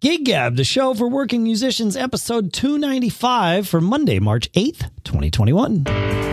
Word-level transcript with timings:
Gig 0.00 0.24
Gab, 0.24 0.56
the 0.56 0.64
show 0.64 0.94
for 0.94 1.06
working 1.06 1.42
musicians, 1.42 1.94
episode 1.94 2.54
295 2.54 3.68
for 3.68 3.82
Monday, 3.82 4.18
March 4.18 4.50
8th, 4.52 4.88
2021. 5.04 6.29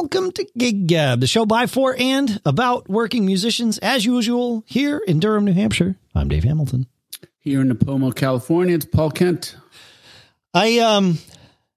Welcome 0.00 0.30
to 0.30 0.46
Gig 0.56 0.86
Gab, 0.86 1.18
the 1.18 1.26
show 1.26 1.44
by, 1.44 1.66
for, 1.66 1.96
and 1.98 2.40
about 2.44 2.88
working 2.88 3.26
musicians, 3.26 3.78
as 3.78 4.04
usual, 4.04 4.62
here 4.64 5.02
in 5.08 5.18
Durham, 5.18 5.44
New 5.44 5.52
Hampshire. 5.52 5.96
I'm 6.14 6.28
Dave 6.28 6.44
Hamilton. 6.44 6.86
Here 7.40 7.60
in 7.62 7.68
Nipomo, 7.68 8.14
California, 8.14 8.76
it's 8.76 8.84
Paul 8.84 9.10
Kent. 9.10 9.56
I 10.54 10.78
um, 10.78 11.18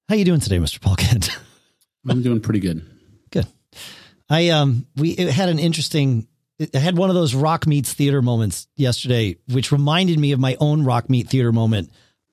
how 0.08 0.14
you 0.14 0.24
doing 0.24 0.40
today, 0.40 0.60
Mr. 0.60 0.80
Paul 0.80 0.98
Kent? 0.98 1.36
I'm 2.08 2.22
doing 2.22 2.42
pretty 2.42 2.60
good. 2.60 2.86
Good. 3.32 3.48
I 4.30 4.50
um, 4.50 4.86
we 4.96 5.10
it 5.14 5.32
had 5.32 5.50
an 5.50 5.58
interesting. 5.58 6.28
I 6.76 6.78
had 6.78 6.96
one 6.96 7.10
of 7.10 7.16
those 7.16 7.34
rock 7.34 7.66
meets 7.66 7.92
theater 7.92 8.22
moments 8.22 8.68
yesterday, 8.76 9.38
which 9.48 9.72
reminded 9.72 10.20
me 10.20 10.32
of 10.32 10.40
my 10.40 10.58
own 10.60 10.84
rock 10.84 11.10
meet 11.10 11.28
theater 11.28 11.52
moment 11.52 11.90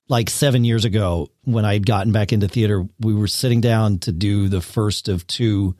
like 0.08 0.30
seven 0.30 0.64
years 0.64 0.84
ago 0.84 1.30
when 1.44 1.64
I'd 1.64 1.86
gotten 1.86 2.12
back 2.12 2.32
into 2.32 2.48
theater. 2.48 2.86
We 3.00 3.14
were 3.14 3.28
sitting 3.28 3.60
down 3.60 3.98
to 4.00 4.12
do 4.12 4.48
the 4.48 4.60
first 4.60 5.08
of 5.08 5.26
two 5.26 5.76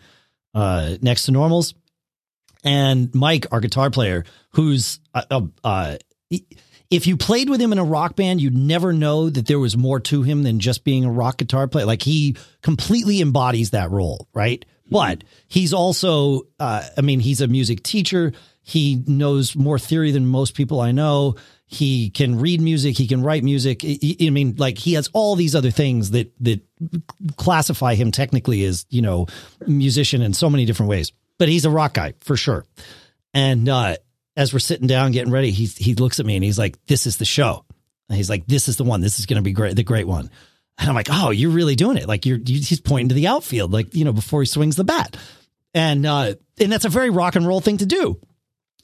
uh, 0.55 0.97
next 1.01 1.25
to 1.25 1.33
normals, 1.33 1.75
and 2.65 3.15
Mike, 3.15 3.47
our 3.53 3.61
guitar 3.61 3.91
player, 3.91 4.25
who's 4.53 5.01
uh, 5.15 5.25
uh, 5.31 5.43
uh, 5.65 5.97
if 6.91 7.07
you 7.07 7.17
played 7.17 7.51
with 7.51 7.61
him 7.61 7.73
in 7.73 7.79
a 7.79 7.85
rock 7.85 8.17
band, 8.17 8.41
you'd 8.41 8.57
never 8.57 8.93
know 8.93 9.29
that 9.29 9.47
there 9.47 9.59
was 9.59 9.77
more 9.77 10.01
to 10.01 10.23
him 10.23 10.43
than 10.43 10.59
just 10.59 10.85
being 10.85 11.05
a 11.05 11.11
rock 11.11 11.39
guitar 11.39 11.69
player. 11.69 11.85
Like 11.85 12.03
he 12.03 12.37
completely 12.63 13.21
embodies 13.21 13.71
that 13.71 13.91
role, 13.91 14.27
right? 14.33 14.65
But 14.91 15.25
he's 15.49 15.75
also, 15.75 16.43
uh, 16.59 16.83
I 16.97 17.03
mean, 17.03 17.21
he's 17.21 17.43
a 17.43 17.47
music 17.47 17.83
teacher. 17.83 18.33
He 18.63 19.03
knows 19.07 19.55
more 19.55 19.79
theory 19.79 20.13
than 20.13 20.27
most 20.27 20.55
people 20.55 20.81
I 20.81 20.93
know. 20.93 21.37
He 21.71 22.09
can 22.09 22.41
read 22.41 22.63
music. 22.63 22.97
He 22.97 23.07
can 23.07 23.23
write 23.23 23.45
music. 23.45 23.85
I, 23.85 24.31
mean, 24.31 24.55
like 24.57 24.79
he 24.79 24.95
has 24.95 25.11
all 25.13 25.37
these 25.37 25.55
other 25.55 25.71
things 25.71 26.13
that 26.13 26.33
that 26.41 26.63
classify 27.37 27.95
him 27.95 28.11
technically 28.11 28.65
as 28.65 28.87
you 28.89 29.03
know 29.03 29.27
musician 29.67 30.23
in 30.23 30.33
so 30.33 30.49
many 30.49 30.65
different 30.65 30.89
ways. 30.89 31.13
But 31.39 31.51
he's 31.51 31.67
a 31.67 31.71
rock 31.71 31.93
guy 31.93 32.15
for 32.21 32.37
sure. 32.37 32.65
And 33.35 33.69
uh, 33.69 33.97
as 34.35 34.55
we're 34.55 34.61
sitting 34.61 34.87
down 34.87 35.13
getting 35.13 35.31
ready, 35.31 35.51
he 35.51 35.67
he 35.67 35.95
looks 35.95 36.19
at 36.19 36.25
me 36.25 36.37
and 36.37 36.45
he's 36.45 36.59
like, 36.59 36.83
"This 36.87 37.07
is 37.07 37.19
the 37.19 37.27
show." 37.27 37.67
And 38.09 38.17
he's 38.17 38.31
like, 38.31 38.47
"This 38.47 38.67
is 38.69 38.79
the 38.79 38.85
one. 38.85 39.03
This 39.03 39.19
is 39.19 39.27
going 39.27 39.37
to 39.37 39.43
be 39.43 39.53
great. 39.53 39.77
The 39.77 39.83
great 39.83 40.07
one." 40.07 40.31
And 40.79 40.89
I'm 40.89 40.95
like, 40.95 41.09
"Oh, 41.11 41.31
you're 41.31 41.51
really 41.51 41.77
doing 41.77 41.99
it! 41.99 42.09
Like 42.09 42.25
you're 42.25 42.39
you, 42.39 42.61
he's 42.61 42.81
pointing 42.81 43.11
to 43.11 43.15
the 43.15 43.27
outfield, 43.27 43.73
like 43.75 43.95
you 43.95 44.07
know, 44.07 44.15
before 44.15 44.41
he 44.41 44.47
swings 44.47 44.77
the 44.77 44.85
bat." 44.85 45.19
And 45.75 46.07
uh, 46.07 46.35
and 46.59 46.73
that's 46.73 46.87
a 46.87 46.89
very 46.89 47.11
rock 47.11 47.37
and 47.37 47.47
roll 47.47 47.61
thing 47.61 47.77
to 47.77 47.87
do. 47.87 48.19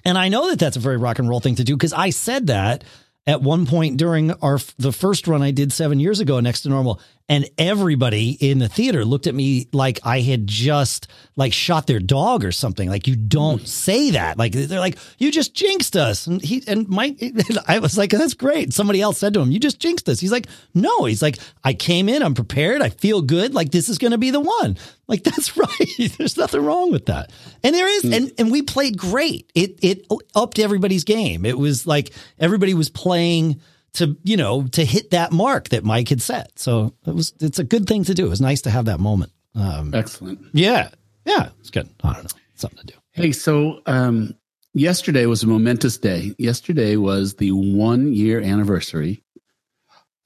And 0.05 0.19
I 0.19 0.29
know 0.29 0.51
that 0.51 0.59
that's 0.59 0.77
a 0.77 0.81
very 0.81 0.97
rock 0.97 1.19
and 1.19 1.29
roll 1.29 1.41
thing 1.41 1.57
to 1.57 1.65
do 1.65 1.77
because 1.77 1.93
I 1.93 2.11
said 2.11 2.49
that 2.49 2.85
at 3.27 3.41
one 3.43 3.67
point 3.67 3.97
during 3.97 4.33
our 4.33 4.59
the 4.79 4.93
first 4.93 5.27
run 5.27 5.43
I 5.43 5.51
did 5.51 5.73
seven 5.73 5.99
years 6.01 6.21
ago 6.21 6.41
next 6.41 6.63
to 6.63 6.69
normal, 6.69 7.01
and 7.27 7.49
everybody 7.57 8.33
in 8.33 8.59
the 8.59 8.69
theater 8.69 9.03
looked 9.05 9.27
at 9.27 9.35
me 9.35 9.67
like 9.73 9.99
I 10.05 10.21
had 10.21 10.47
just 10.47 11.09
like 11.37 11.55
shot 11.55 11.87
their 11.87 11.99
dog 11.99 12.45
or 12.45 12.53
something. 12.53 12.89
Like 12.89 13.07
you 13.07 13.17
don't 13.17 13.63
mm. 13.63 13.67
say 13.67 14.11
that. 14.11 14.37
Like 14.37 14.53
they're 14.53 14.79
like 14.79 14.99
you 15.17 15.33
just 15.33 15.55
jinxed 15.55 15.97
us. 15.97 16.27
And 16.27 16.43
he 16.43 16.63
and 16.67 16.87
Mike, 16.89 17.23
I 17.67 17.79
was 17.79 17.97
like 17.97 18.11
that's 18.11 18.35
great. 18.35 18.75
Somebody 18.75 19.01
else 19.01 19.19
said 19.19 19.33
to 19.35 19.41
him, 19.41 19.51
"You 19.51 19.59
just 19.59 19.81
jinxed 19.81 20.09
us." 20.09 20.21
He's 20.21 20.33
like, 20.33 20.49
"No." 20.75 21.05
He's 21.05 21.23
like, 21.23 21.39
"I 21.63 21.73
came 21.73 22.11
in. 22.11 22.23
I'm 22.23 22.35
prepared. 22.35 22.83
I 22.83 22.91
feel 22.91 23.23
good. 23.23 23.55
Like 23.55 23.71
this 23.71 23.89
is 23.89 23.97
going 23.97 24.13
to 24.13 24.19
be 24.19 24.31
the 24.31 24.41
one." 24.41 24.77
Like 25.09 25.25
that's 25.25 25.57
right. 25.57 26.13
There's 26.19 26.37
nothing 26.37 26.63
wrong 26.63 26.93
with 26.93 27.07
that. 27.07 27.33
And 27.63 27.75
there 27.75 27.89
is, 27.89 28.03
mm. 28.03 28.17
and 28.17 28.33
and 28.39 28.53
we 28.53 28.61
played 28.61 28.99
great. 28.99 29.51
It 29.55 29.79
it 29.83 30.07
upped 30.35 30.59
everybody's 30.59 31.05
game. 31.05 31.47
It 31.47 31.59
was 31.59 31.87
like 31.87 32.13
everybody 32.39 32.75
was 32.75 32.91
playing 32.91 33.63
to 33.95 34.17
you 34.23 34.37
know 34.37 34.67
to 34.69 34.85
hit 34.85 35.11
that 35.11 35.33
mark 35.33 35.71
that 35.71 35.85
Mike 35.85 36.09
had 36.09 36.23
set. 36.23 36.59
So 36.59 36.95
it 37.07 37.15
was 37.15 37.33
it's 37.41 37.59
a 37.59 37.65
good 37.65 37.87
thing 37.87 38.05
to 38.05 38.15
do. 38.15 38.27
It 38.27 38.31
was 38.31 38.41
nice 38.41 38.63
to 38.63 38.71
have 38.71 38.85
that 38.87 39.01
moment. 39.01 39.33
Um, 39.55 39.95
Excellent. 39.95 40.41
yeah, 40.53 40.91
yeah, 41.25 41.51
it's 41.61 41.71
good. 41.71 41.89
I 42.03 42.13
don't 42.13 42.25
know, 42.25 42.41
something 42.55 42.79
to 42.79 42.87
do. 42.87 42.95
Hey, 43.13 43.33
so 43.33 43.81
um, 43.87 44.35
yesterday 44.73 45.27
was 45.27 45.43
a 45.43 45.47
momentous 45.47 45.97
day. 45.97 46.33
Yesterday 46.39 46.97
was 46.97 47.35
the 47.35 47.53
one 47.53 48.13
year 48.13 48.41
anniversary 48.41 49.23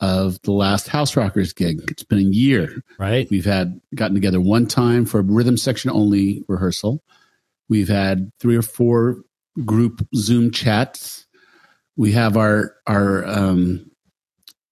of 0.00 0.40
the 0.42 0.52
last 0.52 0.88
House 0.88 1.16
Rockers 1.16 1.52
gig. 1.52 1.82
It's 1.90 2.04
been 2.04 2.18
a 2.18 2.22
year. 2.22 2.82
Right? 2.98 3.28
We've 3.30 3.44
had 3.44 3.80
gotten 3.94 4.14
together 4.14 4.40
one 4.40 4.66
time 4.66 5.04
for 5.04 5.20
a 5.20 5.22
rhythm 5.22 5.56
section 5.56 5.90
only 5.90 6.44
rehearsal. 6.48 7.02
We've 7.68 7.88
had 7.88 8.30
three 8.40 8.56
or 8.56 8.62
four 8.62 9.22
group 9.64 10.06
Zoom 10.14 10.50
chats. 10.50 11.26
We 11.98 12.12
have 12.12 12.36
our 12.38 12.74
our 12.86 13.26
um, 13.26 13.90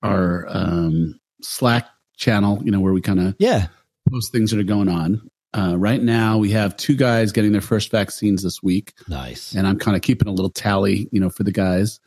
our 0.02 0.46
um, 0.48 1.18
Slack 1.42 1.86
channel, 2.16 2.62
you 2.64 2.70
know, 2.70 2.80
where 2.80 2.92
we 2.94 3.00
kind 3.02 3.20
of 3.20 3.34
Yeah. 3.38 3.66
post 4.10 4.32
things 4.32 4.50
that 4.52 4.60
are 4.60 4.64
going 4.64 4.88
on. 4.88 5.20
Uh, 5.52 5.76
right 5.76 6.02
now, 6.02 6.38
we 6.38 6.50
have 6.50 6.76
two 6.76 6.94
guys 6.94 7.32
getting 7.32 7.52
their 7.52 7.60
first 7.60 7.90
vaccines 7.90 8.42
this 8.42 8.62
week, 8.62 8.92
Nice. 9.08 9.54
and 9.54 9.66
I'm 9.66 9.78
kind 9.78 9.96
of 9.96 10.02
keeping 10.02 10.28
a 10.28 10.32
little 10.32 10.50
tally, 10.50 11.08
you 11.12 11.20
know, 11.20 11.30
for 11.30 11.44
the 11.44 11.52
guys. 11.52 11.98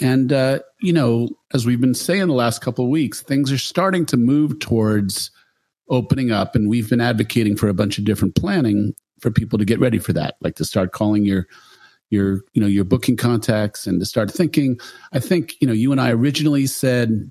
And 0.00 0.32
uh, 0.32 0.60
you 0.80 0.92
know, 0.92 1.28
as 1.52 1.66
we've 1.66 1.80
been 1.80 1.94
saying 1.94 2.26
the 2.28 2.32
last 2.32 2.62
couple 2.62 2.84
of 2.84 2.90
weeks, 2.90 3.20
things 3.20 3.52
are 3.52 3.58
starting 3.58 4.06
to 4.06 4.16
move 4.16 4.58
towards 4.60 5.30
opening 5.90 6.30
up, 6.30 6.54
and 6.54 6.68
we've 6.68 6.88
been 6.88 7.00
advocating 7.00 7.56
for 7.56 7.68
a 7.68 7.74
bunch 7.74 7.98
of 7.98 8.04
different 8.04 8.34
planning 8.36 8.94
for 9.20 9.30
people 9.30 9.58
to 9.58 9.66
get 9.66 9.80
ready 9.80 9.98
for 9.98 10.14
that, 10.14 10.36
like 10.40 10.54
to 10.54 10.64
start 10.64 10.92
calling 10.92 11.26
your 11.26 11.46
your 12.10 12.42
you 12.52 12.60
know 12.60 12.66
your 12.66 12.84
booking 12.84 13.16
contacts 13.16 13.86
and 13.86 14.00
to 14.00 14.06
start 14.06 14.30
thinking. 14.30 14.78
I 15.12 15.20
think 15.20 15.54
you 15.60 15.66
know 15.66 15.72
you 15.72 15.92
and 15.92 16.00
I 16.00 16.10
originally 16.10 16.66
said 16.66 17.30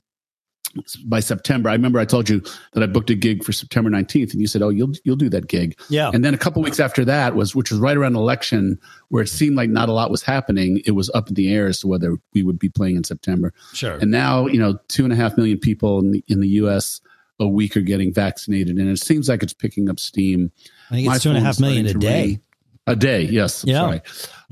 by 1.05 1.19
September. 1.19 1.69
I 1.69 1.73
remember 1.73 1.99
I 1.99 2.05
told 2.05 2.29
you 2.29 2.41
that 2.73 2.83
I 2.83 2.85
booked 2.85 3.09
a 3.09 3.15
gig 3.15 3.43
for 3.43 3.51
September 3.51 3.89
19th 3.89 4.31
and 4.31 4.41
you 4.41 4.47
said, 4.47 4.61
"Oh, 4.61 4.69
you'll 4.69 4.93
you'll 5.03 5.15
do 5.15 5.29
that 5.29 5.47
gig." 5.47 5.79
Yeah. 5.89 6.11
And 6.13 6.23
then 6.23 6.33
a 6.33 6.37
couple 6.37 6.61
weeks 6.61 6.79
after 6.79 7.03
that 7.05 7.35
was 7.35 7.55
which 7.55 7.71
was 7.71 7.79
right 7.79 7.97
around 7.97 8.15
election 8.15 8.79
where 9.09 9.23
it 9.23 9.29
seemed 9.29 9.55
like 9.55 9.69
not 9.69 9.89
a 9.89 9.93
lot 9.93 10.11
was 10.11 10.21
happening. 10.21 10.81
It 10.85 10.91
was 10.91 11.09
up 11.11 11.27
in 11.27 11.33
the 11.33 11.53
air 11.53 11.67
as 11.67 11.79
to 11.79 11.87
whether 11.87 12.17
we 12.33 12.43
would 12.43 12.59
be 12.59 12.69
playing 12.69 12.95
in 12.95 13.03
September. 13.03 13.53
Sure. 13.73 13.97
And 13.97 14.11
now, 14.11 14.47
you 14.47 14.59
know, 14.59 14.79
two 14.87 15.03
and 15.03 15.13
a 15.13 15.15
half 15.15 15.37
million 15.37 15.57
people 15.57 15.99
in 15.99 16.11
the, 16.11 16.23
in 16.27 16.39
the 16.39 16.49
US 16.49 17.01
a 17.39 17.47
week 17.47 17.77
are 17.77 17.81
getting 17.81 18.13
vaccinated 18.13 18.77
and 18.77 18.89
it 18.89 18.99
seems 18.99 19.29
like 19.29 19.41
it's 19.43 19.53
picking 19.53 19.89
up 19.89 19.99
steam. 19.99 20.51
I 20.91 20.95
think 20.95 21.09
it's 21.09 21.23
two 21.23 21.29
and 21.29 21.37
a 21.37 21.41
half 21.41 21.59
million 21.59 21.85
a 21.85 21.93
day. 21.93 22.39
A 22.87 22.95
day, 22.95 23.21
yes. 23.21 23.63
Yeah. 23.67 23.79
Sorry. 23.79 24.01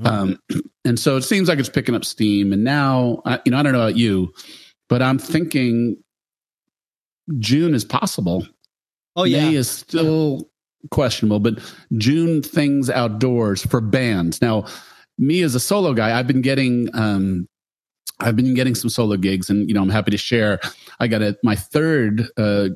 Um, 0.04 0.38
and 0.84 0.98
so 0.98 1.16
it 1.16 1.22
seems 1.22 1.48
like 1.48 1.58
it's 1.58 1.68
picking 1.68 1.94
up 1.94 2.04
steam. 2.04 2.52
And 2.52 2.62
now, 2.62 3.22
I, 3.24 3.40
you 3.44 3.50
know, 3.50 3.58
I 3.58 3.62
don't 3.62 3.72
know 3.72 3.80
about 3.80 3.96
you, 3.96 4.32
but 4.88 5.02
I'm 5.02 5.18
thinking 5.18 5.96
June 7.38 7.74
is 7.74 7.84
possible. 7.84 8.46
Oh 9.16 9.24
yeah. 9.24 9.48
May 9.48 9.56
is 9.56 9.68
still 9.68 10.48
questionable, 10.90 11.40
but 11.40 11.58
June 11.96 12.42
things 12.42 12.88
outdoors 12.88 13.64
for 13.64 13.80
bands. 13.80 14.40
Now, 14.40 14.66
me 15.18 15.42
as 15.42 15.54
a 15.54 15.60
solo 15.60 15.92
guy, 15.94 16.18
I've 16.18 16.26
been 16.26 16.42
getting 16.42 16.88
um 16.94 17.48
I've 18.20 18.36
been 18.36 18.54
getting 18.54 18.74
some 18.74 18.90
solo 18.90 19.16
gigs 19.16 19.50
and 19.50 19.68
you 19.68 19.74
know, 19.74 19.82
I'm 19.82 19.90
happy 19.90 20.10
to 20.10 20.16
share. 20.16 20.60
I 21.00 21.08
got 21.08 21.22
a 21.22 21.36
my 21.42 21.56
third 21.56 22.28
uh 22.36 22.68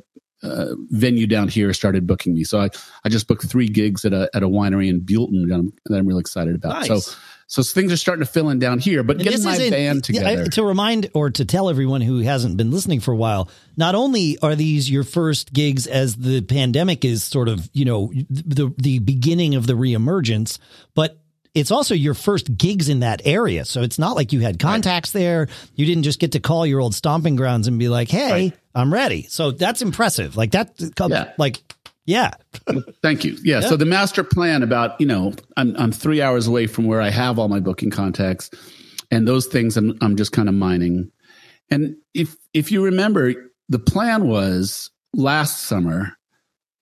uh, 0.43 0.75
venue 0.91 1.27
down 1.27 1.49
here 1.49 1.73
started 1.73 2.07
booking 2.07 2.35
me. 2.35 2.45
So 2.45 2.61
I, 2.61 2.69
I 3.05 3.09
just 3.09 3.29
booked 3.29 3.47
three 3.47 3.69
gigs 3.69 4.05
at 4.05 4.13
a 4.13 4.29
at 4.35 4.43
a 4.43 4.49
winery 4.49 4.89
in 4.89 5.01
Buellton 5.03 5.49
that 5.49 5.55
I'm, 5.55 5.73
that 5.87 5.97
I'm 5.99 6.07
really 6.07 6.21
excited 6.21 6.55
about. 6.55 6.87
Nice. 6.89 7.05
So 7.07 7.17
so 7.49 7.63
things 7.63 7.93
are 7.93 7.97
starting 7.99 8.25
to 8.25 8.31
fill 8.31 8.49
in 8.49 8.59
down 8.59 8.79
here, 8.79 9.03
but 9.03 9.17
And 9.17 9.25
getting 9.25 9.41
this 9.43 9.45
my 9.45 9.71
band 9.71 10.09
yeah, 10.09 10.21
I- 10.23 10.35
together. 10.35 10.51
to 10.53 10.65
remind 10.65 11.11
or 11.13 11.31
to 11.31 11.45
tell 11.45 11.69
everyone 11.69 12.01
who 12.01 12.21
hasn't 12.21 12.57
been 12.57 12.71
listening 12.71 13.01
for 13.01 13.13
a 13.13 13.17
while, 13.17 13.51
not 13.77 13.95
only 13.95 14.39
are 14.39 14.55
these 14.57 14.91
your 14.91 15.05
first 15.05 15.53
gigs 15.53 15.87
as 15.87 16.17
the 16.17 16.41
pandemic 16.41 17.05
is 17.05 17.23
sort 17.23 17.49
of, 17.49 17.69
you 17.75 17.85
know, 17.85 18.11
the 18.31 18.73
the 18.79 18.99
beginning 19.01 19.55
of 19.55 19.67
the 19.67 19.75
reemergence, 19.75 20.59
but 20.95 21.19
it's 21.55 21.71
also 21.71 21.95
your 21.95 22.15
first 22.15 22.57
gigs 22.57 22.89
in 22.89 23.01
that 23.01 23.23
area. 23.25 23.65
So 23.65 23.83
it's 23.83 23.99
not 23.99 24.17
like 24.17 24.33
you 24.33 24.41
had 24.41 24.59
contacts 24.59 25.13
there. 25.13 25.49
You 25.75 25.85
didn't 25.87 26.05
just 26.05 26.19
get 26.19 26.33
to 26.33 26.41
call 26.41 26.67
your 26.67 26.81
old 26.81 26.95
stomping 26.95 27.37
grounds 27.37 27.69
and 27.69 27.79
be 27.79 27.89
like, 27.89 28.09
"Hey, 28.09 28.31
Right. 28.31 28.53
I'm 28.75 28.93
ready." 28.93 29.25
So 29.29 29.51
that's 29.51 29.83
impressive. 29.83 30.37
Like 30.37 30.53
that 30.53 30.73
Yeah. 31.09 31.33
like 31.39 31.61
yeah. 32.05 32.31
Thank 33.03 33.25
you. 33.25 33.37
Yeah, 33.45 33.61
Yeah. 33.61 33.69
So 33.69 33.77
the 33.77 33.85
master 33.85 34.25
plan 34.25 34.63
about 34.63 35.01
you 35.01 35.07
know 35.07 35.35
I'm 35.57 35.77
I'm 35.77 35.93
three 35.93 36.23
hours 36.23 36.47
away 36.47 36.67
from 36.67 36.87
where 36.87 37.01
I 37.01 37.11
have 37.11 37.39
all 37.39 37.49
my 37.49 37.61
booking 37.61 37.91
contacts, 37.91 38.51
and 39.11 39.29
those 39.29 39.47
things 39.47 39.77
I'm 39.77 39.97
I'm 40.01 40.17
just 40.17 40.33
kind 40.33 40.49
of 40.49 40.55
mining. 40.55 41.11
And 41.71 41.97
if 42.15 42.35
if 42.55 42.73
you 42.73 42.83
remember, 42.85 43.33
the 43.69 43.79
plan 43.79 44.27
was 44.27 44.91
last 45.15 45.65
summer 45.65 46.17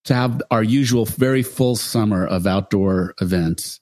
to 0.05 0.15
have 0.15 0.41
our 0.51 0.63
usual 0.63 1.05
very 1.05 1.43
full 1.43 1.77
summer 1.77 2.25
of 2.27 2.47
outdoor 2.47 3.15
events. 3.21 3.81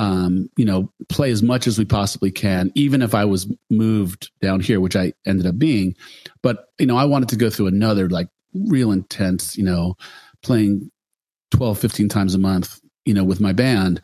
Um, 0.00 0.48
you 0.56 0.64
know, 0.64 0.90
play 1.10 1.30
as 1.30 1.42
much 1.42 1.66
as 1.66 1.78
we 1.78 1.84
possibly 1.84 2.30
can, 2.30 2.72
even 2.74 3.02
if 3.02 3.14
I 3.14 3.26
was 3.26 3.46
moved 3.68 4.30
down 4.40 4.60
here, 4.60 4.80
which 4.80 4.96
I 4.96 5.12
ended 5.26 5.46
up 5.46 5.58
being. 5.58 5.94
But, 6.42 6.64
you 6.78 6.86
know, 6.86 6.96
I 6.96 7.04
wanted 7.04 7.28
to 7.28 7.36
go 7.36 7.50
through 7.50 7.66
another 7.66 8.08
like 8.08 8.28
real 8.54 8.92
intense, 8.92 9.58
you 9.58 9.62
know, 9.62 9.96
playing 10.42 10.90
12, 11.50 11.78
15 11.78 12.08
times 12.08 12.34
a 12.34 12.38
month, 12.38 12.80
you 13.04 13.12
know, 13.12 13.24
with 13.24 13.40
my 13.40 13.52
band. 13.52 14.00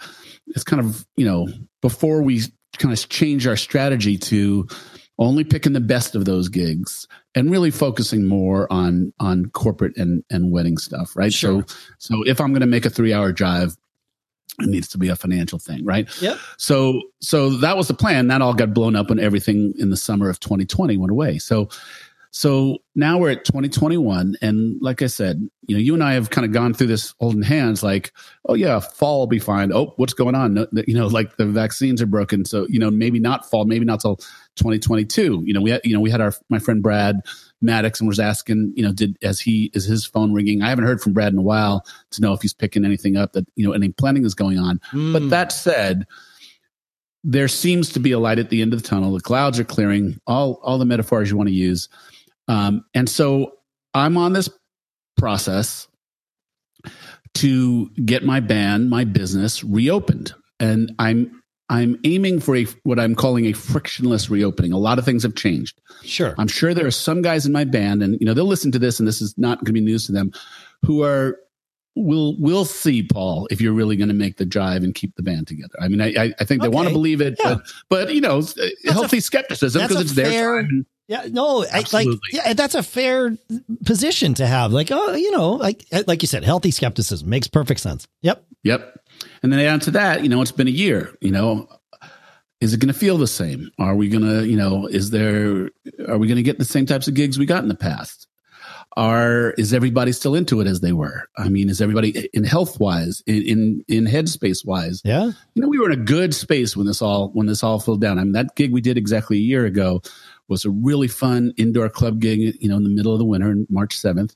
It's 0.49 0.65
kind 0.65 0.81
of, 0.85 1.07
you 1.17 1.25
know, 1.25 1.49
before 1.81 2.21
we 2.21 2.43
kind 2.77 2.93
of 2.93 3.09
change 3.09 3.47
our 3.47 3.57
strategy 3.57 4.19
to 4.19 4.69
only 5.19 5.45
picking 5.45 5.73
the 5.73 5.81
best 5.81 6.15
of 6.15 6.27
those 6.27 6.51
gigs 6.51 7.09
and 7.35 7.51
really 7.51 7.71
focusing 7.71 8.27
more 8.27 8.71
on 8.71 9.15
on 9.19 9.47
corporate 9.47 9.97
and 9.97 10.23
and 10.29 10.53
wedding 10.53 10.77
stuff 10.77 11.17
right 11.17 11.33
Sure. 11.33 11.65
so 11.67 11.77
so 11.99 12.23
if 12.27 12.39
i'm 12.39 12.51
going 12.51 12.61
to 12.61 12.67
make 12.67 12.85
a 12.85 12.91
3 12.91 13.15
hour 13.15 13.33
drive 13.33 13.75
it 14.61 14.69
needs 14.69 14.89
to 14.89 14.99
be 14.99 15.09
a 15.09 15.17
financial 15.17 15.59
thing 15.59 15.85
right? 15.85 16.09
Yep. 16.21 16.39
so 16.57 17.03
so 17.21 17.51
that 17.59 17.77
was 17.77 17.89
the 17.89 17.95
plan. 17.95 18.29
That 18.29 18.43
all 18.43 18.55
got 18.55 18.75
blown 18.75 18.97
up 18.97 19.09
when 19.09 19.19
everything 19.19 19.75
in 19.79 19.91
the 19.91 19.97
summer 19.97 20.29
of 20.29 20.41
2020 20.41 20.97
went 20.97 21.11
away. 21.11 21.39
So 21.39 21.69
so 22.31 22.77
now 22.95 23.17
we're 23.17 23.31
at 23.31 23.47
2021 23.47 24.37
and 24.43 24.77
like 24.83 25.01
i 25.01 25.07
said 25.07 25.49
you 25.67 25.75
know 25.75 25.81
you 25.81 25.95
and 25.95 26.05
i 26.05 26.13
have 26.13 26.29
kind 26.29 26.45
of 26.45 26.53
gone 26.53 26.75
through 26.75 26.87
this 26.87 27.15
holding 27.19 27.41
hands 27.41 27.83
like 27.83 28.13
oh 28.47 28.53
yeah 28.53 28.79
fall 28.79 29.21
will 29.21 29.27
be 29.27 29.39
fine. 29.39 29.73
Oh 29.73 29.95
what's 29.97 30.13
going 30.13 30.35
on? 30.35 30.53
No, 30.53 30.67
you 30.87 30.95
know 30.95 31.07
like 31.07 31.37
the 31.39 31.47
vaccines 31.47 32.03
are 32.03 32.07
broken 32.07 32.45
so 32.45 32.67
you 32.69 32.79
know 32.79 32.91
maybe 32.91 33.19
not 33.19 33.49
fall 33.49 33.65
maybe 33.65 33.87
not 33.87 34.01
till 34.01 34.17
2022 34.57 35.45
you 35.47 35.55
know 35.55 35.63
we 35.63 35.71
had 35.71 35.81
you 35.83 35.95
know 35.95 36.01
we 36.01 36.11
had 36.11 36.21
our 36.21 36.35
my 36.51 36.59
friend 36.59 36.83
brad 36.83 37.17
maddox 37.63 38.01
and 38.01 38.09
was 38.09 38.21
asking 38.21 38.73
you 38.77 38.83
know 38.83 38.93
did 38.93 39.17
as 39.23 39.41
he 39.41 39.71
is 39.73 39.85
his 39.85 40.05
phone 40.05 40.33
ringing 40.33 40.63
i 40.63 40.69
haven't 40.69 40.85
heard 40.85 41.01
from 41.01 41.13
brad 41.13 41.33
in 41.33 41.39
a 41.39 41.43
while 41.43 41.85
to 42.11 42.21
know 42.21 42.33
if 42.35 42.43
he's 42.43 42.53
picking 42.53 42.85
anything 42.85 43.17
up 43.17 43.33
that 43.33 43.47
you 43.57 43.67
know 43.67 43.73
any 43.73 43.89
planning 43.89 44.25
is 44.25 44.35
going 44.35 44.59
on 44.59 44.79
but 44.93 45.23
Mm. 45.23 45.31
that 45.31 45.53
said, 45.53 46.07
there 47.25 47.49
seems 47.49 47.93
to 47.93 47.99
be 47.99 48.13
a 48.13 48.19
light 48.21 48.39
at 48.39 48.51
the 48.51 48.63
end 48.63 48.73
of 48.73 48.81
the 48.83 48.89
tunnel. 48.89 49.13
The 49.13 49.21
clouds 49.21 49.59
are 49.59 49.65
clearing. 49.65 50.21
All 50.29 50.61
all 50.63 50.79
the 50.79 50.85
metaphors 50.85 51.29
you 51.31 51.37
want 51.37 51.49
to 51.49 51.55
use, 51.55 51.89
um, 52.47 52.85
and 52.95 53.09
so 53.09 53.53
I'm 53.95 54.17
on 54.17 54.33
this 54.33 54.49
process 55.17 55.89
to 57.35 57.89
get 58.05 58.25
my 58.25 58.41
band, 58.41 58.91
my 58.91 59.05
business 59.05 59.65
reopened, 59.65 60.35
and 60.61 60.93
I'm 60.99 61.43
I'm 61.69 61.99
aiming 62.05 62.41
for 62.41 62.57
a 62.57 62.67
what 62.85 63.01
I'm 63.01 63.15
calling 63.15 63.47
a 63.47 63.53
frictionless 63.53 64.31
reopening. 64.31 64.73
A 64.73 64.79
lot 64.79 64.99
of 64.99 65.05
things 65.05 65.23
have 65.25 65.35
changed. 65.35 65.81
sure. 66.05 66.35
I'm 66.39 66.49
sure 66.49 66.75
there 66.75 66.87
are 66.87 66.93
some 66.93 67.23
guys 67.23 67.45
in 67.45 67.53
my 67.53 67.65
band, 67.65 68.03
and 68.03 68.19
you 68.21 68.27
know 68.27 68.35
they'll 68.35 68.45
listen 68.45 68.71
to 68.73 68.79
this, 68.79 68.99
and 68.99 69.09
this 69.09 69.21
is 69.21 69.37
not 69.37 69.59
going 69.59 69.67
to 69.67 69.73
be 69.73 69.81
news 69.81 70.07
to 70.07 70.13
them, 70.13 70.33
who 70.83 71.03
are 71.03 71.39
will 71.97 72.37
will 72.39 72.65
see 72.65 73.03
Paul 73.03 73.49
if 73.51 73.61
you're 73.61 73.73
really 73.73 73.97
going 73.97 74.09
to 74.09 74.15
make 74.15 74.37
the 74.37 74.47
drive 74.47 74.85
and 74.85 74.95
keep 74.95 75.17
the 75.17 75.23
band 75.23 75.49
together. 75.49 75.75
I 75.81 75.89
mean, 75.89 76.01
I 76.01 76.35
I, 76.39 76.45
think 76.45 76.63
they 76.63 76.69
want 76.69 76.89
to 76.89 76.95
believe 76.95 77.21
it, 77.21 77.37
Yeah. 77.43 77.55
but 77.55 77.63
but 77.89 78.15
you 78.15 78.21
know, 78.21 78.43
healthy 78.85 79.21
skepticism 79.21 79.83
because 79.83 79.97
a 79.97 80.01
it's 80.03 80.13
their 80.13 80.63
time. 80.63 80.87
Yeah, 81.09 81.27
no, 81.31 81.65
I, 81.73 81.85
like 81.93 82.09
yeah, 82.33 82.53
that's 82.55 82.75
a 82.75 82.83
fair 82.83 83.37
position 83.85 84.35
to 84.35 84.47
have. 84.47 84.73
Like, 84.73 84.91
oh, 84.91 85.15
you 85.15 85.31
know, 85.31 85.53
like 85.53 85.85
like 86.07 86.23
you 86.23 86.27
said, 86.29 86.43
healthy 86.43 86.73
skepticism 86.73 87.29
makes 87.29 87.47
perfect 87.47 87.81
sense. 87.81 88.09
Yep. 88.23 88.45
Yep. 88.65 89.01
And 89.43 89.53
then 89.53 89.61
add 89.61 89.83
to 89.83 89.91
that, 89.93 90.23
you 90.23 90.29
know, 90.29 90.43
it's 90.43 90.53
been 90.53 90.69
a 90.69 90.71
year. 90.71 91.17
You 91.21 91.31
know, 91.31 91.69
is 92.61 92.73
it 92.73 92.81
going 92.81 92.93
to 92.93 92.99
feel 92.99 93.19
the 93.19 93.27
same? 93.27 93.71
Are 93.79 93.95
we 93.95 94.09
going 94.09 94.25
to, 94.25 94.47
you 94.47 94.57
know, 94.57 94.87
is 94.87 95.11
there? 95.11 95.71
Are 96.09 96.19
we 96.19 96.27
going 96.27 96.37
to 96.37 96.43
get 96.43 96.59
the 96.59 96.65
same 96.65 96.87
types 96.87 97.09
of 97.09 97.15
gigs 97.15 97.39
we 97.39 97.47
got 97.47 97.63
in 97.63 97.69
the 97.69 97.75
past? 97.75 98.27
Are 98.97 99.51
is 99.59 99.75
everybody 99.75 100.11
still 100.13 100.35
into 100.35 100.63
it 100.63 100.67
as 100.67 100.81
they 100.81 100.93
were? 100.93 101.29
I 101.37 101.51
mean, 101.51 101.69
is 101.69 101.83
everybody 101.83 102.31
in 102.33 102.45
health 102.45 102.81
wise, 102.81 103.23
in 103.27 103.43
in, 103.43 103.85
in 103.89 104.05
headspace 104.07 104.65
wise? 104.65 105.03
Yeah. 105.05 105.33
you 105.55 105.63
know, 105.63 105.69
we 105.69 105.79
were 105.79 105.91
in 105.91 106.01
a 106.01 106.03
good 106.03 106.35
space 106.35 106.75
when 106.75 106.87
this 106.87 107.03
all 107.03 107.29
when 107.29 107.47
this 107.47 107.63
all 107.63 107.79
fell 107.79 107.97
down. 107.97 108.19
I 108.19 108.25
mean, 108.25 108.33
that 108.33 108.57
gig 108.57 108.73
we 108.73 108.81
did 108.81 108.97
exactly 108.97 109.37
a 109.37 109.41
year 109.41 109.67
ago 109.67 110.01
was 110.49 110.65
a 110.65 110.71
really 110.71 111.09
fun 111.09 111.53
indoor 111.59 111.91
club 111.91 112.21
gig. 112.21 112.57
You 112.59 112.71
know, 112.71 112.77
in 112.77 112.85
the 112.85 112.91
middle 112.91 113.13
of 113.13 113.19
the 113.19 113.27
winter, 113.27 113.55
March 113.69 113.99
seventh, 113.99 114.35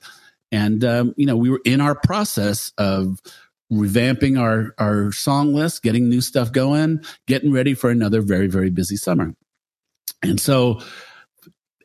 and 0.52 0.84
um, 0.84 1.14
you 1.16 1.24
know, 1.24 1.36
we 1.36 1.48
were 1.48 1.62
in 1.64 1.80
our 1.80 1.94
process 1.94 2.70
of 2.76 3.18
revamping 3.70 4.38
our 4.38 4.74
our 4.78 5.12
song 5.12 5.54
list, 5.54 5.82
getting 5.82 6.08
new 6.08 6.20
stuff 6.20 6.52
going, 6.52 7.02
getting 7.26 7.52
ready 7.52 7.74
for 7.74 7.90
another 7.90 8.20
very 8.20 8.46
very 8.46 8.70
busy 8.70 8.96
summer. 8.96 9.34
And 10.22 10.40
so 10.40 10.80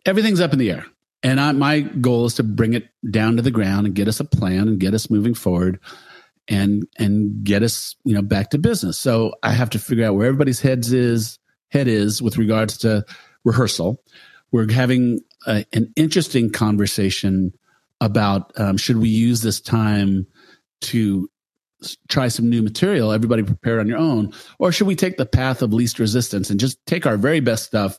everything's 0.06 0.42
up 0.42 0.54
in 0.54 0.60
the 0.60 0.72
air. 0.72 0.86
And 1.24 1.40
I, 1.40 1.52
my 1.54 1.80
goal 1.80 2.26
is 2.26 2.36
to 2.36 2.44
bring 2.44 2.74
it 2.74 2.90
down 3.10 3.38
to 3.38 3.42
the 3.42 3.52
ground 3.52 3.88
and 3.88 3.96
get 3.96 4.08
us 4.08 4.20
a 4.20 4.26
plan 4.26 4.68
and 4.68 4.80
get 4.80 4.94
us 4.94 5.10
moving 5.10 5.34
forward 5.34 5.80
and 6.48 6.84
and 7.00 7.44
get 7.44 7.64
us 7.64 7.96
you 8.04 8.14
know 8.14 8.22
back 8.22 8.52
to 8.52 8.58
business. 8.58 9.00
So 9.00 9.34
I 9.42 9.52
have 9.52 9.70
to 9.72 9.80
figure 9.80 10.06
out 10.06 10.16
where 10.16 10.28
everybody's 10.28 10.62
heads 10.62 10.94
is 10.94 11.40
head 11.70 11.88
is 11.88 12.22
with 12.22 12.38
regards 12.38 12.78
to 12.80 13.06
rehearsal. 13.44 14.02
We're 14.52 14.72
having 14.72 15.22
a, 15.48 15.66
an 15.74 15.92
interesting 15.96 16.52
conversation 16.52 17.54
about 18.02 18.52
um, 18.60 18.78
should 18.78 18.98
we 18.98 19.10
use 19.10 19.42
this 19.42 19.60
time 19.60 20.28
to 20.82 21.30
try 22.08 22.28
some 22.28 22.50
new 22.50 22.62
material 22.62 23.12
everybody 23.12 23.44
prepare 23.44 23.80
on 23.80 23.88
your 23.88 23.98
own 23.98 24.32
or 24.60 24.72
should 24.72 24.88
we 24.88 24.96
take 24.96 25.18
the 25.18 25.26
path 25.26 25.62
of 25.62 25.74
least 25.74 26.00
resistance 26.00 26.50
and 26.50 26.60
just 26.60 26.84
take 26.86 27.06
our 27.06 27.18
very 27.18 27.40
best 27.40 27.66
stuff 27.66 27.98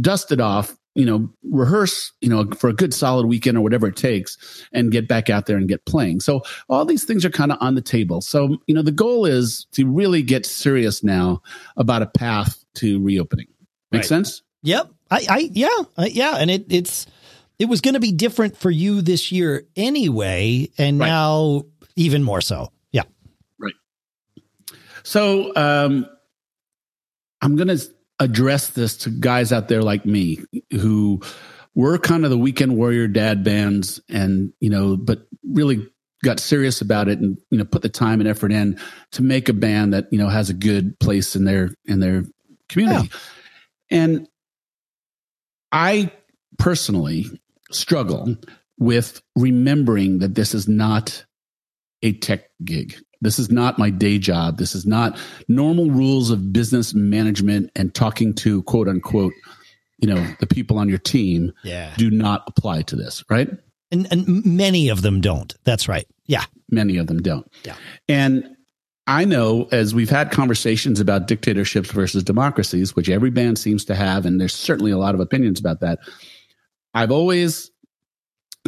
dust 0.00 0.30
it 0.32 0.40
off 0.40 0.76
you 0.94 1.04
know 1.04 1.28
rehearse 1.50 2.12
you 2.20 2.28
know 2.28 2.44
for 2.56 2.68
a 2.70 2.72
good 2.72 2.94
solid 2.94 3.26
weekend 3.26 3.58
or 3.58 3.60
whatever 3.60 3.88
it 3.88 3.96
takes 3.96 4.66
and 4.72 4.92
get 4.92 5.06
back 5.08 5.28
out 5.28 5.46
there 5.46 5.56
and 5.56 5.68
get 5.68 5.84
playing 5.84 6.20
so 6.20 6.40
all 6.68 6.84
these 6.84 7.04
things 7.04 7.24
are 7.24 7.30
kind 7.30 7.52
of 7.52 7.58
on 7.60 7.74
the 7.74 7.82
table 7.82 8.20
so 8.20 8.56
you 8.66 8.74
know 8.74 8.82
the 8.82 8.92
goal 8.92 9.24
is 9.26 9.66
to 9.72 9.86
really 9.86 10.22
get 10.22 10.46
serious 10.46 11.02
now 11.04 11.42
about 11.76 12.02
a 12.02 12.06
path 12.06 12.64
to 12.74 13.02
reopening 13.02 13.46
make 13.92 14.00
Right. 14.00 14.08
sense 14.08 14.42
Yep. 14.62 14.90
I, 15.10 15.26
I 15.28 15.50
yeah, 15.52 15.68
I, 15.96 16.06
yeah, 16.06 16.36
and 16.36 16.50
it 16.50 16.66
it's 16.68 17.06
it 17.58 17.64
was 17.66 17.80
going 17.80 17.94
to 17.94 18.00
be 18.00 18.12
different 18.12 18.56
for 18.56 18.70
you 18.70 19.00
this 19.02 19.32
year 19.32 19.66
anyway, 19.74 20.70
and 20.78 20.98
Right. 20.98 21.06
now 21.08 21.64
even 21.96 22.22
more 22.22 22.40
so. 22.40 22.70
Yeah. 25.04 25.10
So 25.10 25.52
um, 25.56 26.06
I'm 27.40 27.56
going 27.56 27.68
to 27.68 27.80
address 28.18 28.68
this 28.68 28.96
to 28.98 29.10
guys 29.10 29.52
out 29.52 29.68
there 29.68 29.82
like 29.82 30.04
me 30.04 30.38
who 30.72 31.20
were 31.74 31.98
kind 31.98 32.24
of 32.24 32.30
the 32.30 32.38
weekend 32.38 32.76
warrior 32.76 33.08
dad 33.08 33.44
bands, 33.44 34.00
and 34.08 34.52
you 34.60 34.70
know, 34.70 34.96
but 34.96 35.26
really 35.48 35.86
got 36.22 36.38
serious 36.38 36.82
about 36.82 37.08
it 37.08 37.18
and 37.18 37.38
you 37.50 37.56
know 37.56 37.64
put 37.64 37.82
the 37.82 37.88
time 37.88 38.20
and 38.20 38.28
effort 38.28 38.52
in 38.52 38.78
to 39.12 39.22
make 39.22 39.48
a 39.48 39.54
band 39.54 39.94
that 39.94 40.06
you 40.12 40.18
know 40.18 40.28
has 40.28 40.50
a 40.50 40.54
good 40.54 40.98
place 41.00 41.34
in 41.34 41.44
their 41.44 41.70
in 41.86 42.00
their 42.00 42.24
community. 42.68 43.10
And 43.90 44.28
I 45.72 46.12
personally 46.58 47.26
struggle 47.70 48.36
with 48.78 49.22
remembering 49.36 50.18
that 50.18 50.34
this 50.34 50.54
is 50.54 50.68
not 50.68 51.24
a 52.02 52.12
tech 52.12 52.50
gig. 52.64 52.96
This 53.20 53.38
is 53.38 53.50
not 53.50 53.78
my 53.78 53.90
day 53.90 54.18
job. 54.18 54.58
This 54.58 54.74
is 54.74 54.86
not 54.86 55.18
normal 55.48 55.90
rules 55.90 56.30
of 56.30 56.52
business 56.52 56.94
management 56.94 57.70
and 57.76 57.94
talking 57.94 58.34
to 58.36 58.62
quote 58.62 58.88
unquote, 58.88 59.32
you 59.98 60.08
know, 60.08 60.26
the 60.40 60.46
people 60.46 60.78
on 60.78 60.88
your 60.88 60.98
team 60.98 61.52
Yeah. 61.62 61.94
do 61.98 62.10
not 62.10 62.44
apply 62.46 62.82
to 62.82 62.96
this, 62.96 63.22
right? 63.28 63.50
And 63.92 64.06
and 64.10 64.44
many 64.46 64.88
of 64.88 65.02
them 65.02 65.20
don't. 65.20 65.54
That's 65.64 65.88
right. 65.88 66.06
Yeah. 66.26 66.44
Many 66.70 66.96
of 66.96 67.08
them 67.08 67.20
don't. 67.20 67.50
Yeah. 67.64 67.74
And 68.08 68.56
I 69.06 69.24
know 69.24 69.68
as 69.72 69.92
we've 69.94 70.08
had 70.10 70.30
conversations 70.30 71.00
about 71.00 71.26
dictatorships 71.26 71.90
versus 71.90 72.22
democracies, 72.22 72.94
which 72.94 73.08
every 73.10 73.30
band 73.30 73.58
seems 73.58 73.84
to 73.86 73.96
have, 73.96 74.24
and 74.24 74.40
there's 74.40 74.54
certainly 74.54 74.92
a 74.92 74.98
lot 74.98 75.14
of 75.14 75.20
opinions 75.20 75.58
about 75.58 75.80
that. 75.80 75.98
I've 76.94 77.10
always 77.10 77.69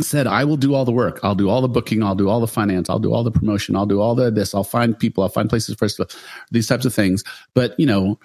said, 0.01 0.27
I 0.27 0.45
will 0.45 0.57
do 0.57 0.75
all 0.75 0.85
the 0.85 0.93
work. 0.93 1.21
I'll 1.23 1.35
do 1.35 1.51
all 1.51 1.61
the 1.61 1.69
booking. 1.69 2.03
I'll 2.03 2.15
do 2.15 2.29
all 2.29 2.41
the 2.41 2.47
finance. 2.47 2.89
I'll 2.89 2.99
do 2.99 3.13
all 3.13 3.25
the 3.25 3.31
promotion. 3.31 3.77
I'll 3.77 3.87
do 3.87 4.01
all 4.01 4.15
the 4.15 4.31
this. 4.31 4.55
I'll 4.55 4.65
find 4.65 4.99
people. 4.99 5.23
I'll 5.23 5.29
find 5.29 5.49
places 5.49 5.75
for 5.75 6.07
these 6.51 6.67
types 6.67 6.85
of 6.85 6.95
things. 6.95 7.23
But, 7.55 7.79
you 7.79 7.87
know, 7.87 8.19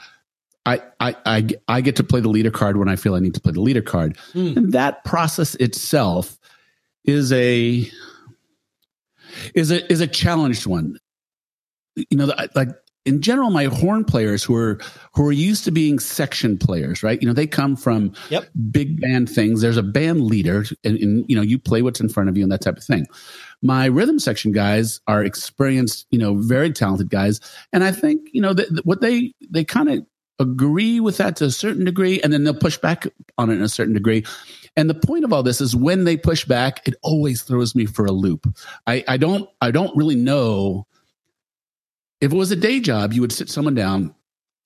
I, 0.66 0.82
I, 1.00 1.16
I, 1.26 1.48
I 1.68 1.82
get 1.82 1.96
to 1.98 2.04
play 2.04 2.22
the 2.22 2.30
leader 2.30 2.52
card 2.52 2.78
when 2.78 2.88
I 2.88 2.96
feel 2.96 3.16
I 3.16 3.20
need 3.20 3.34
to 3.34 3.42
play 3.42 3.52
the 3.52 3.62
leader 3.62 3.82
card. 3.82 4.18
Hmm. 4.34 4.54
And 4.58 4.72
that 4.74 5.04
process 5.04 5.56
itself 5.56 6.40
is 7.04 7.32
a, 7.34 7.90
is 9.54 9.72
a, 9.72 9.92
is 9.92 10.02
a 10.02 10.08
challenged 10.08 10.66
one 10.66 10.98
you 12.10 12.18
know, 12.18 12.32
like 12.56 12.70
in 13.08 13.22
general, 13.22 13.50
my 13.50 13.66
horn 13.66 14.04
players 14.04 14.44
who 14.44 14.56
are 14.56 14.80
who 15.16 15.26
are 15.26 15.32
used 15.32 15.64
to 15.64 15.72
being 15.72 15.98
section 15.98 16.58
players, 16.58 17.02
right? 17.02 17.20
You 17.22 17.28
know, 17.28 17.34
they 17.34 17.48
come 17.48 17.76
from 17.76 18.14
Yep. 18.30 18.50
big 18.70 19.00
band 19.02 19.30
things. 19.30 19.62
There's 19.62 19.78
a 19.78 19.84
band 19.84 20.26
leader, 20.26 20.66
and, 20.84 20.98
and 21.00 21.26
you 21.28 21.36
know, 21.36 21.42
you 21.42 21.58
play 21.58 21.82
what's 21.82 22.02
in 22.02 22.10
front 22.10 22.30
of 22.30 22.38
you 22.38 22.44
and 22.44 22.52
that 22.52 22.62
type 22.62 22.78
of 22.78 22.84
thing. 22.84 23.08
My 23.62 23.86
rhythm 23.86 24.20
section 24.20 24.52
guys 24.52 25.00
are 25.08 25.24
experienced, 25.24 26.06
you 26.12 26.20
know, 26.20 26.36
very 26.36 26.72
talented 26.72 27.10
guys, 27.10 27.40
and 27.74 27.84
I 27.84 27.92
think 27.92 28.30
you 28.34 28.42
know 28.42 28.54
that 28.54 28.86
what 28.86 29.02
they 29.02 29.34
they 29.50 29.64
kind 29.64 29.90
of 29.90 30.06
agree 30.40 31.00
with 31.00 31.18
that 31.18 31.36
to 31.38 31.46
a 31.46 31.52
certain 31.52 31.86
degree, 31.86 32.22
and 32.22 32.32
then 32.32 32.44
they'll 32.44 32.54
push 32.54 32.78
back 32.78 33.08
on 33.38 33.50
it 33.50 33.56
in 33.56 33.64
a 33.64 33.70
certain 33.70 33.94
degree. 33.94 34.24
And 34.76 34.90
the 34.90 34.94
point 34.94 35.24
of 35.24 35.34
all 35.34 35.42
this 35.42 35.60
is 35.60 35.76
when 35.76 36.04
they 36.04 36.18
push 36.18 36.46
back, 36.46 36.88
it 36.88 36.94
always 37.02 37.42
throws 37.42 37.74
me 37.74 37.86
for 37.88 38.06
a 38.06 38.12
loop. 38.12 38.48
I, 38.86 39.04
I 39.08 39.18
don't 39.18 39.50
I 39.62 39.72
don't 39.72 39.96
really 39.96 40.16
know 40.16 40.86
if 42.22 42.32
it 42.32 42.36
was 42.36 42.52
a 42.52 42.56
day 42.56 42.80
job, 42.80 43.14
you 43.14 43.22
would 43.22 43.32
sit 43.32 43.50
someone 43.50 43.76
down 43.76 44.14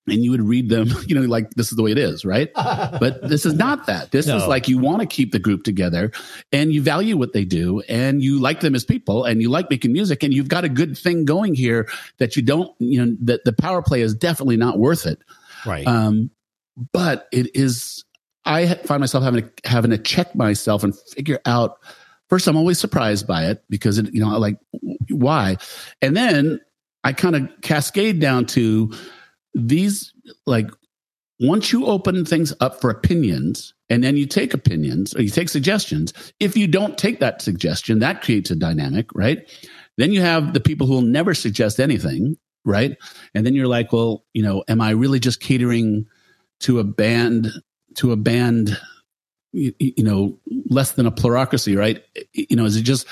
and 0.08 0.24
you 0.24 0.31
would 0.31 0.41
read 0.41 0.70
them, 0.70 0.89
you 1.08 1.15
know, 1.15 1.22
like 1.22 1.50
this 1.51 1.72
is 1.72 1.75
the 1.75 1.84
way 1.84 1.91
it 1.91 1.98
is, 1.98 2.25
right? 2.25 2.51
but 2.55 3.27
this 3.27 3.46
is 3.46 3.53
not 3.53 3.86
that. 3.88 4.12
This 4.12 4.27
no. 4.27 4.38
is 4.38 4.48
like 4.48 4.67
you 4.67 4.77
want 4.77 5.01
to 5.01 5.05
keep 5.05 5.31
the 5.31 5.39
group 5.39 5.63
together 5.63 6.12
and 6.51 6.74
you 6.74 6.81
value 6.81 7.17
what 7.17 7.34
they 7.34 7.46
do 7.46 7.81
and 7.88 8.22
you 8.22 8.39
like 8.39 8.62
them 8.62 8.75
as 8.75 8.84
people 8.84 9.25
and 9.25 9.41
you 9.41 9.50
like 9.50 9.70
making 9.70 9.93
music 9.93 10.24
and 10.24 10.34
you've 10.34 10.48
got 10.48 10.63
a 10.63 10.70
good 10.70 10.98
thing 10.98 11.25
going 11.25 11.53
here 11.53 11.88
that 12.17 12.36
you 12.36 12.41
don't, 12.41 12.74
you 12.79 13.03
know, 13.03 13.15
that 13.22 13.43
the 13.46 13.53
power 13.53 13.81
play 13.81 14.01
is 14.01 14.13
definitely 14.13 14.58
not 14.58 14.79
worth 14.79 15.05
it. 15.05 15.20
Right. 15.65 15.86
Um, 15.86 16.31
but 16.93 17.27
it 17.31 17.55
is, 17.55 18.03
I 18.46 18.74
find 18.75 19.01
myself 19.01 19.24
having 19.24 19.43
to, 19.43 19.70
having 19.70 19.91
to 19.91 19.98
check 19.98 20.34
myself 20.36 20.84
and 20.84 20.98
figure 20.98 21.39
out. 21.46 21.77
First, 22.27 22.48
I'm 22.48 22.55
always 22.55 22.79
surprised 22.79 23.27
by 23.27 23.48
it 23.48 23.62
because 23.70 23.98
it, 23.98 24.12
you 24.13 24.22
know, 24.22 24.39
like 24.39 24.58
why, 25.10 25.58
and 26.01 26.15
then 26.15 26.62
I 27.03 27.13
kind 27.13 27.36
of 27.36 27.50
cascade 27.62 28.20
down 28.20 28.46
to 28.48 28.93
these 29.53 30.13
like 30.46 30.70
once 31.39 31.72
you 31.72 31.88
open 31.88 32.24
things 32.24 32.53
up 32.60 32.79
for 32.79 32.91
opinions 32.91 33.74
and 33.89 34.03
then 34.03 34.15
you 34.15 34.27
take 34.27 34.53
opinions 34.53 35.15
or 35.15 35.24
you 35.24 35.29
take 35.29 35.50
suggestions, 35.50 36.13
if 36.39 36.55
you 36.55 36.67
don't 36.67 37.00
take 37.00 37.20
that 37.20 37.41
suggestion, 37.41 38.00
that 38.00 38.22
creates 38.22 38.51
a 38.51 38.55
dynamic, 38.55 39.08
right? 39.15 39.39
Then 39.98 40.12
you 40.12 40.22
have 40.22 40.53
the 40.53 40.60
people 40.60 40.86
who 40.86 40.93
will 40.93 41.01
never 41.01 41.34
suggest 41.34 41.79
anything, 41.79 42.38
right? 42.63 42.96
And 43.34 43.43
then 43.43 43.55
you're 43.55 43.67
like, 43.67 43.91
well, 43.91 44.24
you 44.34 44.43
know, 44.43 44.63
am 44.67 44.81
I 44.81 44.91
really 44.91 45.20
just 45.20 45.41
catering 45.41 46.05
to 46.62 46.79
a 46.79 46.84
band, 46.84 47.48
to 47.96 48.12
a 48.12 48.17
band, 48.17 48.79
you, 49.51 49.74
you 49.79 50.03
know, 50.03 50.39
less 50.70 50.91
than 50.91 51.08
a 51.08 51.12
plurocracy, 51.12 51.75
right? 51.75 52.03
You 52.34 52.55
know, 52.55 52.65
is 52.65 52.75
it 52.75 52.84
just 52.84 53.08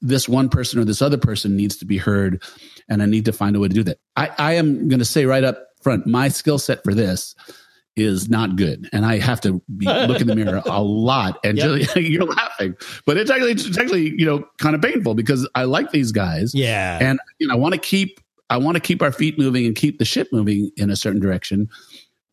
this 0.00 0.28
one 0.28 0.48
person 0.48 0.78
or 0.78 0.84
this 0.84 1.02
other 1.02 1.18
person 1.18 1.56
needs 1.56 1.76
to 1.78 1.84
be 1.84 1.98
heard 1.98 2.42
and 2.88 3.02
I 3.02 3.06
need 3.06 3.24
to 3.26 3.32
find 3.32 3.56
a 3.56 3.60
way 3.60 3.68
to 3.68 3.74
do 3.74 3.82
that? 3.84 3.98
I, 4.16 4.30
I 4.38 4.52
am 4.54 4.88
going 4.88 4.98
to 4.98 5.04
say 5.04 5.26
right 5.26 5.44
up 5.44 5.68
front, 5.82 6.06
my 6.06 6.28
skill 6.28 6.58
set 6.58 6.82
for 6.82 6.94
this 6.94 7.34
is 7.96 8.28
not 8.28 8.56
good, 8.56 8.88
and 8.92 9.06
I 9.06 9.18
have 9.18 9.40
to 9.42 9.62
be, 9.76 9.86
look 9.86 10.20
in 10.20 10.26
the 10.26 10.34
mirror 10.34 10.62
a 10.66 10.82
lot. 10.82 11.38
And 11.44 11.56
yep. 11.58 11.80
just, 11.80 11.96
you're 11.96 12.24
laughing, 12.24 12.74
but 13.06 13.16
it's 13.16 13.30
actually 13.30 13.52
it's 13.52 13.78
actually 13.78 14.14
you 14.18 14.26
know 14.26 14.44
kind 14.58 14.74
of 14.74 14.82
painful 14.82 15.14
because 15.14 15.48
I 15.54 15.64
like 15.64 15.92
these 15.92 16.10
guys, 16.10 16.54
yeah, 16.54 16.98
and 17.00 17.20
you 17.38 17.46
know 17.46 17.54
I 17.54 17.56
want 17.56 17.74
to 17.74 17.80
keep 17.80 18.20
I 18.50 18.56
want 18.56 18.76
to 18.76 18.80
keep 18.80 19.02
our 19.02 19.12
feet 19.12 19.38
moving 19.38 19.66
and 19.66 19.76
keep 19.76 19.98
the 19.98 20.04
ship 20.04 20.28
moving 20.32 20.70
in 20.76 20.90
a 20.90 20.96
certain 20.96 21.20
direction. 21.20 21.68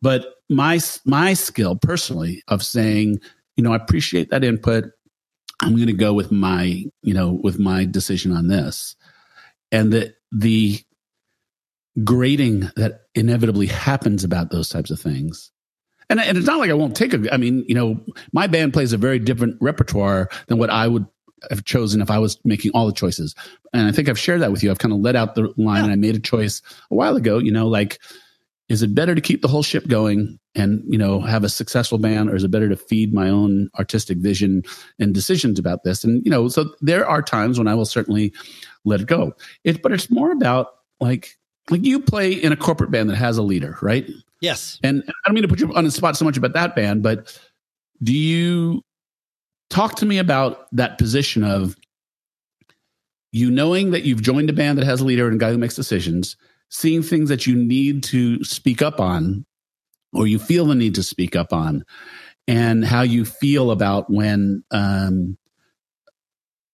But 0.00 0.26
my 0.50 0.80
my 1.04 1.34
skill 1.34 1.76
personally 1.76 2.42
of 2.48 2.62
saying, 2.62 3.20
you 3.56 3.62
know, 3.62 3.72
I 3.72 3.76
appreciate 3.76 4.30
that 4.30 4.44
input. 4.44 4.84
I'm 5.60 5.76
going 5.76 5.86
to 5.86 5.92
go 5.92 6.12
with 6.12 6.32
my, 6.32 6.84
you 7.02 7.14
know, 7.14 7.38
with 7.42 7.58
my 7.58 7.84
decision 7.84 8.32
on 8.32 8.48
this, 8.48 8.96
and 9.70 9.92
the 9.92 10.14
the 10.32 10.80
grading 12.02 12.70
that 12.76 13.02
inevitably 13.14 13.66
happens 13.66 14.24
about 14.24 14.50
those 14.50 14.68
types 14.68 14.90
of 14.90 14.98
things. 14.98 15.50
And, 16.08 16.18
and 16.20 16.36
it's 16.36 16.46
not 16.46 16.58
like 16.58 16.70
I 16.70 16.74
won't 16.74 16.96
take 16.96 17.14
a, 17.14 17.32
I 17.32 17.36
mean, 17.36 17.64
you 17.68 17.74
know, 17.74 18.00
my 18.32 18.46
band 18.46 18.72
plays 18.72 18.92
a 18.92 18.98
very 18.98 19.18
different 19.18 19.56
repertoire 19.60 20.28
than 20.48 20.58
what 20.58 20.70
I 20.70 20.88
would 20.88 21.06
have 21.50 21.64
chosen 21.64 22.00
if 22.00 22.10
I 22.10 22.18
was 22.18 22.38
making 22.44 22.72
all 22.72 22.86
the 22.86 22.92
choices. 22.92 23.34
And 23.72 23.86
I 23.86 23.92
think 23.92 24.08
I've 24.08 24.18
shared 24.18 24.40
that 24.40 24.52
with 24.52 24.62
you. 24.62 24.70
I've 24.70 24.78
kind 24.78 24.92
of 24.92 25.00
let 25.00 25.16
out 25.16 25.34
the 25.34 25.52
line 25.56 25.78
yeah. 25.78 25.84
and 25.84 25.92
I 25.92 25.96
made 25.96 26.14
a 26.14 26.20
choice 26.20 26.62
a 26.90 26.94
while 26.94 27.16
ago, 27.16 27.38
you 27.38 27.52
know, 27.52 27.68
like, 27.68 27.98
is 28.68 28.82
it 28.82 28.94
better 28.94 29.14
to 29.14 29.20
keep 29.20 29.42
the 29.42 29.48
whole 29.48 29.62
ship 29.62 29.86
going 29.88 30.38
and, 30.54 30.82
you 30.86 30.96
know, 30.96 31.20
have 31.20 31.44
a 31.44 31.48
successful 31.48 31.98
band 31.98 32.30
or 32.30 32.36
is 32.36 32.44
it 32.44 32.50
better 32.50 32.68
to 32.68 32.76
feed 32.76 33.12
my 33.12 33.28
own 33.28 33.68
artistic 33.78 34.18
vision 34.18 34.62
and 34.98 35.14
decisions 35.14 35.58
about 35.58 35.84
this? 35.84 36.04
And, 36.04 36.24
you 36.24 36.30
know, 36.30 36.48
so 36.48 36.72
there 36.80 37.06
are 37.06 37.22
times 37.22 37.58
when 37.58 37.68
I 37.68 37.74
will 37.74 37.84
certainly 37.84 38.32
let 38.84 39.00
it 39.00 39.06
go. 39.06 39.34
It, 39.64 39.82
but 39.82 39.92
it's 39.92 40.10
more 40.10 40.32
about 40.32 40.68
like, 41.00 41.36
like 41.70 41.84
you 41.84 42.00
play 42.00 42.32
in 42.32 42.52
a 42.52 42.56
corporate 42.56 42.90
band 42.90 43.10
that 43.10 43.16
has 43.16 43.36
a 43.36 43.42
leader, 43.42 43.76
right? 43.82 44.08
Yes. 44.40 44.78
And 44.82 45.02
I 45.06 45.12
don't 45.26 45.34
mean 45.34 45.42
to 45.42 45.48
put 45.48 45.60
you 45.60 45.72
on 45.74 45.84
the 45.84 45.90
spot 45.90 46.16
so 46.16 46.24
much 46.24 46.36
about 46.36 46.54
that 46.54 46.74
band, 46.74 47.02
but 47.02 47.38
do 48.02 48.12
you 48.12 48.82
talk 49.70 49.96
to 49.96 50.06
me 50.06 50.18
about 50.18 50.66
that 50.72 50.98
position 50.98 51.44
of 51.44 51.76
you 53.32 53.50
knowing 53.50 53.90
that 53.92 54.02
you've 54.02 54.22
joined 54.22 54.50
a 54.50 54.52
band 54.52 54.78
that 54.78 54.84
has 54.84 55.00
a 55.00 55.04
leader 55.04 55.26
and 55.26 55.36
a 55.36 55.38
guy 55.38 55.50
who 55.50 55.58
makes 55.58 55.74
decisions, 55.74 56.36
seeing 56.72 57.02
things 57.02 57.28
that 57.28 57.46
you 57.46 57.54
need 57.54 58.02
to 58.02 58.42
speak 58.42 58.80
up 58.80 58.98
on 58.98 59.44
or 60.14 60.26
you 60.26 60.38
feel 60.38 60.66
the 60.66 60.74
need 60.74 60.94
to 60.94 61.02
speak 61.02 61.36
up 61.36 61.52
on, 61.52 61.84
and 62.48 62.84
how 62.84 63.02
you 63.02 63.24
feel 63.24 63.70
about 63.70 64.10
when 64.10 64.64
um, 64.70 65.38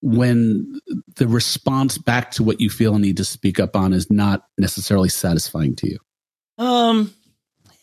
when 0.01 0.81
the 1.17 1.29
response 1.29 1.99
back 1.99 2.31
to 2.33 2.43
what 2.43 2.61
you 2.61 2.71
feel 2.71 2.95
a 2.95 2.99
need 2.99 3.17
to 3.17 3.25
speak 3.25 3.61
up 3.61 3.77
on 3.77 3.93
is 3.93 4.11
not 4.11 4.45
necessarily 4.57 5.09
satisfying 5.09 5.75
to 5.77 5.89
you? 5.89 5.99
Um, 6.57 7.13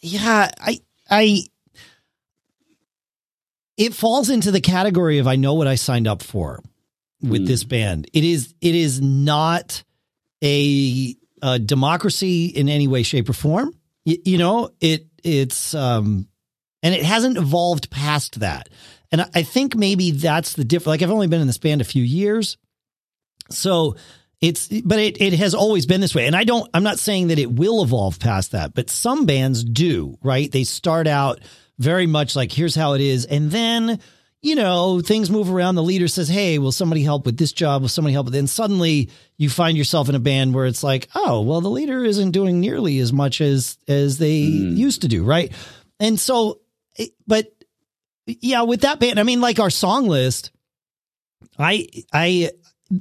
yeah, 0.01 0.49
I, 0.59 0.79
I, 1.09 1.39
it 3.77 3.93
falls 3.93 4.29
into 4.29 4.51
the 4.51 4.61
category 4.61 5.19
of 5.19 5.27
I 5.27 5.35
know 5.35 5.53
what 5.53 5.67
I 5.67 5.75
signed 5.75 6.07
up 6.07 6.23
for 6.23 6.61
with 7.21 7.43
mm. 7.43 7.47
this 7.47 7.63
band. 7.63 8.09
It 8.13 8.23
is, 8.23 8.53
it 8.61 8.75
is 8.75 9.01
not 9.01 9.83
a, 10.43 11.15
a 11.45 11.59
democracy 11.59 12.47
in 12.47 12.69
any 12.69 12.87
way, 12.87 13.03
shape, 13.03 13.29
or 13.29 13.33
form. 13.33 13.71
Y- 14.05 14.17
you 14.25 14.37
know, 14.37 14.71
it, 14.81 15.07
it's, 15.23 15.75
um, 15.75 16.27
and 16.81 16.95
it 16.95 17.03
hasn't 17.03 17.37
evolved 17.37 17.91
past 17.91 18.39
that. 18.39 18.69
And 19.11 19.21
I 19.33 19.43
think 19.43 19.75
maybe 19.75 20.11
that's 20.11 20.53
the 20.53 20.65
difference. 20.65 20.87
Like 20.87 21.01
I've 21.03 21.11
only 21.11 21.27
been 21.27 21.41
in 21.41 21.47
this 21.47 21.59
band 21.59 21.81
a 21.81 21.85
few 21.85 22.03
years. 22.03 22.57
So 23.49 23.95
it's, 24.41 24.67
but 24.83 24.99
it, 24.99 25.21
it 25.21 25.33
has 25.33 25.53
always 25.53 25.85
been 25.85 26.01
this 26.01 26.15
way. 26.15 26.25
And 26.25 26.35
I 26.35 26.43
don't, 26.43 26.69
I'm 26.73 26.83
not 26.83 26.99
saying 26.99 27.27
that 27.27 27.39
it 27.39 27.51
will 27.51 27.83
evolve 27.83 28.19
past 28.19 28.51
that, 28.51 28.73
but 28.73 28.89
some 28.89 29.25
bands 29.25 29.63
do, 29.63 30.17
right? 30.23 30.51
They 30.51 30.63
start 30.63 31.07
out 31.07 31.39
very 31.77 32.07
much 32.07 32.35
like, 32.35 32.51
here's 32.51 32.75
how 32.75 32.93
it 32.93 33.01
is. 33.01 33.25
And 33.25 33.51
then, 33.51 33.99
you 34.45 34.53
know, 34.53 35.01
things 35.01 35.31
move 35.31 35.51
around. 35.51 35.73
The 35.73 35.81
leader 35.81 36.07
says, 36.07 36.29
Hey, 36.29 36.59
will 36.59 36.71
somebody 36.71 37.01
help 37.01 37.25
with 37.25 37.35
this 37.35 37.51
job? 37.51 37.81
Will 37.81 37.89
somebody 37.89 38.13
help 38.13 38.25
with 38.25 38.35
it? 38.35 38.39
And 38.39 38.49
suddenly 38.49 39.09
you 39.37 39.49
find 39.49 39.75
yourself 39.75 40.07
in 40.07 40.13
a 40.13 40.19
band 40.19 40.53
where 40.53 40.67
it's 40.67 40.83
like, 40.83 41.09
Oh, 41.15 41.41
well, 41.41 41.61
the 41.61 41.69
leader 41.69 42.05
isn't 42.05 42.29
doing 42.29 42.59
nearly 42.59 42.99
as 42.99 43.11
much 43.11 43.41
as, 43.41 43.79
as 43.87 44.19
they 44.19 44.43
mm. 44.43 44.77
used 44.77 45.01
to 45.01 45.07
do. 45.07 45.23
Right. 45.23 45.51
And 45.99 46.19
so, 46.19 46.61
but 47.25 47.51
yeah, 48.27 48.61
with 48.61 48.81
that 48.81 48.99
band, 48.99 49.19
I 49.19 49.23
mean, 49.23 49.41
like 49.41 49.59
our 49.59 49.71
song 49.71 50.07
list, 50.07 50.51
I, 51.57 51.87
I, 52.13 52.51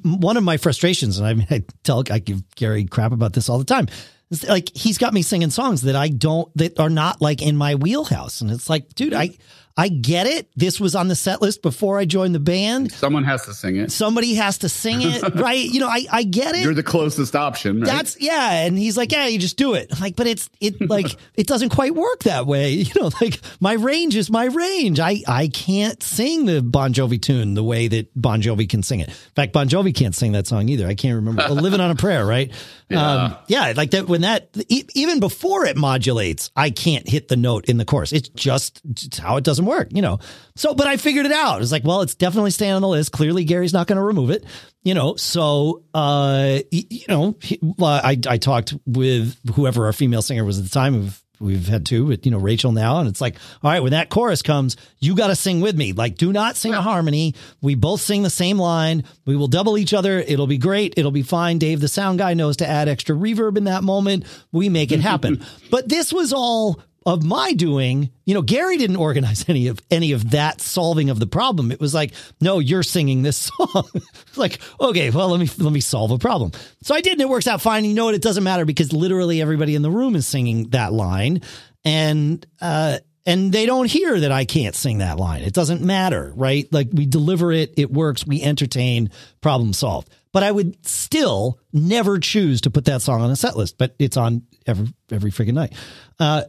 one 0.03 0.39
of 0.39 0.45
my 0.45 0.57
frustrations, 0.57 1.19
and 1.19 1.27
I, 1.27 1.35
mean, 1.35 1.47
I 1.51 1.63
tell, 1.83 2.05
I 2.11 2.21
give 2.21 2.49
Gary 2.55 2.87
crap 2.87 3.13
about 3.13 3.35
this 3.35 3.51
all 3.51 3.59
the 3.59 3.65
time. 3.67 3.89
It's 4.31 4.49
like 4.49 4.71
he's 4.75 4.97
got 4.97 5.13
me 5.13 5.21
singing 5.21 5.51
songs 5.51 5.83
that 5.83 5.95
I 5.95 6.09
don't, 6.09 6.51
that 6.57 6.81
are 6.81 6.89
not 6.89 7.21
like 7.21 7.43
in 7.43 7.55
my 7.55 7.75
wheelhouse. 7.75 8.41
And 8.41 8.51
it's 8.51 8.71
like, 8.71 8.95
dude, 8.95 9.13
I, 9.13 9.37
I 9.77 9.89
get 9.89 10.29
it. 10.29 10.49
This 10.55 10.79
was 10.79 10.95
on 10.95 11.09
the 11.09 11.17
set 11.17 11.43
list 11.43 11.61
before 11.61 11.99
I 11.99 12.05
joined 12.05 12.33
the 12.33 12.41
band. 12.41 12.93
Someone 12.93 13.25
has 13.25 13.45
to 13.47 13.55
sing 13.55 13.77
it. 13.77 13.91
Somebody 13.91 14.35
has 14.35 14.59
to 14.59 14.69
sing 14.69 15.03
it, 15.03 15.35
right? 15.35 15.65
You 15.65 15.81
know, 15.81 15.89
I, 15.89 16.07
I 16.13 16.23
get 16.23 16.55
it. 16.55 16.63
You're 16.63 16.75
the 16.75 16.85
closest 16.85 17.35
option. 17.35 17.81
Right? 17.81 17.87
That's 17.87 18.21
yeah. 18.21 18.65
And 18.65 18.79
he's 18.79 18.97
like, 18.97 19.11
yeah, 19.11 19.27
you 19.27 19.39
just 19.39 19.57
do 19.57 19.75
it. 19.75 19.89
I'm 19.93 20.01
like, 20.01 20.15
but 20.15 20.29
it's 20.29 20.49
it 20.61 20.81
like 20.89 21.17
it 21.35 21.49
doesn't 21.49 21.71
quite 21.71 21.95
work 21.95 22.23
that 22.25 22.47
way. 22.47 22.85
You 22.95 23.01
know, 23.01 23.11
like 23.21 23.41
my 23.61 23.73
range 23.73 24.15
is 24.15 24.31
my 24.31 24.45
range. 24.45 25.01
I 25.01 25.23
I 25.27 25.49
can't 25.49 26.03
sing 26.03 26.45
the 26.45 26.61
Bon 26.61 26.93
Jovi 26.93 27.21
tune 27.21 27.55
the 27.55 27.63
way 27.65 27.89
that 27.89 28.11
Bon 28.15 28.43
Jovi 28.43 28.69
can 28.69 28.83
sing 28.83 29.01
it. 29.01 29.09
In 29.09 29.15
fact, 29.35 29.53
Bon 29.53 29.69
Jovi 29.69 29.95
can't 29.95 30.15
sing 30.15 30.33
that 30.33 30.47
song 30.47 30.69
either. 30.69 30.87
I 30.87 30.95
can't 30.95 31.17
remember. 31.17 31.49
Living 31.49 31.81
on 31.81 31.91
a 31.91 31.95
Prayer, 31.95 32.27
right? 32.27 32.53
Yeah. 32.91 33.11
Um, 33.11 33.37
yeah, 33.49 33.73
like 33.75 33.93
that 33.93 34.07
when 34.07 34.21
that 34.21 34.51
even 34.69 35.19
before 35.19 35.65
it 35.65 35.77
modulates, 35.77 36.51
I 36.55 36.71
can't 36.71 37.09
hit 37.09 37.29
the 37.29 37.37
note 37.37 37.65
in 37.69 37.79
the 37.79 37.85
chorus. 37.85 38.13
It's 38.13 38.29
just 38.29 38.83
it's 38.89 39.19
how 39.19 39.39
it 39.39 39.45
doesn't 39.45 39.64
work, 39.67 39.89
you 39.91 40.03
know. 40.03 40.19
So, 40.57 40.75
but 40.75 40.87
I 40.87 40.97
figured 40.97 41.27
it 41.27 41.33
out. 41.33 41.63
It's 41.63 41.73
like, 41.73 41.85
well, 41.85 42.03
it's 42.03 42.15
definitely 42.15 42.51
staying 42.51 42.73
on 42.73 42.83
the 42.83 42.89
list. 42.89 43.13
Clearly, 43.13 43.45
Gary's 43.45 43.73
not 43.73 43.87
going 43.87 43.97
to 43.97 44.03
remove 44.03 44.31
it, 44.31 44.45
you 44.83 44.95
know. 44.95 45.17
So, 45.17 45.83
uh, 45.95 46.59
you 46.71 47.05
know, 47.09 47.37
he, 47.41 47.59
well, 47.63 48.01
I 48.03 48.19
I 48.29 48.39
talked 48.39 48.75
with 48.87 49.37
whoever 49.55 49.87
our 49.87 49.93
female 49.93 50.23
singer 50.23 50.45
was 50.45 50.59
at 50.59 50.65
the 50.65 50.71
time 50.71 50.95
of 50.95 51.25
we've 51.41 51.67
had 51.67 51.85
two, 51.87 52.09
but 52.09 52.25
you 52.25 52.33
know, 52.33 52.39
Rachel 52.39 52.73
now. 52.73 52.99
And 52.99 53.09
it's 53.09 53.21
like, 53.21 53.37
all 53.63 53.71
right, 53.71 53.81
when 53.81 53.93
that 53.93 54.09
chorus 54.09 54.43
comes, 54.43 54.77
you 54.99 55.15
got 55.15 55.29
to 55.29 55.37
sing 55.37 55.61
with 55.61 55.77
me. 55.77 55.93
Like, 55.93 56.17
do 56.17 56.33
not 56.33 56.57
sing 56.57 56.75
a 56.75 56.83
harmony. 56.83 57.35
We 57.61 57.75
both 57.75 58.01
sing 58.01 58.23
the 58.23 58.31
same 58.31 58.59
line. 58.59 59.05
We 59.27 59.37
will 59.37 59.49
double 59.49 59.79
each 59.79 59.95
other. 59.95 60.19
It'll 60.19 60.47
be 60.47 60.59
great. 60.59 60.95
It'll 60.97 61.11
be 61.11 61.23
fine. 61.23 61.59
Dave, 61.59 61.81
the 61.81 61.89
sound 61.89 62.19
guy, 62.19 62.35
knows 62.35 62.57
to 62.59 62.69
add 62.69 62.89
extra 62.89 63.15
reverb 63.15 63.57
in 63.57 63.65
that 63.65 63.85
moment. 63.85 64.25
We 64.53 64.69
make 64.69 64.93
it 64.93 65.01
happen. 65.01 65.45
but 65.71 65.89
this 65.89 66.13
was 66.13 66.33
all 66.33 66.81
of 67.07 67.23
my 67.23 67.53
doing, 67.53 68.11
you 68.25 68.33
know, 68.33 68.43
Gary 68.43 68.79
didn't 68.79 68.97
organize 68.97 69.45
any 69.49 69.69
of 69.69 69.81
any 69.91 70.13
of 70.13 70.31
that 70.31 70.61
solving 70.61 71.11
of 71.11 71.19
the 71.19 71.27
problem. 71.27 71.71
It 71.71 71.81
was 71.81 71.95
like, 71.95 72.13
no, 72.41 72.59
you're 72.59 72.83
singing 72.83 73.23
this 73.23 73.37
song. 73.59 73.89
like, 74.37 74.61
okay, 74.81 75.11
well, 75.11 75.29
let 75.29 75.41
me 75.41 75.49
let 75.59 75.73
me 75.73 75.81
solve 75.81 76.11
a 76.11 76.19
problem. 76.19 76.53
So 76.83 76.95
I 76.95 77.01
did, 77.01 77.13
and 77.13 77.21
it 77.21 77.29
works 77.29 77.47
out 77.47 77.61
fine. 77.61 77.85
You 77.85 77.95
know 77.95 78.07
what? 78.07 78.15
It 78.15 78.23
doesn't 78.23 78.45
matter 78.45 78.65
because 78.65 78.93
literally 78.93 79.41
everybody 79.43 79.75
in 79.75 79.83
the 79.83 79.91
room 79.91 80.17
is 80.17 80.27
singing 80.27 80.71
that 80.71 80.93
line, 80.93 81.43
and 81.85 82.45
uh, 82.61 82.99
and 83.27 83.53
they 83.53 83.67
don't 83.67 83.91
hear 83.91 84.21
that 84.21 84.33
I 84.33 84.45
can't 84.45 84.75
sing 84.75 84.99
that 84.99 85.19
line. 85.19 85.43
It 85.43 85.55
doesn't 85.55 85.81
matter, 85.81 86.33
right? 86.37 86.71
Like 86.73 86.89
we 86.93 87.07
deliver 87.07 87.53
it, 87.53 87.75
it 87.77 87.91
works, 87.91 88.27
we 88.27 88.43
entertain, 88.43 89.11
problem 89.41 89.73
solved. 89.73 90.11
but 90.33 90.43
I 90.43 90.53
would 90.53 90.85
still 90.87 91.59
never 91.73 92.19
choose 92.19 92.63
to 92.63 92.71
put 92.71 92.85
that 92.87 93.03
song 93.03 93.23
on 93.23 93.31
a 93.31 93.37
set 93.37 93.57
list. 93.57 93.79
But 93.79 93.95
it's 93.99 94.17
on 94.17 94.43
every 94.67 94.89
every 95.11 95.31
freaking 95.31 95.55
night. 95.55 95.73
Uh, 96.19 96.43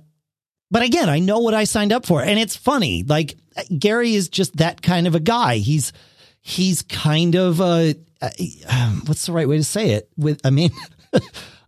but 0.72 0.84
again, 0.84 1.10
I 1.10 1.19
know 1.19 1.39
what 1.39 1.53
I 1.53 1.63
signed 1.63 1.93
up 1.93 2.05
for, 2.05 2.22
and 2.22 2.39
it's 2.39 2.55
funny. 2.55 3.03
Like 3.03 3.36
Gary 3.77 4.15
is 4.15 4.29
just 4.29 4.57
that 4.57 4.81
kind 4.81 5.07
of 5.07 5.15
a 5.15 5.19
guy. 5.19 5.57
He's 5.57 5.93
he's 6.41 6.81
kind 6.84 7.36
of 7.36 7.60
a, 7.60 7.95
uh, 8.22 8.29
what's 9.05 9.25
the 9.25 9.31
right 9.31 9.48
way 9.48 9.57
to 9.57 9.63
say 9.63 9.91
it? 9.91 10.10
With 10.17 10.41
I 10.43 10.50
mean, 10.50 10.72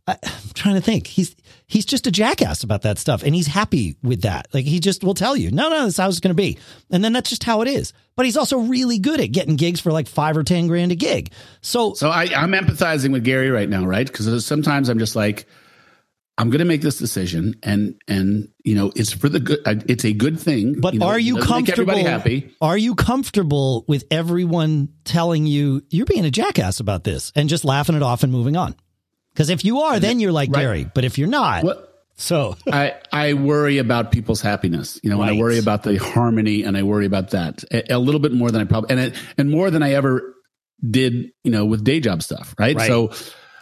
I, 0.07 0.17
I'm 0.23 0.51
trying 0.53 0.75
to 0.75 0.81
think. 0.81 1.07
He's 1.07 1.35
he's 1.67 1.85
just 1.85 2.07
a 2.07 2.11
jackass 2.11 2.63
about 2.63 2.81
that 2.83 2.97
stuff, 2.97 3.23
and 3.23 3.35
he's 3.35 3.47
happy 3.47 3.95
with 4.01 4.21
that. 4.21 4.47
Like 4.53 4.65
he 4.65 4.79
just 4.79 5.03
will 5.03 5.13
tell 5.13 5.35
you, 5.35 5.51
no, 5.51 5.69
no, 5.69 5.85
this 5.85 5.93
is 5.93 5.97
how 5.97 6.07
it's 6.07 6.19
going 6.19 6.35
to 6.35 6.41
be, 6.41 6.57
and 6.89 7.03
then 7.03 7.13
that's 7.13 7.29
just 7.29 7.43
how 7.43 7.61
it 7.61 7.67
is. 7.67 7.93
But 8.15 8.25
he's 8.25 8.37
also 8.37 8.59
really 8.59 8.97
good 8.97 9.19
at 9.21 9.31
getting 9.31 9.57
gigs 9.57 9.79
for 9.79 9.91
like 9.91 10.07
five 10.07 10.35
or 10.35 10.43
ten 10.43 10.67
grand 10.67 10.91
a 10.91 10.95
gig. 10.95 11.31
So, 11.61 11.93
so 11.93 12.09
I, 12.09 12.23
I'm 12.35 12.53
empathizing 12.53 13.11
with 13.11 13.23
Gary 13.23 13.51
right 13.51 13.69
now, 13.69 13.85
right? 13.85 14.07
Because 14.07 14.45
sometimes 14.45 14.89
I'm 14.89 14.97
just 14.97 15.15
like 15.15 15.45
I'm 16.39 16.51
going 16.51 16.59
to 16.59 16.65
make 16.65 16.81
this 16.81 16.99
decision, 16.99 17.55
and 17.63 17.99
and 18.07 18.49
you 18.63 18.75
know 18.75 18.91
it's 18.95 19.11
for 19.11 19.27
the 19.27 19.39
good. 19.39 19.59
Uh, 19.65 19.75
it's 19.87 20.05
a 20.05 20.13
good 20.13 20.39
thing. 20.39 20.79
But 20.79 20.93
you 20.93 20.99
know, 20.99 21.07
are 21.07 21.19
you 21.19 21.37
comfortable? 21.39 21.97
happy. 21.97 22.53
Are 22.61 22.77
you 22.77 22.93
comfortable 22.93 23.85
with 23.87 24.05
everyone 24.11 24.89
telling 25.03 25.47
you 25.47 25.81
you're 25.89 26.05
being 26.05 26.25
a 26.25 26.31
jackass 26.31 26.79
about 26.79 27.03
this 27.03 27.31
and 27.35 27.49
just 27.49 27.65
laughing 27.65 27.95
it 27.95 28.03
off 28.03 28.21
and 28.21 28.31
moving 28.31 28.55
on? 28.55 28.75
Because 29.33 29.49
if 29.49 29.65
you 29.65 29.79
are, 29.79 29.99
then 29.99 30.19
you're 30.19 30.31
like 30.31 30.51
right. 30.51 30.61
Gary. 30.61 30.91
But 30.93 31.05
if 31.05 31.17
you're 31.17 31.27
not, 31.27 31.63
what? 31.63 32.05
so 32.17 32.55
I 32.71 32.95
I 33.11 33.33
worry 33.33 33.79
about 33.79 34.11
people's 34.11 34.41
happiness. 34.41 34.99
You 35.01 35.09
know, 35.09 35.19
right. 35.19 35.31
and 35.31 35.39
I 35.39 35.41
worry 35.41 35.57
about 35.57 35.81
the 35.81 35.97
harmony, 35.97 36.63
and 36.63 36.77
I 36.77 36.83
worry 36.83 37.07
about 37.07 37.31
that 37.31 37.63
a, 37.71 37.95
a 37.95 37.99
little 37.99 38.21
bit 38.21 38.31
more 38.31 38.51
than 38.51 38.61
I 38.61 38.65
probably 38.65 38.91
and 38.91 38.99
it, 38.99 39.15
and 39.39 39.49
more 39.49 39.71
than 39.71 39.81
I 39.81 39.93
ever 39.93 40.35
did. 40.87 41.31
You 41.43 41.51
know, 41.51 41.65
with 41.65 41.83
day 41.83 41.99
job 41.99 42.21
stuff, 42.21 42.53
right? 42.59 42.75
right. 42.75 42.87
So 42.87 43.11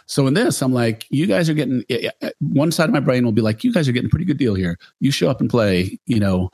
so 0.06 0.26
in 0.28 0.34
this, 0.34 0.62
I'm 0.62 0.72
like, 0.72 1.04
you 1.10 1.26
guys 1.26 1.50
are 1.50 1.54
getting 1.54 1.84
uh, 2.22 2.30
one 2.40 2.70
side 2.70 2.88
of 2.88 2.92
my 2.92 3.00
brain 3.00 3.24
will 3.24 3.32
be 3.32 3.42
like, 3.42 3.64
you 3.64 3.72
guys 3.72 3.88
are 3.88 3.92
getting 3.92 4.06
a 4.06 4.10
pretty 4.10 4.24
good 4.24 4.38
deal 4.38 4.54
here. 4.54 4.78
You 5.00 5.10
show 5.10 5.28
up 5.28 5.40
and 5.40 5.50
play, 5.50 5.98
you 6.06 6.20
know, 6.20 6.50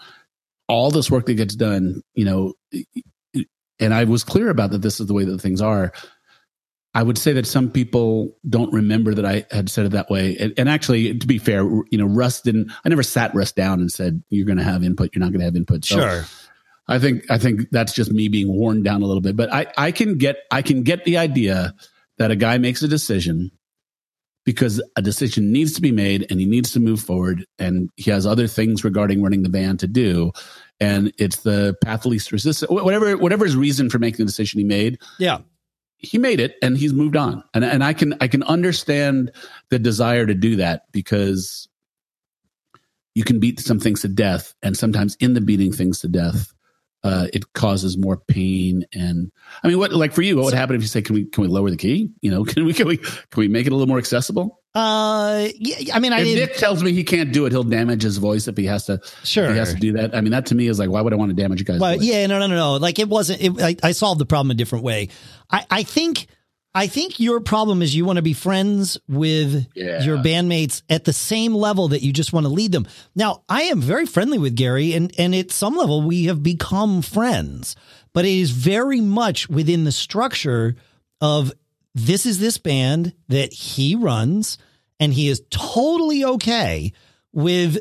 all 0.69 0.91
this 0.91 1.11
work 1.11 1.27
that 1.27 1.35
gets 1.35 1.55
done, 1.55 2.03
you 2.15 2.25
know, 2.25 2.55
and 3.79 3.93
I 3.93 4.05
was 4.05 4.25
clear 4.25 4.49
about 4.49 4.71
that 4.71 4.81
this 4.81 5.01
is 5.01 5.07
the 5.07 5.15
way 5.15 5.25
that 5.25 5.41
things 5.41 5.61
are. 5.61 5.93
I 6.95 7.03
would 7.03 7.19
say 7.19 7.33
that 7.35 7.47
some 7.47 7.71
people 7.71 8.37
don't 8.49 8.73
remember 8.73 9.15
that 9.15 9.25
I 9.25 9.47
had 9.51 9.71
said 9.71 9.87
it 9.87 9.93
that 9.93 10.11
way. 10.11 10.37
And, 10.39 10.53
and, 10.59 10.69
actually, 10.69 11.19
to 11.19 11.27
be 11.27 11.39
fair, 11.39 11.63
you 11.63 11.97
know, 11.99 12.05
Russ 12.05 12.43
didn't. 12.43 12.71
I 12.85 12.91
never 12.91 13.03
sat 13.03 13.35
Russ 13.35 13.51
down 13.51 13.81
and 13.81 13.91
said, 13.91 14.23
"You're 14.29 14.45
going 14.45 14.59
to 14.59 14.65
have 14.65 14.85
input. 14.85 15.11
You're 15.15 15.21
not 15.21 15.31
going 15.31 15.41
to 15.41 15.47
have 15.47 15.57
input." 15.57 15.87
So 15.87 15.97
sure. 15.97 16.25
I 16.89 16.99
think 16.99 17.25
I 17.31 17.39
think 17.39 17.71
that's 17.71 17.95
just 17.95 18.13
me 18.13 18.29
being 18.29 18.55
worn 18.55 18.83
down 18.83 19.01
a 19.01 19.07
little 19.07 19.23
bit. 19.23 19.37
But 19.37 19.51
I 19.51 19.73
I 19.79 19.91
can 19.91 20.19
get 20.19 20.41
I 20.51 20.61
can 20.61 20.83
get 20.83 21.07
the 21.07 21.17
idea 21.17 21.75
that 22.19 22.31
a 22.31 22.37
guy 22.37 22.59
makes 22.59 22.83
a 22.83 22.89
decision 22.89 23.51
because 24.45 24.83
a 24.97 25.03
decision 25.03 25.53
needs 25.53 25.73
to 25.75 25.81
be 25.81 25.93
made 25.93 26.27
and 26.31 26.41
he 26.41 26.47
needs 26.47 26.73
to 26.73 26.81
move 26.81 27.01
forward 27.01 27.47
and 27.59 27.91
he 27.97 28.11
has 28.11 28.27
other 28.27 28.47
things 28.47 28.85
regarding 28.85 29.23
running 29.23 29.43
the 29.43 29.49
band 29.49 29.81
to 29.81 29.87
do. 29.87 30.33
And 30.81 31.13
it's 31.19 31.39
the 31.39 31.77
path 31.83 32.05
least 32.07 32.33
resistance 32.33 32.71
whatever 32.71 33.17
whatever 33.17 33.45
his 33.45 33.57
reason 33.57 33.89
for 33.89 33.99
making 33.99 34.19
the 34.19 34.25
decision 34.25 34.59
he 34.59 34.65
made. 34.65 34.99
Yeah. 35.19 35.39
He 35.99 36.19
made 36.19 36.41
it 36.41 36.57
and 36.61 36.77
he's 36.77 36.93
moved 36.93 37.17
on. 37.17 37.45
And 37.55 37.65
and 37.65 37.85
I 37.85 37.93
can 37.93 38.15
I 38.21 38.27
can 38.27 38.43
understand 38.43 39.31
the 39.71 39.79
desire 39.79 40.27
to 40.27 40.35
do 40.35 40.57
that 40.57 40.91
because 40.93 41.69
you 43.15 43.23
can 43.25 43.39
beat 43.39 43.61
some 43.61 43.79
things 43.79 44.01
to 44.01 44.09
death 44.09 44.55
and 44.63 44.77
sometimes 44.77 45.17
in 45.21 45.35
the 45.35 45.41
beating 45.41 45.73
things 45.73 46.01
to 46.01 46.09
death 46.09 46.53
uh, 47.05 47.27
it 47.33 47.53
causes 47.53 47.99
more 47.99 48.17
pain. 48.17 48.85
And 48.95 49.33
I 49.63 49.69
mean, 49.69 49.79
what 49.79 49.93
like 49.93 50.13
for 50.13 50.23
you, 50.23 50.37
what 50.37 50.47
would 50.47 50.55
happen 50.55 50.77
if 50.77 50.83
you 50.83 50.89
say, 50.89 51.03
"Can 51.03 51.15
we 51.15 51.25
can 51.25 51.43
we 51.43 51.49
lower 51.49 51.71
the 51.71 51.77
key? 51.77 52.11
You 52.21 52.31
know, 52.31 52.45
can 52.47 52.65
we 52.65 52.73
can 52.73 52.87
we 52.87 52.99
can 52.99 53.19
we 53.37 53.49
make 53.49 53.67
it 53.67 53.73
a 53.73 53.75
little 53.75 53.89
more 53.89 53.99
accessible?" 53.99 54.61
Uh, 54.75 55.49
yeah, 55.57 55.95
I 55.95 55.99
mean, 55.99 56.13
I 56.15 56.21
if 56.21 56.35
Nick 56.35 56.57
tells 56.57 56.83
me 56.83 56.93
he 56.93 57.05
can't 57.05 57.33
do 57.33 57.45
it, 57.45 57.53
he'll 57.53 57.63
damage 57.65 58.03
his 58.03 58.17
voice 58.17 58.49
if 58.49 58.57
he 58.57 58.65
has 58.67 58.87
to. 58.87 59.01
Sure, 59.25 59.51
he 59.51 59.59
has 59.59 59.75
to 59.75 59.81
do 59.81 59.93
that. 59.93 60.15
I 60.15 60.21
mean, 60.21 60.33
that 60.33 60.47
to 60.47 60.55
me 60.55 60.67
is 60.67 60.79
like, 60.79 60.89
why 60.89 61.01
would 61.01 61.13
I 61.13 61.17
want 61.17 61.31
to 61.31 61.37
damage 61.37 61.59
you 61.59 61.67
guys? 61.67 61.81
Well, 61.81 61.97
yeah, 61.97 62.27
no, 62.27 62.39
no, 62.39 62.47
no, 62.47 62.57
no. 62.57 62.73
Like 62.77 62.99
it 62.99 63.09
wasn't. 63.09 63.43
It, 63.43 63.61
I, 63.61 63.89
I 63.89 63.93
solved 63.93 64.21
the 64.21 64.27
problem 64.27 64.51
a 64.51 64.55
different 64.55 64.85
way. 64.85 65.09
I, 65.51 65.67
I 65.71 65.83
think 65.83 66.27
I 66.75 66.87
think 66.87 67.21
your 67.21 67.41
problem 67.41 67.83
is 67.83 67.95
you 67.95 68.05
want 68.05 68.17
to 68.17 68.23
be 68.23 68.33
friends 68.33 68.99
with 69.07 69.67
yeah. 69.75 70.03
your 70.03 70.17
bandmates 70.19 70.83
at 70.89 71.05
the 71.05 71.13
same 71.13 71.55
level 71.55 71.89
that 71.89 72.03
you 72.03 72.13
just 72.13 72.33
want 72.33 72.45
to 72.47 72.53
lead 72.53 72.73
them. 72.73 72.87
Now, 73.15 73.43
I 73.49 73.63
am 73.65 73.81
very 73.81 74.07
friendly 74.07 74.39
with 74.39 74.57
Gary, 74.57 74.95
and 74.95 75.13
and 75.19 75.35
at 75.35 75.51
some 75.51 75.77
level 75.77 76.03
we 76.03 76.25
have 76.25 76.43
become 76.43 77.03
friends, 77.03 77.77
but 78.15 78.25
it 78.25 78.33
is 78.33 78.51
very 78.51 79.01
much 79.01 79.51
within 79.51 79.85
the 79.85 79.93
structure 79.93 80.77
of 81.21 81.53
this 81.95 82.25
is 82.25 82.39
this 82.39 82.57
band 82.57 83.13
that 83.29 83.53
he 83.53 83.95
runs, 83.95 84.57
and 84.99 85.13
he 85.13 85.29
is 85.29 85.43
totally 85.51 86.25
okay 86.25 86.93
with 87.33 87.79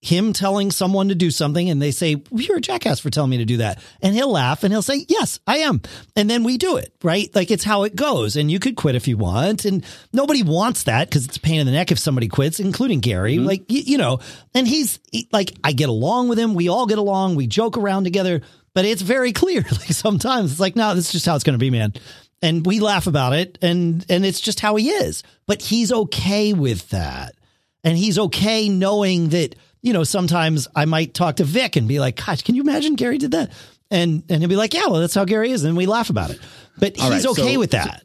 him 0.00 0.32
telling 0.32 0.70
someone 0.70 1.08
to 1.08 1.14
do 1.14 1.30
something 1.30 1.68
and 1.68 1.82
they 1.82 1.90
say, 1.90 2.14
well, 2.30 2.42
You're 2.42 2.58
a 2.58 2.60
jackass 2.60 3.00
for 3.00 3.10
telling 3.10 3.30
me 3.30 3.38
to 3.38 3.44
do 3.44 3.56
that. 3.58 3.82
And 4.00 4.14
he'll 4.14 4.30
laugh 4.30 4.62
and 4.62 4.72
he'll 4.72 4.82
say, 4.82 5.04
Yes, 5.08 5.40
I 5.46 5.58
am. 5.58 5.82
And 6.14 6.30
then 6.30 6.44
we 6.44 6.56
do 6.56 6.76
it, 6.76 6.92
right? 7.02 7.34
Like 7.34 7.50
it's 7.50 7.64
how 7.64 7.82
it 7.82 7.96
goes. 7.96 8.36
And 8.36 8.50
you 8.50 8.60
could 8.60 8.76
quit 8.76 8.94
if 8.94 9.08
you 9.08 9.16
want. 9.16 9.64
And 9.64 9.84
nobody 10.12 10.42
wants 10.42 10.84
that 10.84 11.08
because 11.08 11.24
it's 11.24 11.36
a 11.36 11.40
pain 11.40 11.58
in 11.58 11.66
the 11.66 11.72
neck 11.72 11.90
if 11.90 11.98
somebody 11.98 12.28
quits, 12.28 12.60
including 12.60 13.00
Gary. 13.00 13.36
Mm-hmm. 13.36 13.46
Like, 13.46 13.70
you, 13.70 13.80
you, 13.80 13.98
know, 13.98 14.20
and 14.54 14.68
he's 14.68 15.00
he, 15.10 15.28
like, 15.32 15.54
I 15.64 15.72
get 15.72 15.88
along 15.88 16.28
with 16.28 16.38
him. 16.38 16.54
We 16.54 16.68
all 16.68 16.86
get 16.86 16.98
along. 16.98 17.34
We 17.34 17.48
joke 17.48 17.76
around 17.76 18.04
together. 18.04 18.42
But 18.74 18.84
it's 18.84 19.02
very 19.02 19.32
clear. 19.32 19.62
Like 19.62 19.92
sometimes 19.92 20.52
it's 20.52 20.60
like, 20.60 20.76
No, 20.76 20.94
this 20.94 21.06
is 21.06 21.12
just 21.12 21.26
how 21.26 21.34
it's 21.34 21.44
going 21.44 21.58
to 21.58 21.58
be, 21.58 21.70
man. 21.70 21.92
And 22.40 22.64
we 22.64 22.78
laugh 22.78 23.08
about 23.08 23.32
it. 23.32 23.58
And, 23.62 24.06
and 24.08 24.24
it's 24.24 24.38
just 24.38 24.60
how 24.60 24.76
he 24.76 24.90
is. 24.90 25.24
But 25.46 25.60
he's 25.60 25.90
okay 25.90 26.52
with 26.52 26.88
that. 26.90 27.34
And 27.82 27.98
he's 27.98 28.18
okay 28.18 28.68
knowing 28.68 29.30
that 29.30 29.56
you 29.82 29.92
know, 29.92 30.04
sometimes 30.04 30.68
I 30.74 30.84
might 30.84 31.14
talk 31.14 31.36
to 31.36 31.44
Vic 31.44 31.76
and 31.76 31.86
be 31.86 32.00
like, 32.00 32.24
gosh, 32.24 32.42
can 32.42 32.54
you 32.54 32.62
imagine 32.62 32.94
Gary 32.94 33.18
did 33.18 33.30
that? 33.32 33.52
And 33.90 34.22
and 34.28 34.40
he'll 34.40 34.48
be 34.48 34.56
like, 34.56 34.74
yeah, 34.74 34.86
well, 34.86 35.00
that's 35.00 35.14
how 35.14 35.24
Gary 35.24 35.50
is. 35.50 35.64
And 35.64 35.76
we 35.76 35.86
laugh 35.86 36.10
about 36.10 36.30
it. 36.30 36.40
But 36.78 36.98
All 36.98 37.10
he's 37.10 37.24
right, 37.24 37.30
okay 37.32 37.54
so, 37.54 37.58
with 37.58 37.70
that. 37.70 38.04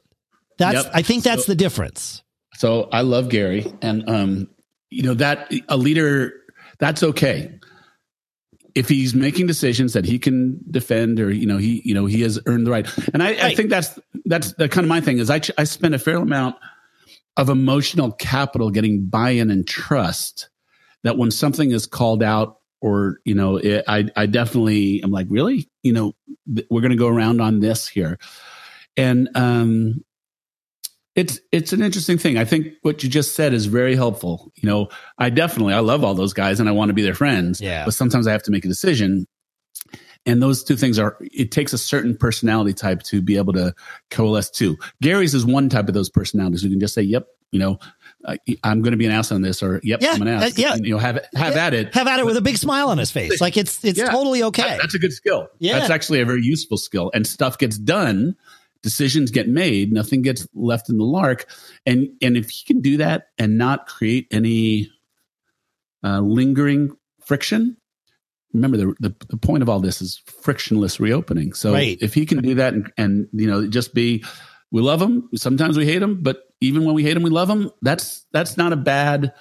That's, 0.57 0.83
yep. 0.83 0.91
I 0.93 1.01
think 1.01 1.23
that's 1.23 1.45
so, 1.45 1.51
the 1.51 1.55
difference. 1.55 2.23
So 2.55 2.87
I 2.91 3.01
love 3.01 3.29
Gary. 3.29 3.71
And, 3.81 4.07
um, 4.09 4.49
you 4.89 5.03
know, 5.03 5.15
that 5.15 5.51
a 5.67 5.75
leader, 5.75 6.33
that's 6.79 7.03
okay. 7.03 7.59
If 8.75 8.87
he's 8.87 9.13
making 9.13 9.47
decisions 9.47 9.93
that 9.93 10.05
he 10.05 10.19
can 10.19 10.59
defend 10.69 11.19
or, 11.19 11.31
you 11.31 11.45
know, 11.45 11.57
he, 11.57 11.81
you 11.83 11.93
know, 11.93 12.05
he 12.05 12.21
has 12.21 12.39
earned 12.45 12.65
the 12.65 12.71
right. 12.71 12.87
And 13.13 13.21
I, 13.21 13.31
right. 13.31 13.43
I 13.43 13.55
think 13.55 13.69
that's, 13.69 13.99
that's 14.25 14.53
the 14.53 14.69
kind 14.69 14.85
of 14.85 14.89
my 14.89 15.01
thing 15.01 15.17
is 15.17 15.29
I, 15.29 15.41
I 15.57 15.63
spend 15.65 15.93
a 15.95 15.99
fair 15.99 16.17
amount 16.17 16.55
of 17.35 17.49
emotional 17.49 18.11
capital 18.11 18.69
getting 18.69 19.05
buy-in 19.05 19.51
and 19.51 19.67
trust 19.67 20.49
that 21.03 21.17
when 21.17 21.31
something 21.31 21.71
is 21.71 21.85
called 21.85 22.23
out 22.23 22.57
or 22.81 23.19
you 23.23 23.35
know 23.35 23.57
it, 23.57 23.83
i 23.87 24.05
i 24.15 24.25
definitely 24.25 25.01
am 25.03 25.11
like 25.11 25.27
really? 25.29 25.69
You 25.83 25.93
know 25.93 26.13
th- 26.53 26.67
we're 26.69 26.81
going 26.81 26.91
to 26.91 26.97
go 26.97 27.07
around 27.07 27.41
on 27.41 27.59
this 27.59 27.87
here. 27.87 28.17
And 28.97 29.29
um 29.35 30.03
it's 31.15 31.39
it's 31.51 31.73
an 31.73 31.83
interesting 31.83 32.17
thing. 32.17 32.37
I 32.37 32.45
think 32.45 32.73
what 32.81 33.03
you 33.03 33.09
just 33.09 33.35
said 33.35 33.53
is 33.53 33.67
very 33.67 33.95
helpful. 33.95 34.51
You 34.55 34.67
know 34.67 34.89
i 35.17 35.29
definitely 35.29 35.73
i 35.73 35.79
love 35.79 36.03
all 36.03 36.15
those 36.15 36.33
guys 36.33 36.59
and 36.59 36.67
i 36.67 36.71
want 36.71 36.89
to 36.89 36.93
be 36.93 37.03
their 37.03 37.15
friends 37.15 37.61
yeah. 37.61 37.85
but 37.85 37.93
sometimes 37.93 38.27
i 38.27 38.31
have 38.31 38.43
to 38.43 38.51
make 38.51 38.65
a 38.65 38.69
decision. 38.69 39.27
And 40.25 40.41
those 40.41 40.63
two 40.63 40.77
things 40.77 40.99
are 40.99 41.17
it 41.19 41.51
takes 41.51 41.73
a 41.73 41.77
certain 41.77 42.15
personality 42.15 42.73
type 42.73 43.03
to 43.03 43.21
be 43.21 43.35
able 43.35 43.51
to 43.53 43.73
coalesce 44.09 44.49
too. 44.49 44.77
Gary's 45.01 45.33
is 45.33 45.45
one 45.45 45.67
type 45.67 45.89
of 45.89 45.93
those 45.93 46.09
personalities. 46.09 46.61
Who 46.63 46.69
can 46.69 46.79
just 46.79 46.93
say 46.93 47.01
yep 47.01 47.27
you 47.51 47.59
know 47.59 47.77
I'm 48.63 48.81
going 48.81 48.91
to 48.91 48.97
be 48.97 49.05
an 49.05 49.11
ass 49.11 49.31
on 49.31 49.41
this, 49.41 49.61
or 49.61 49.81
yep, 49.83 50.01
yeah, 50.01 50.11
I'm 50.13 50.21
an 50.21 50.27
ass. 50.29 50.43
Uh, 50.43 50.51
yeah, 50.55 50.75
you 50.75 50.91
know, 50.91 50.97
have 50.97 51.19
have 51.35 51.55
yeah. 51.55 51.65
at 51.65 51.73
it, 51.73 51.93
have 51.93 52.07
at 52.07 52.19
it 52.19 52.25
with 52.25 52.37
a 52.37 52.41
big 52.41 52.57
smile 52.57 52.89
on 52.89 52.97
his 52.97 53.11
face. 53.11 53.41
Like 53.41 53.57
it's 53.57 53.83
it's 53.83 53.99
yeah. 53.99 54.09
totally 54.09 54.43
okay. 54.43 54.63
That, 54.63 54.79
that's 54.79 54.95
a 54.95 54.99
good 54.99 55.13
skill. 55.13 55.49
Yeah, 55.59 55.79
that's 55.79 55.89
actually 55.89 56.21
a 56.21 56.25
very 56.25 56.41
useful 56.41 56.77
skill, 56.77 57.11
and 57.13 57.27
stuff 57.27 57.57
gets 57.57 57.77
done. 57.77 58.35
Decisions 58.81 59.31
get 59.31 59.47
made. 59.47 59.91
Nothing 59.91 60.21
gets 60.21 60.47
left 60.53 60.89
in 60.89 60.97
the 60.97 61.03
lark, 61.03 61.49
and 61.85 62.09
and 62.21 62.37
if 62.37 62.45
you 62.45 62.65
can 62.65 62.81
do 62.81 62.97
that 62.97 63.27
and 63.37 63.57
not 63.57 63.87
create 63.87 64.27
any 64.31 64.89
uh, 66.03 66.19
lingering 66.19 66.95
friction, 67.25 67.77
remember 68.53 68.77
the, 68.77 68.93
the, 68.99 69.15
the 69.29 69.37
point 69.37 69.63
of 69.63 69.69
all 69.69 69.79
this 69.79 70.01
is 70.01 70.21
frictionless 70.25 70.99
reopening. 70.99 71.53
So 71.53 71.73
right. 71.73 71.97
if 72.01 72.13
he 72.13 72.25
can 72.25 72.41
do 72.41 72.55
that 72.55 72.73
and 72.73 72.91
and 72.97 73.27
you 73.33 73.47
know 73.47 73.67
just 73.67 73.93
be 73.93 74.23
we 74.71 74.81
love 74.81 75.01
him. 75.01 75.29
Sometimes 75.35 75.77
we 75.77 75.85
hate 75.85 76.01
him, 76.01 76.23
but 76.23 76.43
even 76.63 76.85
when 76.85 76.95
we 76.95 77.03
hate 77.03 77.15
him, 77.17 77.23
we 77.23 77.29
love 77.29 77.49
him. 77.49 77.71
That's 77.81 78.25
that's 78.31 78.57
not 78.57 78.73
a 78.73 78.77
bad 78.77 79.33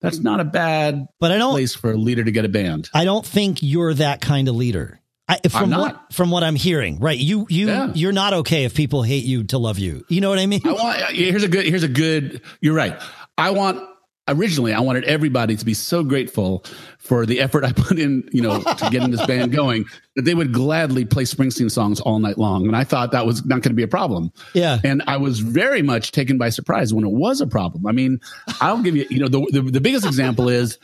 that's 0.00 0.18
not 0.18 0.40
a 0.40 0.44
bad 0.44 1.08
but 1.18 1.32
I 1.32 1.38
don't, 1.38 1.52
place 1.52 1.74
for 1.74 1.90
a 1.90 1.96
leader 1.96 2.22
to 2.22 2.30
get 2.30 2.44
a 2.44 2.48
band. 2.48 2.90
I 2.92 3.04
don't 3.04 3.24
think 3.24 3.62
you're 3.62 3.94
that 3.94 4.20
kind 4.20 4.48
of 4.48 4.54
leader. 4.54 5.00
I, 5.28 5.40
from 5.48 5.70
what 5.70 6.12
from 6.12 6.30
what 6.30 6.44
I'm 6.44 6.54
hearing, 6.54 7.00
right? 7.00 7.18
You 7.18 7.46
you 7.48 7.66
yeah. 7.66 7.90
you're 7.94 8.12
not 8.12 8.32
okay 8.32 8.64
if 8.64 8.74
people 8.74 9.02
hate 9.02 9.24
you 9.24 9.42
to 9.44 9.58
love 9.58 9.78
you. 9.78 10.04
You 10.08 10.20
know 10.20 10.28
what 10.28 10.38
I 10.38 10.46
mean? 10.46 10.60
I 10.64 10.72
want 10.72 10.98
here's 11.10 11.42
a 11.42 11.48
good 11.48 11.66
here's 11.66 11.82
a 11.82 11.88
good. 11.88 12.42
You're 12.60 12.74
right. 12.74 13.00
I 13.36 13.50
want 13.50 13.82
originally 14.28 14.72
I 14.72 14.80
wanted 14.80 15.04
everybody 15.04 15.56
to 15.56 15.64
be 15.64 15.74
so 15.74 16.02
grateful 16.02 16.64
for 16.98 17.26
the 17.26 17.40
effort 17.40 17.64
I 17.64 17.72
put 17.76 17.98
in, 17.98 18.28
you 18.32 18.42
know, 18.42 18.62
to 18.62 18.88
getting 18.90 19.10
this 19.10 19.24
band 19.26 19.52
going 19.52 19.84
that 20.16 20.22
they 20.22 20.34
would 20.34 20.52
gladly 20.52 21.04
play 21.04 21.24
Springsteen 21.24 21.70
songs 21.70 22.00
all 22.00 22.18
night 22.18 22.38
long. 22.38 22.66
And 22.66 22.76
I 22.76 22.84
thought 22.84 23.12
that 23.12 23.26
was 23.26 23.44
not 23.44 23.62
going 23.62 23.70
to 23.70 23.74
be 23.74 23.82
a 23.82 23.88
problem. 23.88 24.32
Yeah. 24.54 24.78
And 24.84 25.02
I 25.06 25.16
was 25.16 25.40
very 25.40 25.82
much 25.82 26.12
taken 26.12 26.38
by 26.38 26.50
surprise 26.50 26.92
when 26.92 27.04
it 27.04 27.12
was 27.12 27.40
a 27.40 27.46
problem. 27.46 27.86
I 27.86 27.92
mean, 27.92 28.20
I'll 28.60 28.82
give 28.82 28.96
you, 28.96 29.06
you 29.10 29.20
know, 29.20 29.28
the, 29.28 29.46
the, 29.52 29.70
the 29.70 29.80
biggest 29.80 30.06
example 30.06 30.48
is 30.48 30.78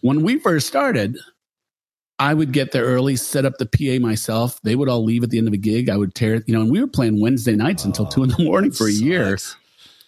when 0.00 0.22
we 0.22 0.38
first 0.38 0.66
started, 0.66 1.16
I 2.18 2.34
would 2.34 2.52
get 2.52 2.72
there 2.72 2.84
early, 2.84 3.16
set 3.16 3.44
up 3.44 3.54
the 3.58 3.66
PA 3.66 4.00
myself. 4.00 4.60
They 4.62 4.76
would 4.76 4.88
all 4.88 5.02
leave 5.02 5.24
at 5.24 5.30
the 5.30 5.38
end 5.38 5.48
of 5.48 5.54
a 5.54 5.58
gig. 5.58 5.88
I 5.88 5.96
would 5.96 6.14
tear, 6.14 6.34
it, 6.34 6.44
you 6.46 6.54
know, 6.54 6.60
and 6.60 6.70
we 6.70 6.80
were 6.80 6.86
playing 6.86 7.20
Wednesday 7.20 7.56
nights 7.56 7.84
oh, 7.84 7.88
until 7.88 8.06
two 8.06 8.22
in 8.22 8.28
the 8.28 8.36
oh, 8.38 8.44
morning 8.44 8.70
for 8.70 8.86
a 8.86 8.92
sucks. 8.92 9.02
year. 9.02 9.38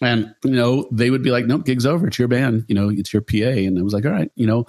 And, 0.01 0.33
you 0.43 0.51
know, 0.51 0.87
they 0.91 1.09
would 1.09 1.23
be 1.23 1.31
like, 1.31 1.45
nope, 1.45 1.65
gig's 1.65 1.85
over. 1.85 2.07
It's 2.07 2.19
your 2.19 2.27
band. 2.27 2.65
You 2.67 2.75
know, 2.75 2.89
it's 2.89 3.13
your 3.13 3.21
PA. 3.21 3.35
And 3.35 3.79
I 3.79 3.81
was 3.81 3.93
like, 3.93 4.05
all 4.05 4.11
right, 4.11 4.31
you 4.35 4.45
know, 4.45 4.65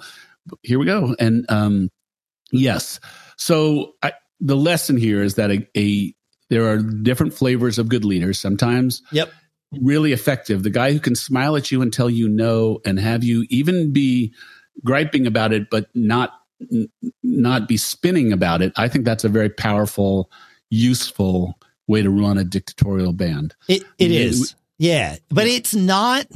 here 0.63 0.79
we 0.79 0.85
go. 0.85 1.15
And, 1.19 1.45
um, 1.49 1.89
yes. 2.51 2.99
So 3.35 3.93
I, 4.01 4.13
the 4.39 4.55
lesson 4.55 4.97
here 4.97 5.21
is 5.21 5.35
that 5.35 5.51
a, 5.51 5.67
a, 5.77 6.13
there 6.49 6.71
are 6.71 6.77
different 6.77 7.33
flavors 7.33 7.77
of 7.77 7.89
good 7.89 8.05
leaders. 8.05 8.39
Sometimes, 8.39 9.01
yep, 9.11 9.31
really 9.81 10.13
effective. 10.13 10.63
The 10.63 10.69
guy 10.69 10.93
who 10.93 10.99
can 10.99 11.15
smile 11.15 11.55
at 11.55 11.71
you 11.71 11.81
and 11.81 11.91
tell 11.91 12.09
you 12.09 12.29
no, 12.29 12.79
and 12.85 12.99
have 12.99 13.23
you 13.23 13.45
even 13.49 13.91
be 13.91 14.33
griping 14.83 15.27
about 15.27 15.53
it, 15.53 15.69
but 15.69 15.87
not 15.93 16.33
not 17.21 17.67
be 17.67 17.77
spinning 17.77 18.31
about 18.31 18.61
it. 18.61 18.73
I 18.77 18.87
think 18.87 19.05
that's 19.05 19.23
a 19.23 19.29
very 19.29 19.49
powerful, 19.49 20.31
useful 20.69 21.59
way 21.87 22.01
to 22.01 22.09
run 22.09 22.37
a 22.37 22.43
dictatorial 22.43 23.13
band. 23.13 23.55
It 23.67 23.83
it 23.97 24.11
is. 24.11 24.55
Yeah, 24.77 25.15
but 25.29 25.47
it's 25.47 25.73
not. 25.73 26.27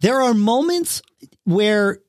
There 0.00 0.20
are 0.20 0.34
moments 0.34 1.02
where, 1.44 2.00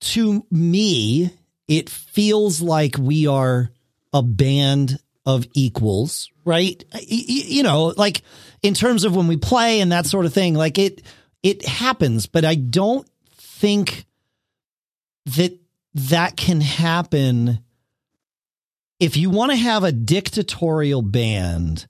to 0.00 0.46
me, 0.50 1.30
it 1.68 1.90
feels 1.90 2.62
like 2.62 2.96
we 2.98 3.26
are 3.26 3.70
a 4.12 4.22
band 4.22 4.98
of 5.26 5.46
equals, 5.52 6.30
right? 6.44 6.82
You 7.06 7.62
know, 7.62 7.92
like 7.96 8.22
in 8.62 8.74
terms 8.74 9.04
of 9.04 9.14
when 9.14 9.26
we 9.26 9.36
play 9.36 9.80
and 9.80 9.92
that 9.92 10.06
sort 10.06 10.24
of 10.24 10.32
thing, 10.32 10.54
like 10.54 10.78
it, 10.78 11.02
it 11.42 11.66
happens, 11.66 12.26
but 12.26 12.44
I 12.44 12.54
don't 12.54 13.06
think 13.36 14.06
that 15.26 15.58
that 15.94 16.36
can 16.36 16.60
happen 16.60 17.58
if 18.98 19.16
you 19.16 19.28
want 19.28 19.50
to 19.50 19.56
have 19.56 19.84
a 19.84 19.92
dictatorial 19.92 21.02
band 21.02 21.86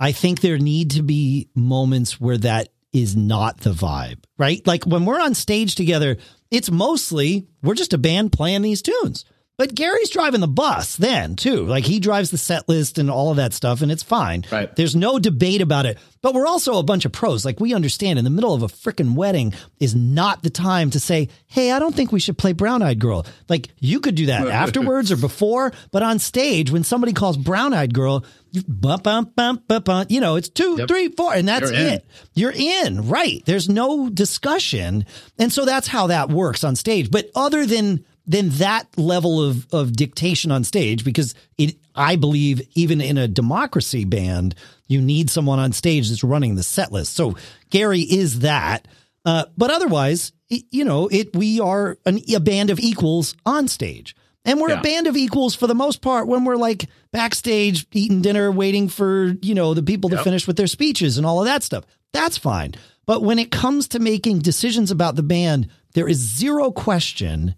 I 0.00 0.12
think 0.12 0.40
there 0.40 0.58
need 0.58 0.92
to 0.92 1.02
be 1.02 1.48
moments 1.54 2.20
where 2.20 2.38
that 2.38 2.68
is 2.92 3.16
not 3.16 3.58
the 3.58 3.70
vibe, 3.70 4.24
right? 4.38 4.64
Like 4.66 4.84
when 4.84 5.04
we're 5.04 5.20
on 5.20 5.34
stage 5.34 5.74
together, 5.74 6.16
it's 6.50 6.70
mostly 6.70 7.46
we're 7.62 7.74
just 7.74 7.92
a 7.92 7.98
band 7.98 8.32
playing 8.32 8.62
these 8.62 8.82
tunes. 8.82 9.24
But 9.56 9.74
Gary's 9.76 10.10
driving 10.10 10.40
the 10.40 10.48
bus 10.48 10.96
then 10.96 11.36
too. 11.36 11.64
Like 11.64 11.84
he 11.84 12.00
drives 12.00 12.32
the 12.32 12.38
set 12.38 12.68
list 12.68 12.98
and 12.98 13.08
all 13.08 13.30
of 13.30 13.36
that 13.36 13.52
stuff, 13.52 13.82
and 13.82 13.92
it's 13.92 14.02
fine. 14.02 14.44
Right. 14.50 14.74
There's 14.74 14.96
no 14.96 15.20
debate 15.20 15.60
about 15.60 15.86
it. 15.86 15.98
But 16.22 16.34
we're 16.34 16.46
also 16.46 16.78
a 16.78 16.82
bunch 16.82 17.04
of 17.04 17.12
pros. 17.12 17.44
Like 17.44 17.60
we 17.60 17.72
understand 17.72 18.18
in 18.18 18.24
the 18.24 18.30
middle 18.30 18.52
of 18.52 18.62
a 18.62 18.66
freaking 18.66 19.14
wedding 19.14 19.54
is 19.78 19.94
not 19.94 20.42
the 20.42 20.50
time 20.50 20.90
to 20.90 20.98
say, 20.98 21.28
Hey, 21.46 21.70
I 21.70 21.78
don't 21.78 21.94
think 21.94 22.10
we 22.10 22.18
should 22.18 22.36
play 22.36 22.52
Brown 22.52 22.82
Eyed 22.82 22.98
Girl. 22.98 23.26
Like 23.48 23.68
you 23.78 24.00
could 24.00 24.16
do 24.16 24.26
that 24.26 24.48
afterwards 24.48 25.12
or 25.12 25.16
before, 25.16 25.72
but 25.92 26.02
on 26.02 26.18
stage, 26.18 26.72
when 26.72 26.82
somebody 26.82 27.12
calls 27.12 27.36
Brown 27.36 27.74
Eyed 27.74 27.94
Girl, 27.94 28.24
you 28.50 28.62
bump, 28.66 29.04
bump, 29.04 29.36
bump, 29.36 29.68
bump, 29.68 29.84
bump, 29.84 30.10
you 30.10 30.20
know, 30.20 30.34
it's 30.34 30.48
two, 30.48 30.76
yep. 30.78 30.88
three, 30.88 31.10
four, 31.10 31.32
and 31.32 31.46
that's 31.46 31.70
You're 31.70 31.80
it. 31.80 32.06
You're 32.34 32.52
in, 32.52 33.08
right? 33.08 33.40
There's 33.44 33.68
no 33.68 34.08
discussion. 34.08 35.06
And 35.38 35.52
so 35.52 35.64
that's 35.64 35.86
how 35.86 36.08
that 36.08 36.28
works 36.28 36.64
on 36.64 36.74
stage. 36.74 37.10
But 37.10 37.30
other 37.36 37.66
than 37.66 38.04
then 38.26 38.50
that 38.50 38.86
level 38.96 39.42
of 39.42 39.66
of 39.72 39.92
dictation 39.92 40.50
on 40.50 40.64
stage 40.64 41.04
because 41.04 41.34
it 41.58 41.76
I 41.94 42.16
believe 42.16 42.62
even 42.74 43.00
in 43.00 43.18
a 43.18 43.28
democracy 43.28 44.04
band 44.04 44.54
you 44.86 45.00
need 45.00 45.30
someone 45.30 45.58
on 45.58 45.72
stage 45.72 46.08
that's 46.08 46.24
running 46.24 46.56
the 46.56 46.62
set 46.62 46.92
list. 46.92 47.14
So 47.14 47.36
Gary 47.70 48.00
is 48.00 48.40
that. 48.40 48.86
Uh, 49.24 49.46
but 49.56 49.70
otherwise, 49.70 50.32
you 50.48 50.84
know, 50.84 51.08
it 51.08 51.34
we 51.34 51.60
are 51.60 51.98
an, 52.04 52.20
a 52.34 52.40
band 52.40 52.70
of 52.70 52.78
equals 52.78 53.34
on 53.46 53.68
stage. 53.68 54.14
And 54.46 54.60
we're 54.60 54.70
yeah. 54.70 54.80
a 54.80 54.82
band 54.82 55.06
of 55.06 55.16
equals 55.16 55.54
for 55.54 55.66
the 55.66 55.74
most 55.74 56.02
part 56.02 56.26
when 56.26 56.44
we're 56.44 56.56
like 56.56 56.86
backstage 57.12 57.86
eating 57.92 58.20
dinner, 58.20 58.52
waiting 58.52 58.88
for, 58.88 59.34
you 59.40 59.54
know, 59.54 59.72
the 59.72 59.82
people 59.82 60.10
yep. 60.10 60.18
to 60.18 60.24
finish 60.24 60.46
with 60.46 60.56
their 60.56 60.66
speeches 60.66 61.16
and 61.16 61.26
all 61.26 61.38
of 61.40 61.46
that 61.46 61.62
stuff. 61.62 61.84
That's 62.12 62.36
fine. 62.36 62.74
But 63.06 63.22
when 63.22 63.38
it 63.38 63.50
comes 63.50 63.88
to 63.88 63.98
making 63.98 64.40
decisions 64.40 64.90
about 64.90 65.16
the 65.16 65.22
band, 65.22 65.68
there 65.94 66.08
is 66.08 66.18
zero 66.18 66.70
question 66.70 67.54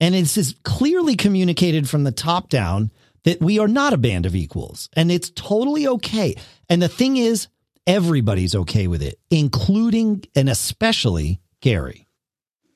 and 0.00 0.14
it's 0.14 0.36
is 0.36 0.54
clearly 0.62 1.16
communicated 1.16 1.88
from 1.88 2.04
the 2.04 2.12
top 2.12 2.48
down 2.48 2.90
that 3.24 3.40
we 3.40 3.58
are 3.58 3.68
not 3.68 3.92
a 3.92 3.98
band 3.98 4.26
of 4.26 4.34
equals 4.34 4.88
and 4.94 5.12
it's 5.12 5.30
totally 5.30 5.86
okay. 5.86 6.34
And 6.68 6.80
the 6.80 6.88
thing 6.88 7.16
is, 7.16 7.48
everybody's 7.86 8.54
okay 8.54 8.86
with 8.86 9.02
it, 9.02 9.18
including 9.30 10.24
and 10.34 10.48
especially 10.48 11.40
Gary. 11.60 12.06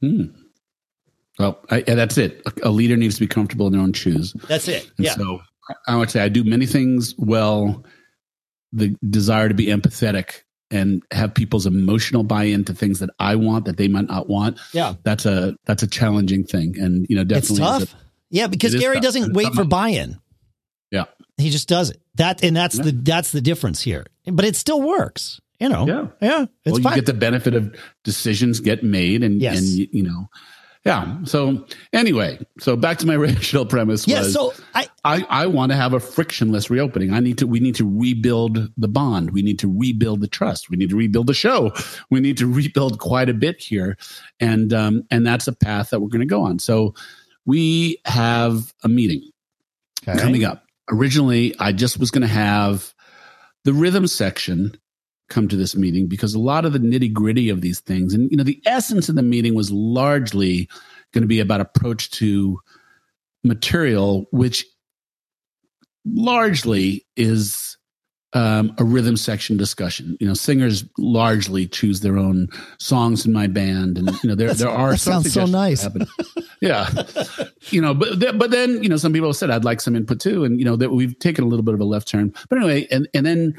Hmm. 0.00 0.26
Well, 1.38 1.58
I, 1.70 1.80
that's 1.80 2.16
it. 2.16 2.42
A 2.62 2.70
leader 2.70 2.96
needs 2.96 3.16
to 3.16 3.20
be 3.20 3.26
comfortable 3.26 3.66
in 3.66 3.72
their 3.72 3.82
own 3.82 3.92
shoes. 3.92 4.32
That's 4.48 4.68
it. 4.68 4.90
And 4.98 5.06
yeah. 5.06 5.14
So 5.14 5.40
I 5.86 5.96
would 5.96 6.10
say 6.10 6.22
I 6.22 6.28
do 6.28 6.44
many 6.44 6.66
things 6.66 7.14
well. 7.18 7.84
The 8.72 8.96
desire 9.08 9.48
to 9.48 9.54
be 9.54 9.66
empathetic 9.66 10.42
and 10.74 11.02
have 11.12 11.32
people's 11.34 11.66
emotional 11.66 12.24
buy-in 12.24 12.64
to 12.64 12.74
things 12.74 12.98
that 12.98 13.10
I 13.18 13.36
want 13.36 13.64
that 13.66 13.76
they 13.76 13.88
might 13.88 14.08
not 14.08 14.28
want. 14.28 14.58
Yeah, 14.72 14.94
that's 15.04 15.24
a 15.24 15.56
that's 15.64 15.82
a 15.82 15.86
challenging 15.86 16.44
thing, 16.44 16.78
and 16.78 17.06
you 17.08 17.16
know, 17.16 17.24
definitely 17.24 17.64
it's 17.64 17.78
tough. 17.78 17.94
A, 17.94 17.96
yeah, 18.30 18.46
because 18.48 18.74
Gary 18.74 19.00
doesn't 19.00 19.32
wait 19.32 19.54
for 19.54 19.64
buy-in. 19.64 20.18
Yeah, 20.90 21.04
he 21.38 21.50
just 21.50 21.68
does 21.68 21.90
it. 21.90 22.00
That 22.16 22.42
and 22.42 22.56
that's 22.56 22.76
yeah. 22.76 22.84
the 22.84 22.90
that's 22.92 23.32
the 23.32 23.40
difference 23.40 23.80
here. 23.80 24.04
But 24.26 24.44
it 24.44 24.56
still 24.56 24.82
works. 24.82 25.40
You 25.60 25.68
know. 25.68 25.86
Yeah, 25.86 26.06
yeah. 26.20 26.46
It's 26.64 26.80
well, 26.80 26.92
you 26.92 26.96
get 26.96 27.06
the 27.06 27.14
benefit 27.14 27.54
of 27.54 27.74
decisions 28.02 28.60
get 28.60 28.82
made, 28.82 29.22
and 29.22 29.40
yes. 29.40 29.58
and 29.58 29.68
you 29.68 30.02
know, 30.02 30.28
yeah. 30.84 31.16
So 31.24 31.66
anyway, 31.94 32.38
so 32.58 32.76
back 32.76 32.98
to 32.98 33.06
my 33.06 33.14
original 33.16 33.64
premise 33.64 34.06
yeah, 34.06 34.20
was 34.20 34.32
so 34.34 34.52
I, 34.74 34.86
I, 35.04 35.26
I 35.30 35.46
want 35.46 35.72
to 35.72 35.76
have 35.76 35.94
a 35.94 36.00
frictionless 36.00 36.68
reopening. 36.68 37.12
I 37.12 37.20
need 37.20 37.38
to 37.38 37.46
we 37.46 37.58
need 37.58 37.74
to 37.76 37.88
rebuild 37.88 38.70
the 38.76 38.88
bond. 38.88 39.30
We 39.30 39.40
need 39.42 39.58
to 39.60 39.68
rebuild 39.68 40.20
the 40.20 40.28
trust. 40.28 40.68
We 40.68 40.76
need 40.76 40.90
to 40.90 40.96
rebuild 40.96 41.26
the 41.26 41.34
show. 41.34 41.72
We 42.10 42.20
need 42.20 42.36
to 42.38 42.46
rebuild 42.46 42.98
quite 42.98 43.28
a 43.28 43.34
bit 43.34 43.60
here. 43.60 43.96
And 44.38 44.72
um 44.72 45.04
and 45.10 45.26
that's 45.26 45.48
a 45.48 45.52
path 45.52 45.90
that 45.90 46.00
we're 46.00 46.08
going 46.08 46.20
to 46.20 46.26
go 46.26 46.42
on. 46.42 46.58
So 46.58 46.94
we 47.46 47.98
have 48.04 48.72
a 48.82 48.88
meeting 48.88 49.30
okay. 50.06 50.18
coming 50.20 50.44
up. 50.44 50.64
Originally, 50.90 51.54
I 51.58 51.72
just 51.72 51.98
was 51.98 52.10
going 52.10 52.22
to 52.22 52.28
have 52.28 52.94
the 53.64 53.72
rhythm 53.72 54.06
section 54.06 54.78
come 55.28 55.48
to 55.48 55.56
this 55.56 55.74
meeting 55.74 56.06
because 56.06 56.34
a 56.34 56.38
lot 56.38 56.64
of 56.64 56.72
the 56.72 56.78
nitty 56.78 57.12
gritty 57.12 57.48
of 57.48 57.60
these 57.60 57.80
things, 57.80 58.14
and 58.14 58.30
you 58.30 58.36
know, 58.36 58.44
the 58.44 58.60
essence 58.66 59.08
of 59.08 59.14
the 59.14 59.22
meeting 59.22 59.54
was 59.54 59.70
largely 59.70 60.68
going 61.12 61.22
to 61.22 61.28
be 61.28 61.40
about 61.40 61.60
approach 61.60 62.10
to 62.10 62.58
material, 63.42 64.26
which 64.30 64.64
largely 66.04 67.06
is 67.16 67.76
um, 68.34 68.74
a 68.78 68.84
rhythm 68.84 69.16
section 69.16 69.56
discussion. 69.56 70.16
You 70.20 70.26
know, 70.26 70.34
singers 70.34 70.84
largely 70.98 71.66
choose 71.66 72.00
their 72.00 72.18
own 72.18 72.48
songs 72.78 73.24
in 73.24 73.32
my 73.32 73.46
band, 73.46 73.96
and 73.96 74.10
you 74.22 74.28
know 74.28 74.34
there 74.34 74.52
there 74.54 74.68
are 74.68 74.92
that 74.92 74.98
sounds 74.98 75.32
so 75.32 75.46
nice. 75.46 75.86
yeah, 76.60 76.90
you 77.70 77.80
know, 77.80 77.94
but 77.94 78.20
th- 78.20 78.36
but 78.36 78.50
then 78.50 78.82
you 78.82 78.88
know 78.88 78.96
some 78.96 79.12
people 79.12 79.32
said 79.32 79.50
I'd 79.50 79.64
like 79.64 79.80
some 79.80 79.94
input 79.94 80.20
too, 80.20 80.44
and 80.44 80.58
you 80.58 80.64
know 80.64 80.76
that 80.76 80.90
we've 80.90 81.18
taken 81.18 81.44
a 81.44 81.46
little 81.46 81.62
bit 81.62 81.74
of 81.74 81.80
a 81.80 81.84
left 81.84 82.08
turn. 82.08 82.34
But 82.48 82.58
anyway, 82.58 82.88
and 82.90 83.08
and 83.14 83.24
then 83.24 83.54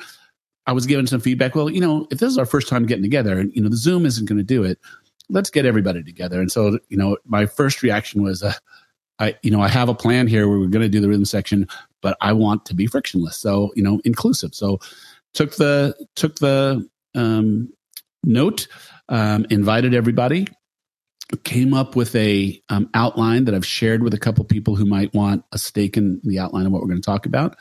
I 0.68 0.74
was 0.74 0.86
given 0.86 1.08
some 1.08 1.20
feedback. 1.20 1.56
Well, 1.56 1.70
you 1.70 1.82
know, 1.82 2.08
if 2.12 2.20
this 2.20 2.32
is 2.32 2.38
our 2.38 2.46
first 2.46 2.68
time 2.68 2.86
getting 2.86 3.04
together, 3.04 3.40
and 3.40 3.54
you 3.56 3.62
know, 3.62 3.70
the 3.70 3.78
Zoom 3.78 4.06
isn't 4.06 4.26
going 4.26 4.38
to 4.38 4.44
do 4.44 4.64
it, 4.64 4.80
let's 5.30 5.50
get 5.50 5.66
everybody 5.66 6.04
together. 6.04 6.40
And 6.40 6.52
so, 6.52 6.80
you 6.90 6.98
know, 6.98 7.18
my 7.26 7.46
first 7.46 7.84
reaction 7.84 8.24
was, 8.24 8.44
uh, 8.44 8.54
I, 9.20 9.36
you 9.44 9.52
know, 9.52 9.62
I 9.62 9.68
have 9.68 9.90
a 9.90 9.96
plan 9.96 10.28
here 10.28 10.48
where 10.48 10.60
we're 10.60 10.68
going 10.68 10.84
to 10.84 10.90
do 10.90 11.00
the 11.00 11.08
rhythm 11.08 11.26
section, 11.26 11.68
but 12.02 12.18
I 12.22 12.34
want 12.34 12.66
to 12.66 12.76
be 12.76 12.88
frictionless, 12.88 13.38
so 13.38 13.72
you 13.76 13.84
know, 13.84 14.02
inclusive. 14.04 14.54
So, 14.54 14.80
took 15.34 15.56
the 15.56 15.96
took 16.16 16.36
the 16.36 16.88
um, 17.14 17.72
note, 18.24 18.68
um, 19.10 19.46
invited 19.50 19.94
everybody, 19.94 20.48
came 21.44 21.74
up 21.74 21.96
with 21.96 22.16
a 22.16 22.62
um, 22.70 22.90
outline 22.94 23.46
that 23.46 23.56
I've 23.56 23.66
shared 23.66 24.04
with 24.04 24.14
a 24.14 24.20
couple 24.20 24.44
people 24.46 24.76
who 24.76 24.86
might 24.86 25.14
want 25.14 25.44
a 25.52 25.58
stake 25.58 25.98
in 25.98 26.20
the 26.24 26.40
outline 26.40 26.66
of 26.66 26.72
what 26.72 26.82
we're 26.82 26.88
going 26.88 27.02
to 27.02 27.06
talk 27.06 27.26
about. 27.26 27.56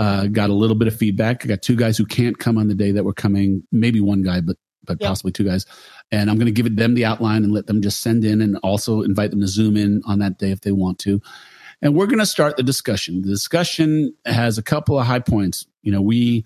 Uh, 0.00 0.28
got 0.28 0.48
a 0.48 0.54
little 0.54 0.76
bit 0.76 0.88
of 0.88 0.96
feedback. 0.96 1.44
I 1.44 1.48
got 1.48 1.60
two 1.60 1.76
guys 1.76 1.98
who 1.98 2.06
can't 2.06 2.38
come 2.38 2.56
on 2.56 2.68
the 2.68 2.74
day 2.74 2.90
that 2.90 3.04
we're 3.04 3.12
coming. 3.12 3.62
Maybe 3.70 4.00
one 4.00 4.22
guy, 4.22 4.40
but 4.40 4.56
but 4.86 4.96
yeah. 4.98 5.08
possibly 5.08 5.30
two 5.30 5.44
guys. 5.44 5.66
And 6.10 6.30
I'm 6.30 6.36
going 6.36 6.46
to 6.46 6.52
give 6.52 6.64
it 6.64 6.76
them 6.76 6.94
the 6.94 7.04
outline 7.04 7.44
and 7.44 7.52
let 7.52 7.66
them 7.66 7.82
just 7.82 8.00
send 8.00 8.24
in, 8.24 8.40
and 8.40 8.56
also 8.62 9.02
invite 9.02 9.30
them 9.30 9.42
to 9.42 9.46
zoom 9.46 9.76
in 9.76 10.00
on 10.06 10.18
that 10.20 10.38
day 10.38 10.52
if 10.52 10.62
they 10.62 10.72
want 10.72 10.98
to. 11.00 11.20
And 11.82 11.94
we're 11.94 12.06
going 12.06 12.18
to 12.18 12.24
start 12.24 12.56
the 12.56 12.62
discussion. 12.62 13.20
The 13.20 13.28
discussion 13.28 14.14
has 14.24 14.56
a 14.56 14.62
couple 14.62 14.98
of 14.98 15.06
high 15.06 15.20
points. 15.20 15.66
You 15.82 15.92
know, 15.92 16.00
we 16.00 16.44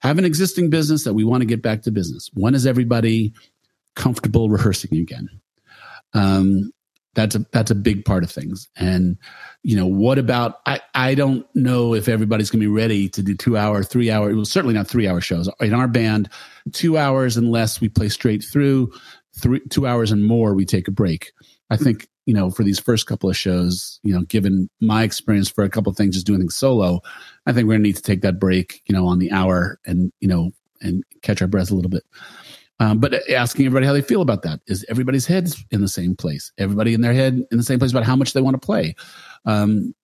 have 0.00 0.18
an 0.18 0.26
existing 0.26 0.68
business 0.68 1.04
that 1.04 1.14
we 1.14 1.24
want 1.24 1.40
to 1.40 1.46
get 1.46 1.62
back 1.62 1.80
to 1.84 1.90
business. 1.90 2.30
When 2.34 2.54
is 2.54 2.66
everybody 2.66 3.32
comfortable 3.96 4.50
rehearsing 4.50 4.98
again? 4.98 5.28
Um, 6.12 6.72
that's 7.14 7.34
a 7.34 7.44
that's 7.52 7.70
a 7.70 7.74
big 7.74 8.04
part 8.04 8.22
of 8.22 8.30
things. 8.30 8.68
And 8.76 9.16
you 9.62 9.76
know, 9.76 9.86
what 9.86 10.18
about 10.18 10.60
I 10.66 10.80
I 10.94 11.14
don't 11.14 11.46
know 11.54 11.94
if 11.94 12.08
everybody's 12.08 12.50
going 12.50 12.60
to 12.60 12.68
be 12.68 12.74
ready 12.74 13.08
to 13.10 13.22
do 13.22 13.34
2 13.34 13.56
hour, 13.56 13.82
3 13.82 14.10
hour, 14.10 14.30
it 14.30 14.34
well 14.34 14.44
certainly 14.44 14.74
not 14.74 14.88
3 14.88 15.08
hour 15.08 15.20
shows. 15.20 15.48
In 15.60 15.74
our 15.74 15.88
band, 15.88 16.28
2 16.72 16.96
hours 16.96 17.36
unless 17.36 17.80
we 17.80 17.88
play 17.88 18.08
straight 18.08 18.44
through, 18.44 18.92
3 19.40 19.60
2 19.70 19.86
hours 19.86 20.12
and 20.12 20.24
more 20.24 20.54
we 20.54 20.64
take 20.64 20.88
a 20.88 20.92
break. 20.92 21.32
I 21.70 21.76
think, 21.76 22.08
you 22.26 22.34
know, 22.34 22.50
for 22.50 22.64
these 22.64 22.80
first 22.80 23.06
couple 23.06 23.30
of 23.30 23.36
shows, 23.36 24.00
you 24.02 24.12
know, 24.12 24.22
given 24.22 24.68
my 24.80 25.04
experience 25.04 25.48
for 25.48 25.62
a 25.62 25.70
couple 25.70 25.90
of 25.90 25.96
things 25.96 26.16
just 26.16 26.26
doing 26.26 26.40
things 26.40 26.56
solo, 26.56 27.00
I 27.46 27.52
think 27.52 27.66
we're 27.66 27.74
going 27.74 27.84
to 27.84 27.88
need 27.88 27.96
to 27.96 28.02
take 28.02 28.22
that 28.22 28.40
break, 28.40 28.82
you 28.86 28.94
know, 28.94 29.06
on 29.06 29.20
the 29.20 29.30
hour 29.30 29.78
and, 29.86 30.12
you 30.20 30.26
know, 30.26 30.50
and 30.80 31.04
catch 31.22 31.40
our 31.42 31.48
breath 31.48 31.70
a 31.70 31.74
little 31.74 31.90
bit. 31.90 32.02
Um, 32.80 32.98
but 32.98 33.28
asking 33.30 33.66
everybody 33.66 33.86
how 33.86 33.92
they 33.92 34.02
feel 34.02 34.22
about 34.22 34.42
that 34.42 34.60
is 34.66 34.84
everybody's 34.88 35.26
head 35.26 35.52
in 35.70 35.80
the 35.80 35.88
same 35.88 36.16
place. 36.16 36.50
Everybody 36.58 36.94
in 36.94 37.02
their 37.02 37.12
head 37.12 37.40
in 37.50 37.58
the 37.58 37.62
same 37.62 37.78
place 37.78 37.90
about 37.90 38.04
how 38.04 38.16
much 38.16 38.32
they 38.32 38.40
want 38.40 38.60
to 38.60 38.66
play. 38.66 38.96
Um, 39.44 39.94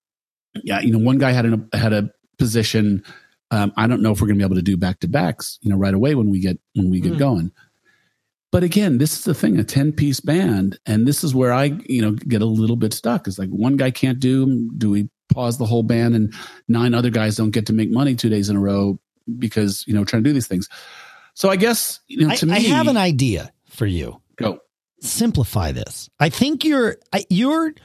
yeah, 0.63 0.79
you 0.79 0.91
know, 0.91 0.99
one 0.99 1.17
guy 1.17 1.31
had 1.31 1.45
a 1.45 1.77
had 1.77 1.91
a 1.91 2.09
position. 2.37 3.03
Um, 3.51 3.73
I 3.77 3.87
don't 3.87 4.01
know 4.01 4.11
if 4.11 4.21
we're 4.21 4.27
going 4.27 4.37
to 4.37 4.43
be 4.43 4.45
able 4.45 4.55
to 4.55 4.61
do 4.61 4.77
back 4.77 4.99
to 4.99 5.07
backs, 5.07 5.57
you 5.61 5.69
know, 5.69 5.77
right 5.77 5.93
away 5.93 6.15
when 6.15 6.29
we 6.29 6.39
get 6.39 6.59
when 6.75 6.89
we 6.89 6.99
get 6.99 7.13
mm. 7.13 7.19
going. 7.19 7.51
But 8.51 8.63
again, 8.63 8.97
this 8.97 9.13
is 9.17 9.23
the 9.25 9.33
thing, 9.33 9.59
a 9.59 9.63
10 9.63 9.91
piece 9.91 10.19
band. 10.19 10.79
And 10.85 11.07
this 11.07 11.23
is 11.23 11.35
where 11.35 11.51
I, 11.51 11.65
you 11.85 12.01
know, 12.01 12.11
get 12.11 12.41
a 12.41 12.45
little 12.45 12.77
bit 12.77 12.93
stuck. 12.93 13.27
It's 13.27 13.37
like 13.37 13.49
one 13.49 13.75
guy 13.75 13.91
can't 13.91 14.19
do, 14.19 14.71
do 14.77 14.89
we 14.89 15.09
pause 15.33 15.57
the 15.57 15.65
whole 15.65 15.83
band 15.83 16.15
and 16.15 16.33
nine 16.69 16.93
other 16.93 17.09
guys 17.09 17.35
don't 17.35 17.51
get 17.51 17.65
to 17.67 17.73
make 17.73 17.91
money 17.91 18.15
two 18.15 18.29
days 18.29 18.49
in 18.49 18.55
a 18.55 18.59
row 18.59 18.99
because, 19.37 19.83
you 19.85 19.93
know, 19.93 20.05
trying 20.05 20.23
to 20.23 20.29
do 20.29 20.33
these 20.33 20.47
things. 20.47 20.69
So 21.37 21.51
I 21.51 21.55
guess 21.55 21.99
you 22.07 22.25
know, 22.25 22.33
to 22.33 22.47
I, 22.47 22.49
me, 22.49 22.55
I 22.55 22.59
have 22.69 22.87
an 22.87 22.97
idea 22.97 23.53
for 23.69 23.85
you. 23.85 24.19
Go 24.37 24.57
simplify 25.01 25.71
this. 25.71 26.09
I 26.19 26.29
think 26.29 26.65
you're 26.65 26.97
you're 27.29 27.75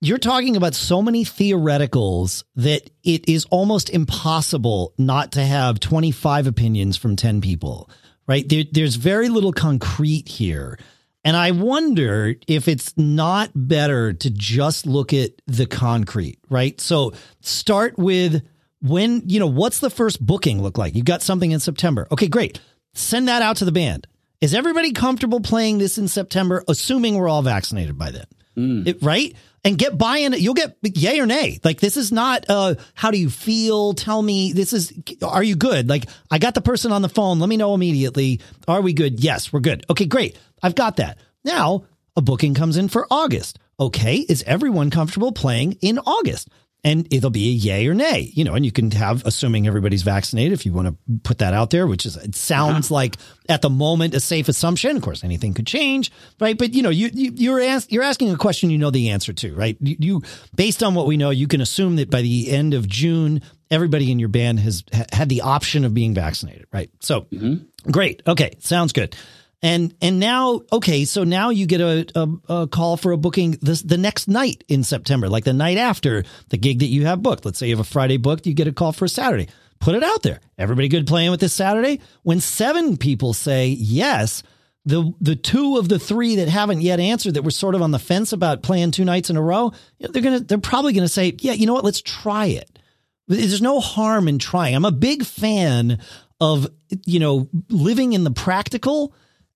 you're 0.00 0.18
talking 0.18 0.56
about 0.56 0.74
so 0.74 1.00
many 1.00 1.24
theoreticals 1.24 2.42
that 2.56 2.90
it 3.04 3.28
is 3.28 3.44
almost 3.52 3.88
impossible 3.88 4.94
not 4.98 5.30
to 5.32 5.44
have 5.44 5.78
25 5.78 6.48
opinions 6.48 6.96
from 6.96 7.14
10 7.14 7.40
people, 7.40 7.88
right? 8.26 8.48
There, 8.48 8.64
there's 8.68 8.96
very 8.96 9.28
little 9.28 9.52
concrete 9.52 10.26
here. 10.26 10.76
And 11.24 11.36
I 11.36 11.52
wonder 11.52 12.34
if 12.48 12.66
it's 12.66 12.98
not 12.98 13.52
better 13.54 14.12
to 14.12 14.28
just 14.28 14.86
look 14.88 15.12
at 15.12 15.30
the 15.46 15.66
concrete, 15.66 16.40
right? 16.50 16.80
So 16.80 17.12
start 17.42 17.96
with 17.96 18.42
when, 18.80 19.22
you 19.28 19.38
know, 19.38 19.46
what's 19.46 19.78
the 19.78 19.88
first 19.88 20.20
booking 20.26 20.60
look 20.60 20.78
like? 20.78 20.96
You've 20.96 21.04
got 21.04 21.22
something 21.22 21.52
in 21.52 21.60
September. 21.60 22.08
Okay, 22.10 22.26
great 22.26 22.58
send 22.94 23.28
that 23.28 23.42
out 23.42 23.56
to 23.58 23.64
the 23.64 23.72
band. 23.72 24.06
Is 24.40 24.54
everybody 24.54 24.92
comfortable 24.92 25.40
playing 25.40 25.78
this 25.78 25.98
in 25.98 26.08
September, 26.08 26.64
assuming 26.66 27.14
we're 27.14 27.28
all 27.28 27.42
vaccinated 27.42 27.96
by 27.96 28.10
then? 28.10 28.26
Mm. 28.56 28.86
It, 28.86 29.02
right? 29.02 29.34
And 29.64 29.78
get 29.78 29.96
buy 29.96 30.18
in. 30.18 30.32
You'll 30.32 30.54
get 30.54 30.76
yay 30.82 31.20
or 31.20 31.26
nay. 31.26 31.60
Like 31.62 31.78
this 31.78 31.96
is 31.96 32.10
not. 32.10 32.44
Uh, 32.48 32.74
how 32.94 33.12
do 33.12 33.18
you 33.18 33.30
feel? 33.30 33.94
Tell 33.94 34.20
me. 34.20 34.52
This 34.52 34.72
is. 34.72 34.92
Are 35.22 35.42
you 35.42 35.54
good? 35.54 35.88
Like 35.88 36.06
I 36.30 36.38
got 36.38 36.54
the 36.54 36.60
person 36.60 36.90
on 36.90 37.02
the 37.02 37.08
phone. 37.08 37.38
Let 37.38 37.48
me 37.48 37.56
know 37.56 37.72
immediately. 37.74 38.40
Are 38.66 38.80
we 38.80 38.92
good? 38.92 39.20
Yes, 39.20 39.52
we're 39.52 39.60
good. 39.60 39.86
Okay, 39.88 40.06
great. 40.06 40.36
I've 40.62 40.74
got 40.74 40.96
that. 40.96 41.18
Now 41.44 41.84
a 42.16 42.20
booking 42.20 42.54
comes 42.54 42.76
in 42.76 42.88
for 42.88 43.06
August. 43.10 43.58
Okay, 43.78 44.16
is 44.16 44.42
everyone 44.42 44.90
comfortable 44.90 45.32
playing 45.32 45.78
in 45.80 45.98
August? 45.98 46.48
And 46.84 47.12
it'll 47.12 47.30
be 47.30 47.48
a 47.48 47.52
yay 47.52 47.86
or 47.86 47.94
nay, 47.94 48.32
you 48.34 48.42
know, 48.42 48.54
and 48.54 48.64
you 48.64 48.72
can 48.72 48.90
have, 48.90 49.24
assuming 49.24 49.66
everybody's 49.66 50.02
vaccinated, 50.02 50.52
if 50.52 50.66
you 50.66 50.72
want 50.72 50.88
to 50.88 50.96
put 51.22 51.38
that 51.38 51.54
out 51.54 51.70
there, 51.70 51.86
which 51.86 52.04
is, 52.04 52.16
it 52.16 52.34
sounds 52.34 52.86
uh-huh. 52.86 52.94
like 52.94 53.16
at 53.48 53.62
the 53.62 53.70
moment 53.70 54.14
a 54.14 54.20
safe 54.20 54.48
assumption. 54.48 54.96
Of 54.96 55.02
course, 55.02 55.22
anything 55.22 55.54
could 55.54 55.66
change, 55.66 56.10
right? 56.40 56.58
But 56.58 56.74
you 56.74 56.82
know, 56.82 56.90
you, 56.90 57.10
you 57.12 57.54
are 57.54 57.60
ask, 57.60 57.92
you're 57.92 58.02
asking 58.02 58.32
a 58.32 58.36
question 58.36 58.70
you 58.70 58.78
know 58.78 58.90
the 58.90 59.10
answer 59.10 59.32
to, 59.32 59.54
right? 59.54 59.76
You, 59.80 59.96
you, 59.98 60.22
based 60.56 60.82
on 60.82 60.94
what 60.94 61.06
we 61.06 61.16
know, 61.16 61.30
you 61.30 61.46
can 61.46 61.60
assume 61.60 61.96
that 61.96 62.10
by 62.10 62.22
the 62.22 62.50
end 62.50 62.74
of 62.74 62.88
June, 62.88 63.42
everybody 63.70 64.10
in 64.10 64.18
your 64.18 64.28
band 64.28 64.58
has 64.60 64.82
ha- 64.92 65.06
had 65.12 65.28
the 65.28 65.42
option 65.42 65.84
of 65.84 65.94
being 65.94 66.14
vaccinated, 66.14 66.66
right? 66.72 66.90
So, 66.98 67.22
mm-hmm. 67.22 67.90
great, 67.90 68.22
okay, 68.26 68.56
sounds 68.58 68.92
good. 68.92 69.14
And 69.62 69.94
and 70.02 70.18
now, 70.18 70.62
okay, 70.72 71.04
so 71.04 71.22
now 71.22 71.50
you 71.50 71.66
get 71.66 71.80
a, 71.80 72.06
a, 72.16 72.28
a, 72.52 72.66
call 72.66 72.96
for 72.96 73.12
a 73.12 73.16
booking 73.16 73.58
this 73.62 73.82
the 73.82 73.96
next 73.96 74.26
night 74.26 74.64
in 74.66 74.82
September, 74.82 75.28
like 75.28 75.44
the 75.44 75.52
night 75.52 75.78
after 75.78 76.24
the 76.48 76.58
gig 76.58 76.80
that 76.80 76.86
you 76.86 77.06
have 77.06 77.22
booked. 77.22 77.44
Let's 77.44 77.60
say 77.60 77.68
you 77.68 77.76
have 77.76 77.86
a 77.86 77.88
Friday 77.88 78.16
booked, 78.16 78.46
you 78.46 78.54
get 78.54 78.66
a 78.66 78.72
call 78.72 78.92
for 78.92 79.04
a 79.04 79.08
Saturday. 79.08 79.48
Put 79.78 79.94
it 79.94 80.02
out 80.02 80.22
there. 80.22 80.40
Everybody 80.58 80.88
good 80.88 81.06
playing 81.06 81.30
with 81.30 81.40
this 81.40 81.52
Saturday? 81.52 82.00
When 82.22 82.40
seven 82.40 82.96
people 82.96 83.34
say 83.34 83.68
yes, 83.68 84.42
the 84.84 85.12
the 85.20 85.36
two 85.36 85.76
of 85.76 85.88
the 85.88 85.98
three 85.98 86.36
that 86.36 86.48
haven't 86.48 86.80
yet 86.80 86.98
answered 86.98 87.34
that 87.34 87.42
were 87.42 87.52
sort 87.52 87.76
of 87.76 87.82
on 87.82 87.92
the 87.92 88.00
fence 88.00 88.32
about 88.32 88.64
playing 88.64 88.90
two 88.90 89.04
nights 89.04 89.30
in 89.30 89.36
a 89.36 89.42
row, 89.42 89.72
they're 90.00 90.22
gonna 90.22 90.40
they're 90.40 90.58
probably 90.58 90.92
gonna 90.92 91.08
say, 91.08 91.34
yeah, 91.38 91.52
you 91.52 91.66
know 91.66 91.74
what, 91.74 91.84
let's 91.84 92.02
try 92.02 92.46
it. 92.46 92.80
There's 93.28 93.62
no 93.62 93.78
harm 93.78 94.26
in 94.26 94.40
trying. 94.40 94.74
I'm 94.74 94.84
a 94.84 94.90
big 94.90 95.24
fan 95.24 96.00
of 96.40 96.66
you 97.06 97.20
know 97.20 97.48
living 97.68 98.12
in 98.12 98.24
the 98.24 98.32
practical 98.32 99.14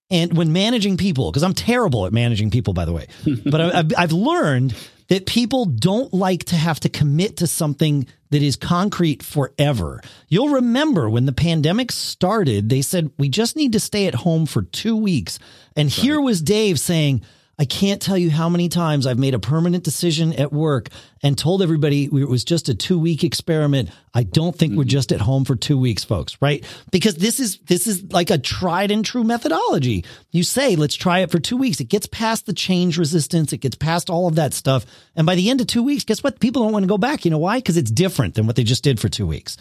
and 0.09 0.37
when 0.37 0.53
managing 0.53 0.97
people, 0.97 1.31
because 1.31 1.43
I'm 1.43 1.53
terrible 1.53 2.05
at 2.05 2.13
managing 2.13 2.49
people, 2.49 2.73
by 2.73 2.85
the 2.85 2.93
way, 2.93 3.07
but 3.45 3.61
I've, 3.61 3.91
I've 3.97 4.11
learned 4.11 4.75
that 5.07 5.25
people 5.25 5.65
don't 5.65 6.13
like 6.13 6.45
to 6.45 6.55
have 6.55 6.79
to 6.81 6.89
commit 6.89 7.37
to 7.37 7.47
something 7.47 8.07
that 8.29 8.41
is 8.41 8.55
concrete 8.57 9.23
forever. 9.23 10.01
You'll 10.27 10.49
remember 10.49 11.09
when 11.09 11.25
the 11.25 11.31
pandemic 11.31 11.91
started, 11.91 12.69
they 12.69 12.81
said, 12.81 13.11
we 13.17 13.29
just 13.29 13.55
need 13.55 13.71
to 13.73 13.79
stay 13.79 14.07
at 14.07 14.15
home 14.15 14.45
for 14.45 14.63
two 14.63 14.97
weeks. 14.97 15.39
And 15.75 15.87
right. 15.87 15.93
here 15.93 16.19
was 16.19 16.41
Dave 16.41 16.79
saying, 16.79 17.21
I 17.59 17.65
can't 17.65 17.99
tell 17.99 18.17
you 18.17 18.29
how 18.29 18.49
many 18.49 18.69
times 18.69 19.07
I've 19.07 19.17
made 19.17 19.33
a 19.33 19.39
permanent 19.39 19.83
decision 19.83 20.31
at 20.33 20.53
work 20.53 20.89
and 21.23 21.35
told 21.35 21.63
everybody 21.63 22.05
it 22.05 22.29
was 22.29 22.43
just 22.43 22.69
a 22.69 22.75
two 22.75 22.99
week 22.99 23.23
experiment. 23.23 23.89
I 24.13 24.23
don't 24.23 24.55
think 24.55 24.71
mm-hmm. 24.71 24.79
we're 24.79 24.85
just 24.85 25.11
at 25.11 25.21
home 25.21 25.43
for 25.43 25.55
two 25.55 25.79
weeks, 25.79 26.03
folks, 26.03 26.37
right? 26.39 26.63
Because 26.91 27.15
this 27.15 27.39
is, 27.39 27.57
this 27.65 27.87
is 27.87 28.03
like 28.11 28.29
a 28.29 28.37
tried 28.37 28.91
and 28.91 29.03
true 29.03 29.23
methodology. 29.23 30.05
You 30.31 30.43
say, 30.43 30.75
let's 30.75 30.95
try 30.95 31.19
it 31.19 31.31
for 31.31 31.39
two 31.39 31.57
weeks. 31.57 31.79
It 31.79 31.89
gets 31.89 32.05
past 32.05 32.45
the 32.45 32.53
change 32.53 32.99
resistance. 32.99 33.51
It 33.53 33.57
gets 33.57 33.75
past 33.75 34.11
all 34.11 34.27
of 34.27 34.35
that 34.35 34.53
stuff. 34.53 34.85
And 35.15 35.25
by 35.25 35.33
the 35.33 35.49
end 35.49 35.59
of 35.59 35.67
two 35.67 35.81
weeks, 35.81 36.03
guess 36.03 36.23
what? 36.23 36.39
People 36.39 36.63
don't 36.63 36.73
want 36.73 36.83
to 36.83 36.89
go 36.89 36.99
back. 36.99 37.25
You 37.25 37.31
know 37.31 37.39
why? 37.39 37.57
Because 37.57 37.77
it's 37.77 37.89
different 37.89 38.35
than 38.35 38.45
what 38.45 38.55
they 38.55 38.63
just 38.63 38.83
did 38.83 38.99
for 38.99 39.09
two 39.09 39.25
weeks. 39.25 39.57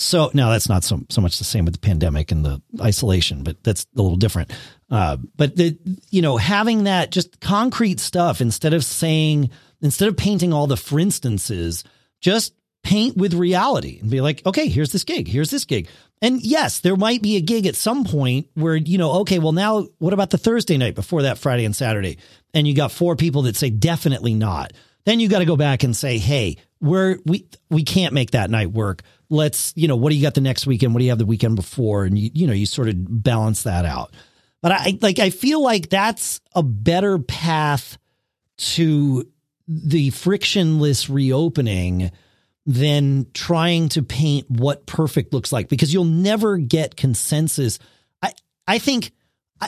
So 0.00 0.30
now 0.32 0.50
that's 0.50 0.68
not 0.68 0.84
so 0.84 1.00
so 1.08 1.20
much 1.20 1.38
the 1.38 1.44
same 1.44 1.64
with 1.64 1.74
the 1.74 1.80
pandemic 1.80 2.30
and 2.30 2.44
the 2.44 2.62
isolation, 2.80 3.42
but 3.42 3.64
that's 3.64 3.84
a 3.96 4.00
little 4.00 4.16
different. 4.16 4.52
Uh, 4.90 5.18
but 5.36 5.56
the 5.56 5.76
you 6.10 6.22
know 6.22 6.36
having 6.36 6.84
that 6.84 7.10
just 7.10 7.40
concrete 7.40 8.00
stuff 8.00 8.40
instead 8.40 8.72
of 8.72 8.84
saying 8.84 9.50
instead 9.82 10.08
of 10.08 10.16
painting 10.16 10.52
all 10.52 10.66
the 10.66 10.76
for 10.76 10.98
instances, 10.98 11.84
just 12.20 12.54
paint 12.82 13.16
with 13.16 13.34
reality 13.34 13.98
and 14.00 14.10
be 14.10 14.20
like, 14.20 14.44
okay, 14.46 14.68
here's 14.68 14.92
this 14.92 15.04
gig, 15.04 15.28
here's 15.28 15.50
this 15.50 15.64
gig. 15.64 15.88
And 16.22 16.40
yes, 16.42 16.80
there 16.80 16.96
might 16.96 17.22
be 17.22 17.36
a 17.36 17.40
gig 17.40 17.66
at 17.66 17.76
some 17.76 18.04
point 18.04 18.48
where, 18.54 18.76
you 18.76 18.98
know, 18.98 19.12
okay, 19.20 19.38
well, 19.38 19.52
now 19.52 19.86
what 19.98 20.14
about 20.14 20.30
the 20.30 20.38
Thursday 20.38 20.76
night 20.78 20.94
before 20.94 21.22
that 21.22 21.38
Friday 21.38 21.64
and 21.64 21.76
Saturday? 21.76 22.18
And 22.54 22.66
you 22.66 22.74
got 22.74 22.90
four 22.90 23.14
people 23.14 23.42
that 23.42 23.56
say 23.56 23.70
definitely 23.70 24.34
not. 24.34 24.72
Then 25.04 25.20
you 25.20 25.28
got 25.28 25.40
to 25.40 25.44
go 25.44 25.56
back 25.56 25.84
and 25.84 25.96
say, 25.96 26.18
hey, 26.18 26.56
we're, 26.80 27.18
we, 27.24 27.46
we 27.70 27.84
can't 27.84 28.14
make 28.14 28.32
that 28.32 28.50
night 28.50 28.72
work 28.72 29.02
let's, 29.30 29.72
you 29.76 29.88
know, 29.88 29.96
what 29.96 30.10
do 30.10 30.16
you 30.16 30.22
got 30.22 30.34
the 30.34 30.40
next 30.40 30.66
weekend? 30.66 30.94
What 30.94 31.00
do 31.00 31.04
you 31.04 31.10
have 31.10 31.18
the 31.18 31.26
weekend 31.26 31.56
before? 31.56 32.04
And 32.04 32.18
you, 32.18 32.30
you 32.32 32.46
know, 32.46 32.52
you 32.52 32.66
sort 32.66 32.88
of 32.88 32.94
balance 33.22 33.62
that 33.64 33.84
out. 33.84 34.14
But 34.60 34.72
I 34.72 34.98
like, 35.00 35.18
I 35.18 35.30
feel 35.30 35.62
like 35.62 35.88
that's 35.88 36.40
a 36.54 36.62
better 36.62 37.18
path 37.18 37.98
to 38.58 39.28
the 39.68 40.10
frictionless 40.10 41.08
reopening 41.08 42.10
than 42.66 43.26
trying 43.32 43.88
to 43.90 44.02
paint 44.02 44.50
what 44.50 44.86
perfect 44.86 45.32
looks 45.32 45.52
like 45.52 45.68
because 45.68 45.92
you'll 45.92 46.04
never 46.04 46.58
get 46.58 46.96
consensus. 46.96 47.78
I, 48.20 48.32
I 48.66 48.78
think 48.78 49.12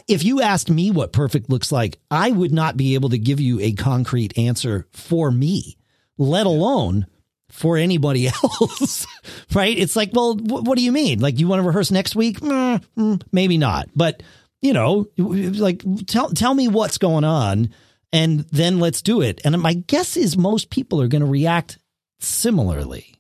if 0.07 0.24
you 0.24 0.42
asked 0.42 0.70
me 0.70 0.90
what 0.90 1.12
perfect 1.12 1.48
looks 1.48 1.72
like, 1.72 1.98
I 2.11 2.31
would 2.31 2.53
not 2.53 2.76
be 2.76 2.94
able 2.94 3.11
to 3.11 3.18
give 3.18 3.40
you 3.40 3.61
a 3.61 3.72
concrete 3.72 4.37
answer 4.38 4.87
for 4.92 5.31
me, 5.31 5.76
let 6.18 6.46
alone 6.46 7.07
for 7.50 7.76
anybody 7.76 8.29
else, 8.61 9.07
right? 9.55 9.76
It's 9.76 9.96
like, 9.96 10.11
well, 10.12 10.35
wh- 10.35 10.64
what 10.64 10.76
do 10.76 10.85
you 10.85 10.92
mean? 10.92 11.20
Like, 11.20 11.38
you 11.38 11.48
want 11.48 11.61
to 11.62 11.66
rehearse 11.66 11.90
next 11.90 12.14
week? 12.14 12.40
Mm, 12.40 12.85
mm, 12.96 13.22
maybe 13.33 13.59
not, 13.59 13.88
but 13.94 14.22
you 14.62 14.73
know, 14.73 15.09
like 15.16 15.83
tell 16.07 16.31
tell 16.31 16.55
me 16.55 16.68
what's 16.68 16.99
going 16.99 17.25
on, 17.25 17.70
and 18.12 18.40
then 18.51 18.79
let's 18.79 19.03
do 19.03 19.20
it. 19.20 19.40
And 19.44 19.61
my 19.61 19.75
guess 19.75 20.16
is 20.16 20.37
most 20.37 20.70
people 20.70 21.01
are 21.01 21.09
going 21.09 21.23
to 21.23 21.29
react 21.29 21.79
similarly. 22.18 23.14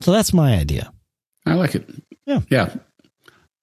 So 0.00 0.12
that's 0.12 0.32
my 0.32 0.54
idea. 0.54 0.92
I 1.46 1.54
like 1.54 1.74
it. 1.74 1.88
Yeah, 2.26 2.40
yeah. 2.50 2.74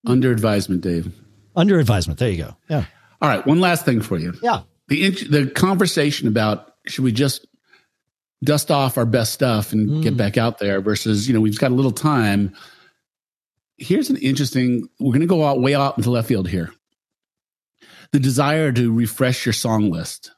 Under 0.07 0.31
advisement, 0.31 0.81
Dave. 0.81 1.13
Under 1.55 1.79
advisement. 1.79 2.19
There 2.19 2.29
you 2.29 2.43
go. 2.43 2.57
Yeah. 2.69 2.85
All 3.21 3.29
right. 3.29 3.45
One 3.45 3.59
last 3.59 3.85
thing 3.85 4.01
for 4.01 4.17
you. 4.17 4.33
Yeah. 4.41 4.61
The 4.87 5.09
the 5.09 5.49
conversation 5.49 6.27
about 6.27 6.73
should 6.87 7.03
we 7.03 7.11
just 7.11 7.45
dust 8.43 8.69
off 8.69 8.97
our 8.97 9.05
best 9.05 9.33
stuff 9.33 9.71
and 9.71 9.89
mm. 9.89 10.03
get 10.03 10.17
back 10.17 10.37
out 10.37 10.59
there 10.59 10.81
versus, 10.81 11.27
you 11.27 11.33
know, 11.33 11.41
we've 11.41 11.57
got 11.57 11.71
a 11.71 11.75
little 11.75 11.91
time. 11.91 12.55
Here's 13.77 14.09
an 14.09 14.17
interesting, 14.17 14.87
we're 14.99 15.11
going 15.11 15.21
to 15.21 15.27
go 15.27 15.45
out 15.45 15.61
way 15.61 15.75
out 15.75 15.97
into 15.97 16.09
left 16.09 16.27
field 16.27 16.47
here. 16.47 16.71
the 18.11 18.19
desire 18.19 18.71
to 18.71 18.93
refresh 18.93 19.45
your 19.45 19.53
song 19.53 19.91
list. 19.91 20.31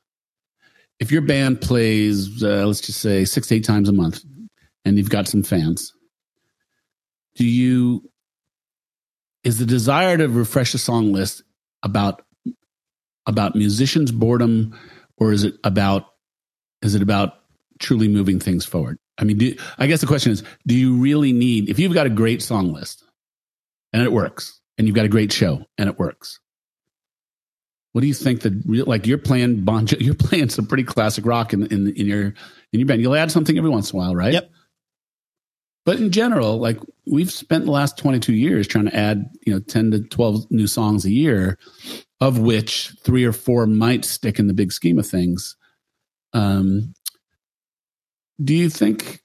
If 1.00 1.12
your 1.12 1.22
band 1.22 1.62
plays, 1.62 2.44
uh, 2.44 2.66
let's 2.66 2.82
just 2.82 3.00
say 3.00 3.24
six, 3.26 3.52
eight 3.52 3.64
times 3.64 3.88
a 3.88 3.94
month, 3.94 4.24
and 4.84 4.98
you've 4.98 5.12
got 5.12 5.28
some 5.28 5.44
fans, 5.44 5.94
do 7.36 7.46
you, 7.46 8.10
is 9.44 9.60
the 9.60 9.66
desire 9.66 10.18
to 10.18 10.28
refresh 10.28 10.72
the 10.72 10.80
song 10.80 11.14
list 11.14 11.44
about, 11.84 12.24
about 13.28 13.56
musicians' 13.56 14.12
boredom, 14.12 14.76
or 15.18 15.32
is 15.32 15.44
it 15.44 15.56
about, 15.64 16.06
is 16.82 16.96
it 16.96 17.04
about 17.04 17.34
truly 17.80 18.08
moving 18.08 18.40
things 18.40 18.66
forward? 18.66 18.98
I 19.20 19.24
mean, 19.24 19.38
do, 19.38 19.56
I 19.78 19.86
guess 19.86 20.02
the 20.02 20.08
question 20.08 20.32
is, 20.32 20.44
do 20.66 20.76
you 20.76 20.96
really 20.96 21.32
need, 21.32 21.70
if 21.70 21.78
you've 21.78 21.94
got 21.94 22.08
a 22.08 22.12
great 22.12 22.42
song 22.42 22.74
list 22.74 23.04
and 23.98 24.06
it 24.06 24.14
works, 24.14 24.62
and 24.78 24.88
you've 24.88 24.96
got 24.96 25.06
a 25.06 25.10
great 25.10 25.34
show 25.34 25.66
and 25.78 25.90
it 25.90 25.98
works, 25.98 26.40
what 27.94 28.02
do 28.02 28.08
you 28.08 28.14
think 28.14 28.42
that 28.42 28.88
like 28.88 29.08
you're 29.08 29.18
playing 29.18 29.62
Bon 29.64 29.88
you're 30.00 30.14
playing 30.14 30.50
some 30.50 30.68
pretty 30.68 30.84
classic 30.84 31.26
rock 31.26 31.52
in, 31.52 31.66
in 31.66 31.88
in 31.96 32.06
your 32.06 32.26
in 32.72 32.80
your 32.80 32.86
band. 32.86 33.02
You'll 33.02 33.16
add 33.16 33.32
something 33.32 33.58
every 33.58 33.72
once 33.72 33.92
in 33.92 33.98
a 33.98 34.00
while, 34.00 34.16
right? 34.16 34.34
Yep. 34.34 34.52
But 35.84 35.98
in 35.98 36.12
general, 36.12 36.60
like 36.60 36.80
we've 37.08 37.32
spent 37.32 37.66
the 37.66 37.72
last 37.72 37.98
22 37.98 38.34
years 38.34 38.68
trying 38.68 38.86
to 38.86 38.96
add, 38.96 39.32
you 39.48 39.54
know, 39.54 39.60
10 39.60 39.92
to 39.92 40.02
12 40.02 40.52
new 40.52 40.68
songs 40.68 41.06
a 41.06 41.10
year, 41.10 41.58
of 42.22 42.38
which 42.38 42.94
three 43.04 43.24
or 43.24 43.34
four 43.34 43.66
might 43.66 44.06
stick 44.06 44.38
in 44.38 44.46
the 44.46 44.54
big 44.54 44.72
scheme 44.72 45.00
of 45.00 45.08
things. 45.08 45.56
Um, 46.34 46.94
do 48.44 48.54
you 48.54 48.70
think 48.70 49.24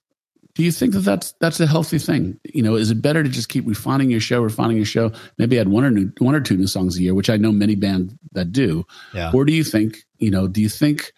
do 0.55 0.62
you 0.62 0.73
think 0.73 0.93
that 0.93 1.01
that's 1.01 1.33
that's 1.41 1.61
a 1.61 1.67
healthy 1.67 1.99
thing? 1.99 2.38
You 2.45 2.62
know, 2.62 2.75
is 2.75 2.91
it 2.91 3.01
better 3.01 3.23
to 3.23 3.29
just 3.29 3.49
keep 3.49 3.67
refining 3.67 4.11
your 4.11 4.21
show, 4.21 4.43
refining 4.43 4.77
your 4.77 4.87
show? 4.87 5.12
Maybe 5.38 5.59
add 5.59 5.69
one 5.69 5.85
or 5.85 5.91
new, 5.91 6.12
one 6.19 6.35
or 6.35 6.41
two 6.41 6.57
new 6.57 6.67
songs 6.67 6.97
a 6.99 7.03
year, 7.03 7.15
which 7.15 7.31
I 7.31 7.38
know 7.38 7.53
many 7.53 7.75
bands 7.75 8.15
that 8.33 8.53
do. 8.53 8.85
Yeah. 9.15 9.31
Or 9.33 9.45
do 9.45 9.53
you 9.53 9.65
think, 9.65 9.99
you 10.19 10.31
know, 10.31 10.49
do 10.49 10.61
you 10.61 10.69
think 10.69 11.12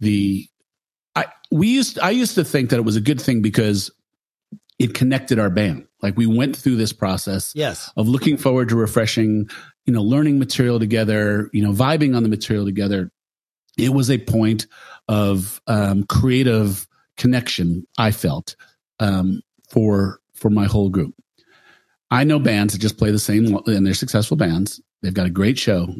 the 0.00 0.46
I 1.16 1.26
we 1.50 1.68
used 1.68 1.98
I 1.98 2.10
used 2.10 2.34
to 2.34 2.44
think 2.44 2.70
that 2.70 2.76
it 2.76 2.84
was 2.84 2.96
a 2.96 3.00
good 3.00 3.20
thing 3.20 3.40
because 3.40 3.90
it 4.78 4.92
connected 4.92 5.38
our 5.38 5.50
band. 5.50 5.86
Like 6.02 6.16
we 6.16 6.26
went 6.26 6.56
through 6.56 6.76
this 6.76 6.92
process 6.92 7.52
yes. 7.54 7.90
of 7.96 8.08
looking 8.08 8.36
forward 8.36 8.68
to 8.68 8.76
refreshing, 8.76 9.48
you 9.86 9.92
know, 9.92 10.02
learning 10.02 10.38
material 10.38 10.78
together, 10.78 11.48
you 11.52 11.62
know, 11.62 11.72
vibing 11.72 12.16
on 12.16 12.22
the 12.22 12.28
material 12.28 12.66
together. 12.66 13.10
It 13.78 13.94
was 13.94 14.10
a 14.10 14.18
point 14.18 14.66
of 15.08 15.60
um, 15.66 16.04
creative 16.04 16.86
connection. 17.16 17.86
I 17.98 18.10
felt 18.10 18.56
um, 19.04 19.42
for 19.68 20.20
for 20.34 20.50
my 20.50 20.66
whole 20.66 20.88
group. 20.88 21.14
I 22.10 22.24
know 22.24 22.38
bands 22.38 22.72
that 22.72 22.80
just 22.80 22.98
play 22.98 23.10
the 23.10 23.18
same, 23.18 23.56
and 23.66 23.86
they're 23.86 23.94
successful 23.94 24.36
bands. 24.36 24.80
They've 25.02 25.14
got 25.14 25.26
a 25.26 25.30
great 25.30 25.58
show. 25.58 25.94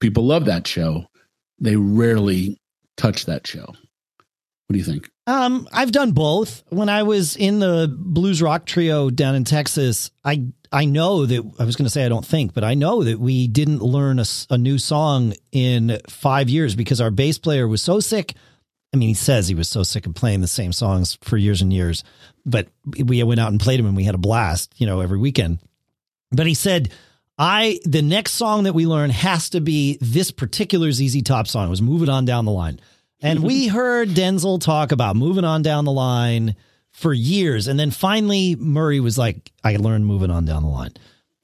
People 0.00 0.24
love 0.24 0.44
that 0.46 0.66
show. 0.66 1.06
They 1.58 1.76
rarely 1.76 2.60
touch 2.96 3.26
that 3.26 3.46
show. 3.46 3.66
What 3.66 4.72
do 4.72 4.78
you 4.78 4.84
think? 4.84 5.10
Um, 5.26 5.68
I've 5.72 5.92
done 5.92 6.12
both. 6.12 6.62
When 6.68 6.88
I 6.88 7.02
was 7.02 7.36
in 7.36 7.58
the 7.58 7.94
blues 7.96 8.40
rock 8.42 8.66
trio 8.66 9.10
down 9.10 9.34
in 9.34 9.44
Texas, 9.44 10.10
I 10.24 10.46
I 10.72 10.84
know 10.84 11.26
that 11.26 11.52
I 11.58 11.64
was 11.64 11.76
going 11.76 11.86
to 11.86 11.90
say 11.90 12.04
I 12.04 12.08
don't 12.08 12.26
think, 12.26 12.54
but 12.54 12.64
I 12.64 12.74
know 12.74 13.04
that 13.04 13.18
we 13.20 13.46
didn't 13.46 13.80
learn 13.80 14.18
a, 14.18 14.24
a 14.50 14.58
new 14.58 14.78
song 14.78 15.34
in 15.52 15.98
five 16.08 16.48
years 16.48 16.74
because 16.74 17.00
our 17.00 17.10
bass 17.10 17.38
player 17.38 17.68
was 17.68 17.82
so 17.82 18.00
sick 18.00 18.34
I 18.94 18.96
mean, 18.96 19.08
he 19.08 19.14
says 19.14 19.48
he 19.48 19.56
was 19.56 19.68
so 19.68 19.82
sick 19.82 20.06
of 20.06 20.14
playing 20.14 20.40
the 20.40 20.46
same 20.46 20.72
songs 20.72 21.18
for 21.20 21.36
years 21.36 21.60
and 21.60 21.72
years, 21.72 22.04
but 22.46 22.68
we 22.86 23.20
went 23.24 23.40
out 23.40 23.50
and 23.50 23.60
played 23.60 23.80
them 23.80 23.86
and 23.86 23.96
we 23.96 24.04
had 24.04 24.14
a 24.14 24.18
blast, 24.18 24.72
you 24.76 24.86
know, 24.86 25.00
every 25.00 25.18
weekend. 25.18 25.58
But 26.30 26.46
he 26.46 26.54
said, 26.54 26.92
I, 27.36 27.80
the 27.84 28.02
next 28.02 28.34
song 28.34 28.62
that 28.64 28.72
we 28.72 28.86
learn 28.86 29.10
has 29.10 29.50
to 29.50 29.60
be 29.60 29.98
this 30.00 30.30
particular 30.30 30.92
ZZ 30.92 31.22
Top 31.22 31.48
song. 31.48 31.66
It 31.66 31.70
was 31.70 31.82
Moving 31.82 32.08
On 32.08 32.24
Down 32.24 32.44
the 32.44 32.52
Line. 32.52 32.78
And 33.20 33.42
we 33.42 33.66
heard 33.68 34.10
Denzel 34.10 34.60
talk 34.60 34.92
about 34.92 35.16
moving 35.16 35.44
on 35.44 35.62
down 35.62 35.86
the 35.86 35.90
line 35.90 36.54
for 36.92 37.12
years. 37.12 37.66
And 37.66 37.76
then 37.76 37.90
finally, 37.90 38.54
Murray 38.54 39.00
was 39.00 39.18
like, 39.18 39.50
I 39.64 39.74
learned 39.74 40.06
moving 40.06 40.30
on 40.30 40.44
down 40.44 40.62
the 40.62 40.68
line. 40.68 40.92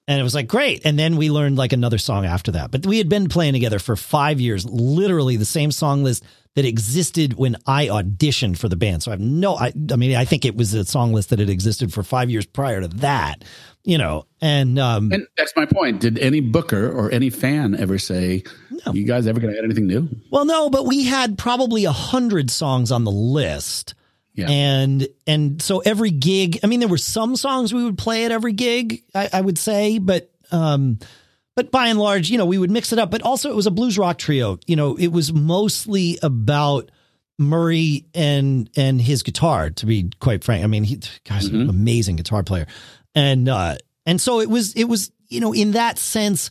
And 0.06 0.20
it 0.20 0.22
was 0.22 0.36
like, 0.36 0.46
great. 0.46 0.82
And 0.84 0.96
then 0.96 1.16
we 1.16 1.30
learned 1.32 1.58
like 1.58 1.72
another 1.72 1.98
song 1.98 2.26
after 2.26 2.52
that. 2.52 2.70
But 2.70 2.86
we 2.86 2.98
had 2.98 3.08
been 3.08 3.28
playing 3.28 3.54
together 3.54 3.80
for 3.80 3.96
five 3.96 4.40
years, 4.40 4.64
literally 4.64 5.36
the 5.36 5.44
same 5.44 5.72
song 5.72 6.04
list 6.04 6.24
that 6.56 6.64
existed 6.64 7.34
when 7.34 7.56
I 7.66 7.86
auditioned 7.86 8.58
for 8.58 8.68
the 8.68 8.76
band. 8.76 9.02
So 9.02 9.10
I 9.10 9.14
have 9.14 9.20
no, 9.20 9.54
I, 9.56 9.72
I 9.92 9.96
mean, 9.96 10.16
I 10.16 10.24
think 10.24 10.44
it 10.44 10.56
was 10.56 10.74
a 10.74 10.84
song 10.84 11.12
list 11.12 11.30
that 11.30 11.38
had 11.38 11.48
existed 11.48 11.92
for 11.92 12.02
five 12.02 12.28
years 12.28 12.44
prior 12.44 12.80
to 12.80 12.88
that, 12.88 13.44
you 13.84 13.98
know, 13.98 14.24
and, 14.40 14.78
um, 14.78 15.12
and 15.12 15.26
that's 15.36 15.54
my 15.54 15.64
point. 15.64 16.00
Did 16.00 16.18
any 16.18 16.40
booker 16.40 16.90
or 16.90 17.10
any 17.12 17.30
fan 17.30 17.76
ever 17.76 17.98
say, 17.98 18.42
no. 18.84 18.92
you 18.92 19.04
guys 19.04 19.26
ever 19.28 19.38
going 19.38 19.52
to 19.52 19.58
add 19.58 19.64
anything 19.64 19.86
new? 19.86 20.08
Well, 20.30 20.44
no, 20.44 20.70
but 20.70 20.86
we 20.86 21.04
had 21.04 21.38
probably 21.38 21.84
a 21.84 21.92
hundred 21.92 22.50
songs 22.50 22.90
on 22.90 23.04
the 23.04 23.12
list. 23.12 23.94
Yeah. 24.34 24.48
And 24.48 25.08
and 25.26 25.60
so 25.60 25.80
every 25.80 26.10
gig, 26.10 26.60
I 26.62 26.66
mean, 26.66 26.80
there 26.80 26.88
were 26.88 26.98
some 26.98 27.36
songs 27.36 27.74
we 27.74 27.84
would 27.84 27.98
play 27.98 28.24
at 28.24 28.32
every 28.32 28.52
gig, 28.52 29.02
I, 29.14 29.28
I 29.32 29.40
would 29.40 29.58
say, 29.58 29.98
but 29.98 30.30
um, 30.50 30.98
but 31.61 31.70
by 31.70 31.88
and 31.88 31.99
large, 31.99 32.31
you 32.31 32.38
know, 32.38 32.46
we 32.46 32.57
would 32.57 32.70
mix 32.70 32.90
it 32.90 32.99
up. 32.99 33.11
But 33.11 33.20
also, 33.20 33.51
it 33.51 33.55
was 33.55 33.66
a 33.66 33.70
blues 33.70 33.99
rock 33.99 34.16
trio. 34.16 34.59
You 34.66 34.77
know, 34.77 34.96
it 34.96 35.09
was 35.09 35.31
mostly 35.31 36.18
about 36.23 36.90
Murray 37.38 38.07
and 38.14 38.70
and 38.79 38.99
his 38.99 39.23
guitar. 39.23 39.68
To 39.68 39.85
be 39.85 40.11
quite 40.20 40.42
frank, 40.42 40.64
I 40.64 40.68
mean, 40.68 40.85
he 40.85 41.01
guy's 41.25 41.49
mm-hmm. 41.49 41.61
an 41.61 41.68
amazing 41.68 42.16
guitar 42.16 42.42
player, 42.42 42.66
and 43.14 43.46
uh, 43.46 43.77
and 44.07 44.18
so 44.18 44.40
it 44.40 44.49
was 44.49 44.73
it 44.73 44.85
was 44.85 45.12
you 45.29 45.40
know 45.40 45.53
in 45.53 45.73
that 45.73 45.99
sense, 45.99 46.51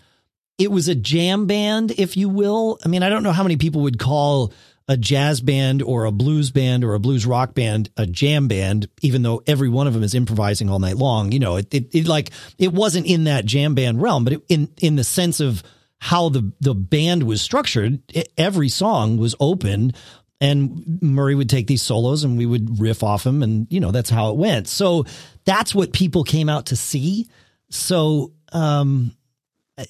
it 0.59 0.69
was 0.69 0.87
a 0.87 0.95
jam 0.95 1.47
band, 1.47 1.89
if 1.97 2.15
you 2.15 2.29
will. 2.29 2.77
I 2.85 2.87
mean, 2.87 3.01
I 3.01 3.09
don't 3.09 3.23
know 3.23 3.31
how 3.31 3.41
many 3.41 3.57
people 3.57 3.81
would 3.81 3.97
call 3.97 4.53
a 4.89 4.97
jazz 4.97 5.39
band 5.39 5.83
or 5.83 6.05
a 6.05 6.11
blues 6.11 6.49
band 6.49 6.83
or 6.83 6.95
a 6.95 6.99
blues 6.99 7.23
rock 7.23 7.53
band 7.53 7.91
a 7.95 8.07
jam 8.07 8.47
band, 8.47 8.89
even 9.03 9.21
though 9.21 9.43
every 9.45 9.69
one 9.69 9.85
of 9.85 9.93
them 9.93 10.01
is 10.01 10.15
improvising 10.15 10.67
all 10.67 10.79
night 10.79 10.97
long. 10.97 11.31
You 11.31 11.39
know, 11.39 11.57
it, 11.57 11.71
it, 11.71 11.93
it 11.93 12.07
like 12.07 12.31
it 12.57 12.73
wasn't 12.73 13.05
in 13.05 13.25
that 13.25 13.45
jam 13.45 13.75
band 13.75 14.01
realm, 14.01 14.23
but 14.23 14.33
it, 14.33 14.43
in 14.49 14.69
in 14.81 14.95
the 14.95 15.03
sense 15.03 15.39
of 15.39 15.61
how 15.99 16.29
the 16.29 16.51
the 16.59 16.73
band 16.73 17.23
was 17.23 17.39
structured, 17.39 18.01
it, 18.11 18.33
every 18.35 18.67
song 18.67 19.17
was 19.17 19.35
open. 19.39 19.93
And 20.41 21.01
Murray 21.01 21.35
would 21.35 21.49
take 21.49 21.67
these 21.67 21.81
solos 21.81 22.23
and 22.23 22.37
we 22.37 22.45
would 22.45 22.79
riff 22.79 23.03
off 23.03 23.25
him. 23.25 23.43
And, 23.43 23.67
you 23.69 23.81
know, 23.81 23.91
that's 23.91 24.09
how 24.09 24.29
it 24.29 24.37
went. 24.37 24.69
So 24.69 25.03
that's 25.43 25.75
what 25.75 25.91
people 25.91 26.23
came 26.23 26.47
out 26.47 26.67
to 26.67 26.77
see. 26.77 27.27
So, 27.69 28.31
um, 28.53 29.13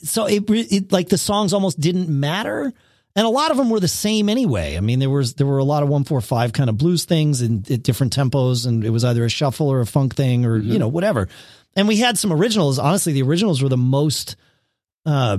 so 0.01 0.25
it, 0.25 0.43
it 0.49 0.91
like 0.91 1.09
the 1.09 1.19
songs 1.19 1.53
almost 1.53 1.79
didn't 1.79 2.09
matter 2.09 2.73
and 3.19 3.25
a 3.25 3.29
lot 3.29 3.51
of 3.51 3.57
them 3.57 3.69
were 3.69 3.81
the 3.81 3.87
same 3.89 4.29
anyway. 4.29 4.77
I 4.77 4.79
mean, 4.79 4.99
there 4.99 5.09
was 5.09 5.33
there 5.33 5.45
were 5.45 5.57
a 5.57 5.63
lot 5.65 5.83
of 5.83 5.89
one 5.89 6.05
four 6.05 6.21
five 6.21 6.53
kind 6.53 6.69
of 6.69 6.77
blues 6.77 7.03
things 7.03 7.41
in, 7.41 7.65
in 7.67 7.81
different 7.81 8.15
tempos, 8.15 8.65
and 8.65 8.85
it 8.85 8.91
was 8.91 9.03
either 9.03 9.25
a 9.25 9.29
shuffle 9.29 9.67
or 9.67 9.81
a 9.81 9.85
funk 9.85 10.15
thing 10.15 10.45
or 10.45 10.57
mm-hmm. 10.57 10.71
you 10.71 10.79
know 10.79 10.87
whatever. 10.87 11.27
And 11.75 11.85
we 11.85 11.97
had 11.97 12.17
some 12.17 12.31
originals. 12.31 12.79
Honestly, 12.79 13.11
the 13.11 13.23
originals 13.23 13.61
were 13.61 13.67
the 13.67 13.75
most 13.75 14.37
uh, 15.05 15.37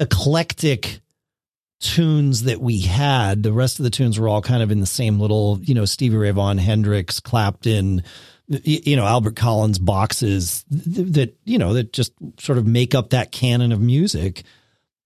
eclectic 0.00 0.98
tunes 1.78 2.42
that 2.42 2.60
we 2.60 2.80
had. 2.80 3.44
The 3.44 3.52
rest 3.52 3.78
of 3.78 3.84
the 3.84 3.90
tunes 3.90 4.18
were 4.18 4.28
all 4.28 4.42
kind 4.42 4.60
of 4.60 4.72
in 4.72 4.80
the 4.80 4.84
same 4.86 5.20
little, 5.20 5.60
you 5.62 5.74
know, 5.74 5.84
Stevie 5.84 6.16
Ray 6.16 6.32
Vaughan, 6.32 6.58
Hendrix, 6.58 7.20
Clapton, 7.20 8.02
you 8.48 8.96
know, 8.96 9.04
Albert 9.04 9.36
Collins 9.36 9.78
boxes 9.78 10.64
that, 10.68 11.36
you 11.44 11.58
know, 11.58 11.74
that 11.74 11.92
just 11.92 12.12
sort 12.40 12.58
of 12.58 12.66
make 12.66 12.96
up 12.96 13.10
that 13.10 13.30
canon 13.30 13.70
of 13.70 13.80
music 13.80 14.42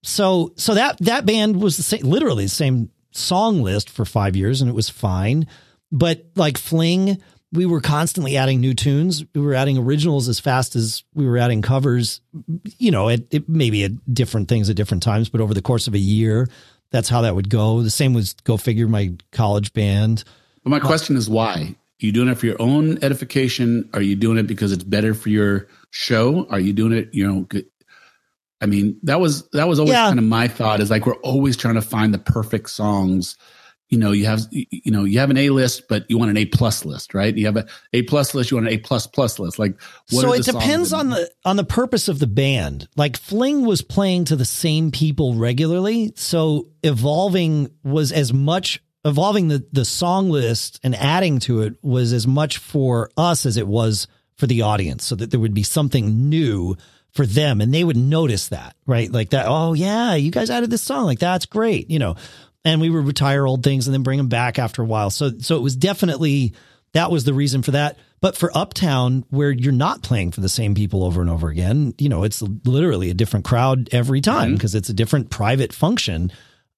so 0.03 0.53
so 0.57 0.75
that 0.75 0.97
that 0.99 1.25
band 1.25 1.61
was 1.61 1.77
the 1.77 1.83
same, 1.83 2.01
literally 2.01 2.45
the 2.45 2.49
same 2.49 2.91
song 3.11 3.61
list 3.63 3.89
for 3.89 4.05
five 4.05 4.35
years, 4.35 4.61
and 4.61 4.69
it 4.69 4.73
was 4.73 4.89
fine. 4.89 5.47
But 5.91 6.25
like 6.35 6.57
Fling, 6.57 7.21
we 7.53 7.65
were 7.65 7.81
constantly 7.81 8.35
adding 8.35 8.59
new 8.59 8.73
tunes. 8.73 9.23
We 9.33 9.41
were 9.41 9.53
adding 9.53 9.77
originals 9.77 10.27
as 10.27 10.39
fast 10.39 10.75
as 10.75 11.03
we 11.13 11.25
were 11.25 11.37
adding 11.37 11.61
covers. 11.61 12.19
You 12.77 12.91
know, 12.91 13.07
it, 13.07 13.33
it 13.33 13.47
maybe 13.47 13.85
at 13.85 14.13
different 14.13 14.49
things 14.49 14.69
at 14.69 14.75
different 14.75 15.03
times, 15.03 15.29
but 15.29 15.39
over 15.39 15.53
the 15.53 15.61
course 15.61 15.87
of 15.87 15.93
a 15.93 15.99
year, 15.99 16.49
that's 16.91 17.09
how 17.09 17.21
that 17.21 17.35
would 17.35 17.49
go. 17.49 17.81
The 17.81 17.89
same 17.89 18.13
was 18.13 18.33
Go 18.43 18.57
Figure, 18.57 18.87
my 18.87 19.13
college 19.31 19.71
band. 19.73 20.23
But 20.63 20.71
my 20.71 20.79
question 20.79 21.15
is 21.15 21.29
why? 21.29 21.75
Are 22.01 22.05
you 22.05 22.11
doing 22.11 22.27
it 22.27 22.37
for 22.37 22.47
your 22.47 22.61
own 22.61 23.01
edification? 23.03 23.89
Are 23.93 24.01
you 24.01 24.15
doing 24.15 24.37
it 24.37 24.47
because 24.47 24.71
it's 24.71 24.83
better 24.83 25.13
for 25.13 25.29
your 25.29 25.67
show? 25.91 26.47
Are 26.49 26.59
you 26.59 26.73
doing 26.73 26.91
it, 26.91 27.13
you 27.13 27.25
know, 27.25 27.47
I 28.63 28.65
mean, 28.65 28.97
that 29.03 29.19
was 29.19 29.47
that 29.49 29.67
was 29.67 29.77
always 29.77 29.91
yeah. 29.91 30.07
kind 30.07 30.17
of 30.17 30.23
my 30.23 30.47
thought 30.47 30.79
is 30.79 30.89
like 30.89 31.05
we're 31.05 31.15
always 31.17 31.57
trying 31.57 31.75
to 31.75 31.81
find 31.81 32.13
the 32.13 32.17
perfect 32.17 32.69
songs. 32.69 33.35
You 33.89 33.97
know, 33.97 34.13
you 34.13 34.25
have 34.25 34.39
you 34.51 34.89
know 34.89 35.03
you 35.03 35.19
have 35.19 35.29
an 35.29 35.35
A 35.35 35.49
list, 35.49 35.89
but 35.89 36.05
you 36.09 36.17
want 36.17 36.31
an 36.31 36.37
A 36.37 36.45
plus 36.45 36.85
list, 36.85 37.13
right? 37.13 37.35
You 37.35 37.45
have 37.45 37.57
a 37.57 37.67
A 37.91 38.03
plus 38.03 38.33
list, 38.33 38.51
you 38.51 38.57
want 38.57 38.67
an 38.67 38.73
A 38.73 38.77
plus 38.77 39.05
plus 39.05 39.37
list. 39.37 39.59
Like, 39.59 39.79
so 40.07 40.31
it 40.33 40.45
depends 40.45 40.93
on 40.93 41.09
the 41.09 41.29
on 41.43 41.57
the 41.57 41.65
purpose 41.65 42.07
of 42.07 42.19
the 42.19 42.25
band. 42.25 42.87
Like 42.95 43.17
Fling 43.17 43.65
was 43.65 43.81
playing 43.81 44.25
to 44.25 44.37
the 44.37 44.45
same 44.45 44.91
people 44.91 45.35
regularly, 45.35 46.13
so 46.15 46.69
evolving 46.83 47.69
was 47.83 48.13
as 48.13 48.31
much 48.31 48.81
evolving 49.03 49.49
the 49.49 49.67
the 49.73 49.83
song 49.83 50.29
list 50.29 50.79
and 50.83 50.95
adding 50.95 51.39
to 51.39 51.63
it 51.63 51.75
was 51.81 52.13
as 52.13 52.25
much 52.25 52.59
for 52.59 53.09
us 53.17 53.45
as 53.45 53.57
it 53.57 53.67
was 53.67 54.07
for 54.37 54.47
the 54.47 54.61
audience, 54.61 55.03
so 55.03 55.15
that 55.15 55.31
there 55.31 55.39
would 55.41 55.53
be 55.53 55.63
something 55.63 56.29
new 56.29 56.77
for 57.13 57.25
them 57.25 57.61
and 57.61 57.73
they 57.73 57.83
would 57.83 57.97
notice 57.97 58.49
that, 58.49 58.75
right? 58.85 59.11
Like 59.11 59.29
that, 59.31 59.45
oh 59.47 59.73
yeah, 59.73 60.15
you 60.15 60.31
guys 60.31 60.49
added 60.49 60.69
this 60.69 60.81
song. 60.81 61.05
Like 61.05 61.19
that's 61.19 61.45
great, 61.45 61.89
you 61.89 61.99
know. 61.99 62.15
And 62.65 62.79
we 62.79 62.89
would 62.89 63.05
retire 63.05 63.45
old 63.45 63.61
things 63.61 63.87
and 63.87 63.93
then 63.93 64.03
bring 64.03 64.17
them 64.17 64.29
back 64.29 64.57
after 64.57 64.81
a 64.81 64.85
while. 64.85 65.09
So 65.09 65.31
so 65.39 65.55
it 65.57 65.61
was 65.61 65.75
definitely 65.75 66.53
that 66.93 67.11
was 67.11 67.23
the 67.23 67.33
reason 67.33 67.61
for 67.61 67.71
that. 67.71 67.97
But 68.19 68.37
for 68.37 68.55
Uptown, 68.57 69.25
where 69.29 69.51
you're 69.51 69.73
not 69.73 70.01
playing 70.01 70.31
for 70.31 70.41
the 70.41 70.49
same 70.49 70.75
people 70.75 71.03
over 71.03 71.19
and 71.19 71.29
over 71.29 71.49
again, 71.49 71.93
you 71.97 72.07
know, 72.07 72.23
it's 72.23 72.41
literally 72.41 73.09
a 73.09 73.13
different 73.13 73.45
crowd 73.45 73.89
every 73.91 74.21
time 74.21 74.53
because 74.53 74.71
mm-hmm. 74.71 74.77
it's 74.77 74.89
a 74.89 74.93
different 74.93 75.29
private 75.29 75.73
function. 75.73 76.31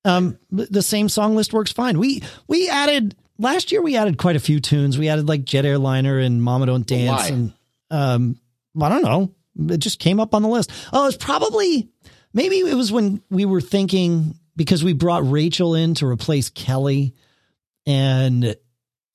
Um, 0.03 0.37
the 0.51 0.81
same 0.81 1.07
song 1.07 1.35
list 1.35 1.53
works 1.53 1.71
fine. 1.71 1.97
We 1.97 2.23
we 2.47 2.69
added 2.69 3.15
last 3.37 3.71
year. 3.71 3.81
We 3.81 3.95
added 3.95 4.17
quite 4.17 4.35
a 4.35 4.39
few 4.39 4.59
tunes. 4.59 4.97
We 4.97 5.09
added 5.09 5.27
like 5.27 5.45
Jet 5.45 5.65
Airliner 5.65 6.19
and 6.19 6.41
Mama 6.41 6.65
Don't 6.65 6.85
Dance, 6.85 7.23
Why? 7.23 7.27
and 7.27 7.53
um, 7.91 8.39
I 8.81 8.89
don't 8.89 9.03
know. 9.03 9.33
It 9.57 9.77
just 9.77 9.99
came 9.99 10.19
up 10.19 10.33
on 10.33 10.41
the 10.41 10.49
list. 10.49 10.71
Oh, 10.91 11.07
it's 11.07 11.17
probably 11.17 11.89
maybe 12.33 12.57
it 12.59 12.75
was 12.75 12.91
when 12.91 13.21
we 13.29 13.45
were 13.45 13.61
thinking 13.61 14.37
because 14.55 14.83
we 14.83 14.93
brought 14.93 15.29
Rachel 15.29 15.75
in 15.75 15.95
to 15.95 16.07
replace 16.07 16.49
Kelly, 16.49 17.13
and 17.85 18.55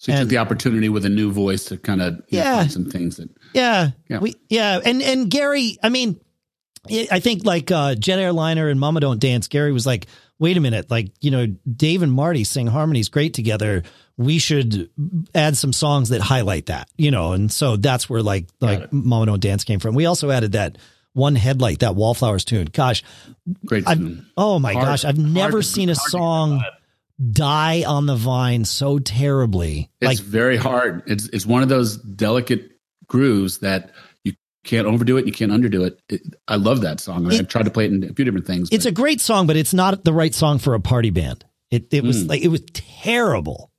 so 0.01 0.13
you 0.13 0.19
and, 0.19 0.23
took 0.23 0.31
the 0.31 0.39
opportunity 0.39 0.89
with 0.89 1.05
a 1.05 1.11
new 1.11 1.31
voice 1.31 1.67
to 1.67 1.77
kind 1.77 2.01
of 2.01 2.23
yeah. 2.29 2.67
some 2.69 2.87
things 2.87 3.19
that 3.19 3.29
yeah. 3.53 3.91
Yeah. 4.09 4.21
We 4.21 4.35
yeah. 4.49 4.81
And 4.83 5.03
and 5.03 5.31
Gary 5.31 5.77
I 5.83 5.91
mean 5.91 6.19
I 6.89 7.21
think 7.21 7.45
like 7.45 7.71
uh, 7.71 7.95
Jet 7.97 8.19
Airliner 8.19 8.69
and 8.69 8.81
Mama 8.81 9.01
Don't 9.01 9.21
Dance 9.21 9.47
Gary 9.47 9.73
was 9.73 9.85
like 9.85 10.07
wait 10.39 10.57
a 10.57 10.61
minute 10.61 10.91
like 10.91 11.13
you 11.21 11.31
know 11.31 11.47
Dave 11.47 12.01
and 12.01 12.11
Marty 12.11 12.45
sing 12.45 12.67
harmonies 12.67 13.11
great 13.11 13.35
together 13.35 13.83
we 14.21 14.39
should 14.39 14.91
add 15.35 15.57
some 15.57 15.73
songs 15.73 16.11
that 16.11 16.21
highlight 16.21 16.67
that 16.67 16.89
you 16.97 17.11
know 17.11 17.33
and 17.33 17.51
so 17.51 17.77
that's 17.77 18.09
where 18.09 18.23
like 18.23 18.47
like 18.61 18.93
Mama 18.93 19.27
Don't 19.27 19.41
Dance 19.41 19.65
came 19.65 19.81
from 19.81 19.95
we 19.95 20.07
also 20.07 20.31
added 20.31 20.53
that 20.53 20.77
one 21.13 21.35
headlight 21.35 21.81
that 21.81 21.95
Wallflowers 21.95 22.45
tune 22.45 22.69
gosh 22.73 23.03
great 23.67 23.87
tune. 23.87 24.27
oh 24.37 24.59
my 24.59 24.73
hard, 24.73 24.87
gosh 24.87 25.05
I've 25.05 25.19
never 25.19 25.63
seen 25.63 25.89
a 25.89 25.95
song 25.95 26.63
die 27.21 27.85
on 27.87 28.07
the 28.07 28.17
vine 28.17 28.65
so 28.65 28.99
terribly. 28.99 29.91
It's 30.01 30.07
like, 30.07 30.19
very 30.19 30.57
hard. 30.57 31.03
It's 31.07 31.29
it's 31.29 31.47
one 31.47 31.63
of 31.63 31.69
those 31.69 31.97
delicate 31.97 32.73
grooves 33.07 33.59
that 33.59 33.93
you 34.25 34.33
can't 34.65 34.87
overdo 34.87 35.17
it, 35.17 35.27
you 35.27 35.33
can't 35.33 35.53
underdo 35.53 35.87
it. 35.87 36.01
it 36.09 36.23
I 36.49 36.57
love 36.57 36.81
that 36.83 37.01
song. 37.01 37.27
I 37.27 37.35
it, 37.35 37.41
I've 37.41 37.49
tried 37.49 37.65
to 37.65 37.71
play 37.71 37.85
it 37.85 37.93
in 37.93 38.05
a 38.05 38.15
few 38.15 38.25
different 38.25 38.47
things. 38.47 38.69
It's 38.73 38.85
but. 38.85 38.91
a 38.91 38.93
great 38.93 39.21
song, 39.21 39.47
but 39.47 39.57
it's 39.57 39.75
not 39.75 40.05
the 40.05 40.13
right 40.13 40.35
song 40.35 40.59
for 40.59 40.75
a 40.75 40.81
party 40.81 41.11
band. 41.11 41.45
It 41.71 41.93
it 41.93 42.05
was 42.05 42.25
mm. 42.25 42.29
like 42.29 42.43
it 42.43 42.49
was 42.49 42.63
terrible. 42.73 43.70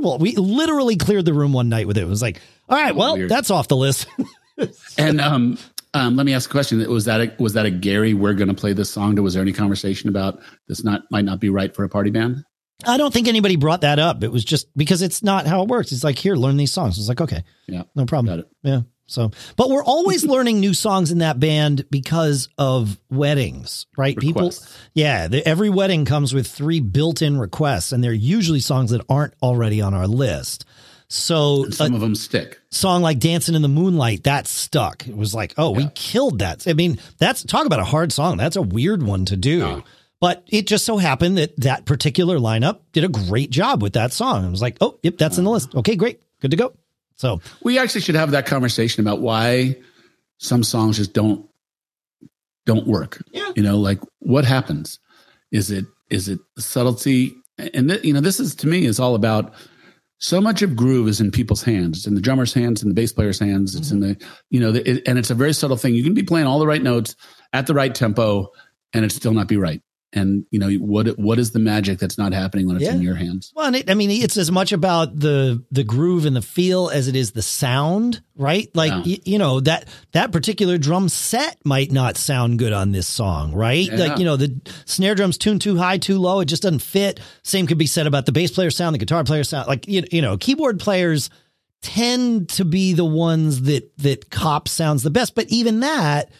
We 0.00 0.36
literally 0.36 0.96
cleared 0.96 1.24
the 1.24 1.34
room 1.34 1.52
one 1.52 1.68
night 1.68 1.86
with 1.86 1.98
it. 1.98 2.02
It 2.02 2.08
was 2.08 2.22
like, 2.22 2.40
all 2.68 2.76
right, 2.76 2.94
well, 2.94 3.16
Weird. 3.16 3.30
that's 3.30 3.50
off 3.50 3.68
the 3.68 3.76
list. 3.76 4.06
and 4.98 5.20
um 5.20 5.58
um, 5.94 6.16
let 6.16 6.26
me 6.26 6.34
ask 6.34 6.50
a 6.50 6.52
question. 6.52 6.86
Was 6.90 7.06
that 7.06 7.20
a, 7.20 7.42
was 7.42 7.54
that 7.54 7.64
a 7.64 7.70
Gary? 7.70 8.12
We're 8.12 8.34
going 8.34 8.48
to 8.48 8.54
play 8.54 8.72
this 8.72 8.90
song. 8.90 9.16
Was 9.16 9.34
there 9.34 9.42
any 9.42 9.52
conversation 9.52 10.08
about 10.08 10.40
this? 10.66 10.84
Not 10.84 11.02
might 11.10 11.24
not 11.24 11.40
be 11.40 11.48
right 11.48 11.74
for 11.74 11.84
a 11.84 11.88
party 11.88 12.10
band. 12.10 12.44
I 12.86 12.96
don't 12.96 13.12
think 13.12 13.26
anybody 13.26 13.56
brought 13.56 13.80
that 13.80 13.98
up. 13.98 14.22
It 14.22 14.30
was 14.30 14.44
just 14.44 14.68
because 14.76 15.02
it's 15.02 15.22
not 15.22 15.46
how 15.46 15.62
it 15.62 15.68
works. 15.68 15.90
It's 15.90 16.04
like, 16.04 16.18
here, 16.18 16.36
learn 16.36 16.56
these 16.56 16.72
songs. 16.72 16.98
It's 16.98 17.08
like, 17.08 17.20
okay, 17.20 17.42
yeah, 17.66 17.84
no 17.94 18.06
problem. 18.06 18.44
Yeah. 18.62 18.82
So, 19.08 19.32
but 19.56 19.70
we're 19.70 19.84
always 19.84 20.24
learning 20.26 20.60
new 20.60 20.74
songs 20.74 21.10
in 21.10 21.18
that 21.18 21.40
band 21.40 21.86
because 21.90 22.48
of 22.56 22.98
weddings, 23.10 23.86
right? 23.96 24.16
Requests. 24.16 24.60
People, 24.60 24.80
yeah, 24.94 25.26
the, 25.26 25.46
every 25.46 25.70
wedding 25.70 26.04
comes 26.04 26.32
with 26.32 26.46
three 26.46 26.80
built 26.80 27.20
in 27.20 27.38
requests, 27.38 27.90
and 27.90 28.04
they're 28.04 28.12
usually 28.12 28.60
songs 28.60 28.90
that 28.92 29.04
aren't 29.08 29.34
already 29.42 29.80
on 29.80 29.94
our 29.94 30.06
list. 30.06 30.64
So 31.08 31.64
and 31.64 31.74
some 31.74 31.92
uh, 31.94 31.96
of 31.96 32.00
them 32.02 32.14
stick. 32.14 32.60
Song 32.70 33.02
like 33.02 33.18
"Dancing 33.18 33.54
in 33.54 33.62
the 33.62 33.68
Moonlight" 33.68 34.24
that 34.24 34.46
stuck. 34.46 35.08
It 35.08 35.16
was 35.16 35.34
like, 35.34 35.54
oh, 35.56 35.72
yeah. 35.72 35.86
we 35.86 35.90
killed 35.94 36.40
that. 36.40 36.68
I 36.68 36.74
mean, 36.74 37.00
that's 37.16 37.42
talk 37.42 37.66
about 37.66 37.80
a 37.80 37.84
hard 37.84 38.12
song. 38.12 38.36
That's 38.36 38.56
a 38.56 38.62
weird 38.62 39.02
one 39.02 39.24
to 39.26 39.36
do. 39.36 39.82
But 40.20 40.42
it 40.48 40.66
just 40.66 40.84
so 40.84 40.96
happened 40.96 41.38
that 41.38 41.56
that 41.60 41.84
particular 41.84 42.38
lineup 42.38 42.80
did 42.92 43.04
a 43.04 43.08
great 43.08 43.50
job 43.50 43.82
with 43.82 43.92
that 43.92 44.12
song. 44.12 44.44
I 44.44 44.48
was 44.50 44.60
like, 44.60 44.76
oh, 44.80 44.98
yep, 45.02 45.16
that's 45.16 45.38
in 45.38 45.44
the 45.44 45.50
uh-huh. 45.50 45.54
list. 45.54 45.74
Okay, 45.76 45.96
great. 45.96 46.20
Good 46.40 46.50
to 46.50 46.56
go. 46.56 46.74
So 47.18 47.40
we 47.62 47.78
actually 47.78 48.00
should 48.00 48.14
have 48.14 48.30
that 48.30 48.46
conversation 48.46 49.00
about 49.00 49.20
why 49.20 49.76
some 50.38 50.62
songs 50.62 50.96
just 50.96 51.12
don't 51.12 51.48
don't 52.64 52.86
work. 52.86 53.22
Yeah. 53.32 53.50
You 53.56 53.62
know, 53.62 53.78
like 53.78 54.00
what 54.20 54.44
happens? 54.44 55.00
Is 55.50 55.70
it 55.70 55.84
is 56.10 56.28
it 56.28 56.38
subtlety? 56.58 57.34
And 57.58 57.88
th- 57.88 58.04
you 58.04 58.12
know, 58.12 58.20
this 58.20 58.38
is 58.38 58.54
to 58.56 58.68
me 58.68 58.84
is 58.84 59.00
all 59.00 59.14
about 59.14 59.52
so 60.20 60.40
much 60.40 60.62
of 60.62 60.76
groove 60.76 61.08
is 61.08 61.20
in 61.20 61.30
people's 61.30 61.62
hands. 61.62 61.98
It's 61.98 62.06
in 62.06 62.14
the 62.14 62.20
drummer's 62.20 62.54
hands, 62.54 62.82
in 62.82 62.88
the 62.88 62.94
bass 62.94 63.12
player's 63.12 63.38
hands. 63.38 63.74
It's 63.74 63.88
mm-hmm. 63.88 64.02
in 64.04 64.18
the 64.18 64.26
you 64.50 64.60
know, 64.60 64.72
the, 64.72 64.88
it, 64.88 65.02
and 65.06 65.18
it's 65.18 65.30
a 65.30 65.34
very 65.34 65.52
subtle 65.52 65.76
thing. 65.76 65.94
You 65.94 66.04
can 66.04 66.14
be 66.14 66.22
playing 66.22 66.46
all 66.46 66.60
the 66.60 66.66
right 66.66 66.82
notes 66.82 67.16
at 67.52 67.66
the 67.66 67.74
right 67.74 67.94
tempo, 67.94 68.52
and 68.92 69.04
it 69.04 69.10
still 69.10 69.32
not 69.32 69.48
be 69.48 69.56
right 69.56 69.82
and 70.12 70.46
you 70.50 70.58
know 70.58 70.70
what 70.74 71.06
what 71.18 71.38
is 71.38 71.52
the 71.52 71.58
magic 71.58 71.98
that's 71.98 72.16
not 72.16 72.32
happening 72.32 72.66
when 72.66 72.76
it's 72.76 72.84
yeah. 72.84 72.92
in 72.92 73.02
your 73.02 73.14
hands 73.14 73.52
well 73.54 73.74
it, 73.74 73.90
i 73.90 73.94
mean 73.94 74.10
it's 74.10 74.36
as 74.36 74.50
much 74.50 74.72
about 74.72 75.18
the 75.18 75.62
the 75.70 75.84
groove 75.84 76.24
and 76.24 76.34
the 76.34 76.42
feel 76.42 76.88
as 76.88 77.08
it 77.08 77.16
is 77.16 77.32
the 77.32 77.42
sound 77.42 78.22
right 78.34 78.70
like 78.74 78.90
yeah. 78.90 79.14
y- 79.14 79.20
you 79.24 79.38
know 79.38 79.60
that 79.60 79.86
that 80.12 80.32
particular 80.32 80.78
drum 80.78 81.08
set 81.08 81.58
might 81.64 81.92
not 81.92 82.16
sound 82.16 82.58
good 82.58 82.72
on 82.72 82.92
this 82.92 83.06
song 83.06 83.52
right 83.52 83.86
yeah. 83.86 83.96
like 83.96 84.18
you 84.18 84.24
know 84.24 84.36
the 84.36 84.58
snare 84.86 85.14
drums 85.14 85.36
tuned 85.36 85.60
too 85.60 85.76
high 85.76 85.98
too 85.98 86.18
low 86.18 86.40
it 86.40 86.46
just 86.46 86.62
doesn't 86.62 86.80
fit 86.80 87.20
same 87.42 87.66
could 87.66 87.78
be 87.78 87.86
said 87.86 88.06
about 88.06 88.24
the 88.24 88.32
bass 88.32 88.50
player 88.50 88.70
sound 88.70 88.94
the 88.94 88.98
guitar 88.98 89.24
player 89.24 89.44
sound 89.44 89.68
like 89.68 89.86
you, 89.86 90.02
you 90.10 90.22
know 90.22 90.38
keyboard 90.38 90.80
players 90.80 91.28
tend 91.82 92.48
to 92.48 92.64
be 92.64 92.94
the 92.94 93.04
ones 93.04 93.62
that 93.62 93.96
that 93.98 94.30
cop 94.30 94.68
sounds 94.68 95.02
the 95.02 95.10
best 95.10 95.34
but 95.34 95.46
even 95.48 95.80
that 95.80 96.30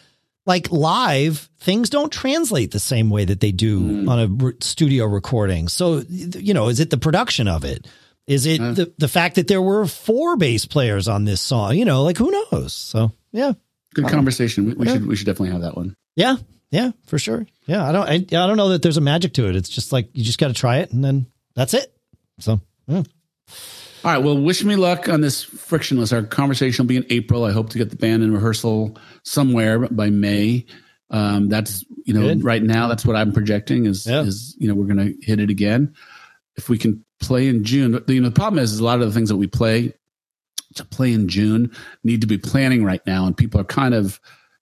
like 0.49 0.71
live, 0.71 1.47
things 1.59 1.91
don't 1.91 2.11
translate 2.11 2.71
the 2.71 2.79
same 2.79 3.11
way 3.11 3.23
that 3.23 3.39
they 3.39 3.51
do 3.51 3.79
mm. 3.79 4.09
on 4.09 4.19
a 4.19 4.63
studio 4.63 5.05
recording. 5.05 5.67
So, 5.67 5.99
you 6.09 6.55
know, 6.55 6.69
is 6.69 6.79
it 6.79 6.89
the 6.89 6.97
production 6.97 7.47
of 7.47 7.63
it? 7.63 7.87
Is 8.25 8.47
it 8.47 8.59
uh, 8.59 8.71
the, 8.71 8.93
the 8.97 9.07
fact 9.07 9.35
that 9.35 9.47
there 9.47 9.61
were 9.61 9.85
four 9.85 10.37
bass 10.37 10.65
players 10.65 11.07
on 11.07 11.23
this 11.23 11.39
song? 11.39 11.75
You 11.75 11.85
know, 11.85 12.01
like 12.01 12.17
who 12.17 12.31
knows? 12.31 12.73
So, 12.73 13.11
yeah. 13.31 13.53
Good 13.93 14.07
conversation. 14.07 14.65
We, 14.65 14.73
we 14.73 14.87
yeah. 14.87 14.93
should 14.93 15.05
we 15.05 15.15
should 15.15 15.27
definitely 15.27 15.51
have 15.51 15.61
that 15.61 15.77
one. 15.77 15.95
Yeah. 16.15 16.37
Yeah, 16.71 16.91
for 17.05 17.19
sure. 17.19 17.45
Yeah, 17.67 17.87
I 17.87 17.91
don't 17.91 18.09
I, 18.09 18.13
I 18.13 18.47
don't 18.47 18.57
know 18.57 18.69
that 18.69 18.81
there's 18.81 18.97
a 18.97 19.01
magic 19.01 19.33
to 19.33 19.47
it. 19.49 19.55
It's 19.55 19.69
just 19.69 19.91
like 19.91 20.09
you 20.13 20.23
just 20.23 20.39
got 20.39 20.47
to 20.47 20.53
try 20.55 20.77
it 20.77 20.91
and 20.91 21.03
then 21.03 21.27
that's 21.53 21.75
it. 21.75 21.95
So, 22.39 22.59
yeah. 22.87 23.03
All 24.03 24.13
right. 24.13 24.23
Well, 24.23 24.37
wish 24.37 24.63
me 24.63 24.77
luck 24.77 25.09
on 25.09 25.19
this 25.19 25.43
frictionless. 25.43 26.13
Our 26.13 26.23
conversation 26.23 26.83
will 26.83 26.87
be 26.87 26.97
in 26.97 27.05
April. 27.09 27.43
I 27.43 27.51
hope 27.51 27.69
to 27.71 27.77
get 27.77 27.89
the 27.89 27.97
band 27.97 28.23
in 28.23 28.33
rehearsal 28.33 28.97
somewhere 29.23 29.79
by 29.79 30.09
May. 30.09 30.65
Um, 31.09 31.49
that's 31.49 31.83
you 32.05 32.13
know 32.13 32.21
Good. 32.21 32.43
right 32.43 32.63
now 32.63 32.87
that's 32.87 33.05
what 33.05 33.15
I'm 33.15 33.33
projecting 33.33 33.85
is 33.85 34.05
yeah. 34.05 34.21
is 34.21 34.55
you 34.59 34.67
know 34.67 34.75
we're 34.75 34.85
going 34.85 35.13
to 35.13 35.25
hit 35.25 35.39
it 35.39 35.49
again. 35.49 35.93
If 36.55 36.69
we 36.69 36.77
can 36.77 37.03
play 37.19 37.47
in 37.47 37.63
June, 37.63 38.01
you 38.07 38.21
know 38.21 38.29
the 38.29 38.35
problem 38.35 38.63
is, 38.63 38.71
is 38.71 38.79
a 38.79 38.85
lot 38.85 39.01
of 39.01 39.07
the 39.07 39.13
things 39.13 39.29
that 39.29 39.37
we 39.37 39.47
play 39.47 39.93
to 40.75 40.85
play 40.85 41.11
in 41.11 41.27
June 41.27 41.71
need 42.03 42.21
to 42.21 42.27
be 42.27 42.37
planning 42.37 42.85
right 42.85 43.05
now, 43.05 43.25
and 43.25 43.35
people 43.35 43.59
are 43.59 43.65
kind 43.65 43.93
of 43.93 44.19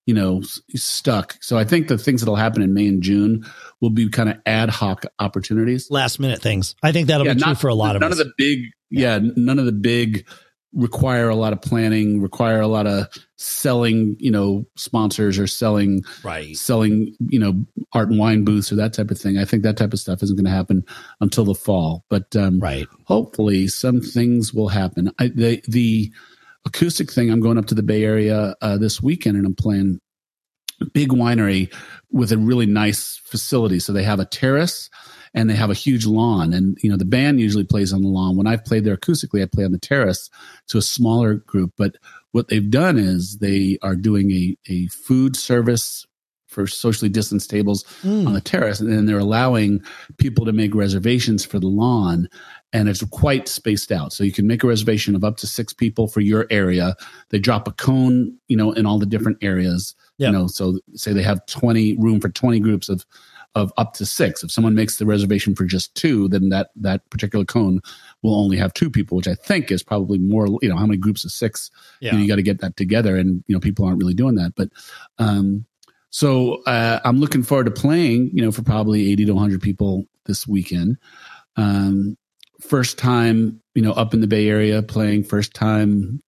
you 0.08 0.14
know 0.14 0.41
stuck. 0.74 1.38
So 1.41 1.58
I 1.58 1.64
think 1.64 1.89
the 1.89 1.97
things 1.97 2.22
that'll 2.22 2.36
happen 2.36 2.64
in 2.64 2.74
May 2.74 2.88
and 2.88 3.03
June 3.03 3.45
will 3.82 3.91
be 3.91 4.10
kind 4.10 4.30
of 4.30 4.38
ad 4.47 4.70
hoc 4.70 5.03
opportunities, 5.20 5.91
last 5.91 6.20
minute 6.20 6.41
things. 6.41 6.76
I 6.82 6.91
think 6.91 7.10
that'll 7.10 7.28
yeah, 7.28 7.36
be 7.36 7.41
true 7.41 7.55
for 7.55 7.68
a 7.68 7.76
lot 7.76 7.95
of 7.95 7.99
none 7.99 8.12
us. 8.12 8.20
of 8.20 8.26
the 8.26 8.34
big 8.38 8.60
yeah. 8.89 9.18
yeah, 9.18 9.32
none 9.36 9.60
of 9.60 9.66
the 9.66 9.72
big 9.72 10.26
require 10.74 11.28
a 11.30 11.36
lot 11.36 11.53
of 11.53 11.62
planning, 11.62 12.22
require 12.22 12.62
a 12.62 12.68
lot 12.68 12.86
of 12.88 13.08
selling, 13.38 14.16
you 14.20 14.30
know, 14.30 14.66
sponsors 14.76 15.39
or 15.39 15.47
selling, 15.47 16.03
right, 16.24 16.55
selling, 16.55 17.16
you 17.30 17.39
know, 17.39 17.66
art 17.93 18.10
and 18.10 18.20
wine 18.20 18.43
booths 18.43 18.72
or 18.72 18.76
that 18.76 18.93
type 18.93 19.12
of 19.12 19.20
thing. 19.20 19.38
I 19.38 19.45
think 19.45 19.64
that 19.64 19.78
type 19.78 19.93
of 19.93 19.99
stuff 19.99 20.24
isn't 20.24 20.36
going 20.36 20.45
to 20.45 20.51
happen 20.51 20.86
until 21.20 21.45
the 21.45 21.55
fall, 21.55 22.05
but 22.10 22.36
um, 22.36 22.60
right, 22.60 22.88
hopefully 23.05 23.68
some 23.68 24.01
things 24.01 24.53
will 24.53 24.70
happen. 24.70 25.12
I, 25.20 25.30
the 25.30 25.62
the 25.68 26.12
acoustic 26.68 27.11
thing. 27.11 27.32
I'm 27.32 27.39
going 27.39 27.57
up 27.57 27.65
to 27.68 27.76
the 27.76 27.84
Bay 27.84 28.03
Area 28.03 28.55
uh, 28.61 28.78
this 28.78 29.01
weekend 29.01 29.38
and 29.38 29.45
I'm 29.45 29.55
playing 29.55 29.99
big 30.93 31.09
winery 31.09 31.74
with 32.11 32.32
a 32.32 32.38
really 32.38 32.65
nice 32.65 33.20
facility. 33.26 33.80
So 33.80 33.93
they 33.93 34.03
have 34.03 34.20
a 34.20 34.26
terrace 34.26 34.89
and 35.34 35.49
they 35.49 35.55
have 35.55 35.70
a 35.70 35.76
huge 35.76 36.05
lawn. 36.05 36.53
And, 36.53 36.78
you 36.84 36.89
know, 36.89 36.97
the 36.97 37.05
band 37.05 37.39
usually 37.39 37.63
plays 37.63 37.93
on 37.93 38.01
the 38.01 38.07
lawn. 38.07 38.38
When 38.38 38.47
I've 38.47 38.65
played 38.65 38.86
there 38.86 38.97
acoustically, 38.97 39.41
I 39.41 39.47
play 39.47 39.65
on 39.65 39.72
the 39.72 39.80
terrace 39.80 40.30
to 40.68 40.78
a 40.78 40.82
smaller 40.82 41.36
group. 41.36 41.74
But 41.78 41.95
what 42.32 42.47
they've 42.47 42.70
done 42.70 42.97
is 42.97 43.38
they 43.38 43.78
are 43.82 43.95
doing 43.95 44.32
a, 44.32 44.57
a 44.68 44.88
food 44.88 45.36
service 45.36 46.05
for 46.47 46.65
socially 46.65 47.09
distanced 47.09 47.49
tables 47.49 47.84
mm. 48.01 48.26
on 48.26 48.34
the 48.34 48.41
terrace. 48.41 48.80
And 48.80 48.91
then 48.91 49.05
they're 49.05 49.20
allowing 49.20 49.82
people 50.18 50.45
to 50.45 50.53
make 50.53 50.74
reservations 50.74 51.45
for 51.45 51.59
the 51.59 51.68
lawn. 51.68 52.30
And 52.74 52.89
it's 52.89 53.03
quite 53.05 53.47
spaced 53.47 53.91
out. 53.91 54.11
So 54.11 54.24
you 54.24 54.34
can 54.34 54.45
make 54.45 54.63
a 54.63 54.68
reservation 54.68 55.15
of 55.15 55.24
up 55.24 55.38
to 55.38 55.47
six 55.47 55.72
people 55.72 56.07
for 56.07 56.20
your 56.20 56.47
area. 56.49 56.95
They 57.30 57.39
drop 57.39 57.68
a 57.68 57.72
cone, 57.72 58.38
you 58.49 58.57
know, 58.57 58.74
in 58.74 58.86
all 58.86 58.99
the 58.99 59.05
different 59.05 59.38
areas. 59.41 59.95
You 60.18 60.32
know, 60.32 60.47
so 60.47 60.80
say 60.95 61.13
they 61.13 61.22
have 61.24 61.45
20 61.45 61.95
room 61.97 62.20
for 62.20 62.28
20 62.28 62.59
groups 62.59 62.89
of 62.89 63.05
of 63.57 63.74
up 63.78 63.93
to 63.93 64.05
six. 64.05 64.43
If 64.43 64.51
someone 64.51 64.76
makes 64.76 64.97
the 64.97 65.05
reservation 65.05 65.55
for 65.55 65.65
just 65.65 65.95
two, 65.95 66.28
then 66.28 66.49
that 66.49 66.70
that 66.76 67.09
particular 67.09 67.43
cone 67.43 67.82
will 68.22 68.36
only 68.36 68.57
have 68.57 68.74
two 68.74 68.89
people, 68.89 69.18
which 69.18 69.28
I 69.28 69.36
think 69.36 69.72
is 69.72 69.84
probably 69.84 70.20
more. 70.20 70.47
You 70.61 70.70
know, 70.70 70.78
how 70.78 70.86
many 70.86 70.97
groups 70.97 71.26
of 71.26 71.32
six? 71.32 71.72
Yeah. 71.99 72.11
You, 72.11 72.18
know, 72.18 72.22
you 72.24 72.28
got 72.28 72.36
to 72.36 72.43
get 72.43 72.61
that 72.61 72.78
together, 72.78 73.15
and 73.15 73.43
you 73.47 73.55
know, 73.55 73.59
people 73.59 73.86
aren't 73.86 73.99
really 73.99 74.13
doing 74.13 74.36
that. 74.36 74.53
But 74.55 74.70
um, 75.18 75.65
so 76.11 76.63
uh, 76.63 76.99
I'm 77.03 77.20
looking 77.20 77.43
forward 77.43 77.65
to 77.65 77.72
playing, 77.72 78.32
you 78.34 78.43
know, 78.43 78.51
for 78.51 78.61
probably 78.61 79.11
80 79.11 79.26
to 79.26 79.34
100 79.34 79.61
people 79.61 80.05
this 80.26 80.47
weekend. 80.47 80.97
Um, 81.55 82.18
first 82.62 82.97
time, 82.97 83.62
you 83.76 83.82
know, 83.82 83.91
up 83.91 84.14
in 84.14 84.22
the 84.22 84.28
Bay 84.28 84.47
Area 84.49 84.82
playing, 84.82 85.24
first 85.24 85.53
time 85.53 86.22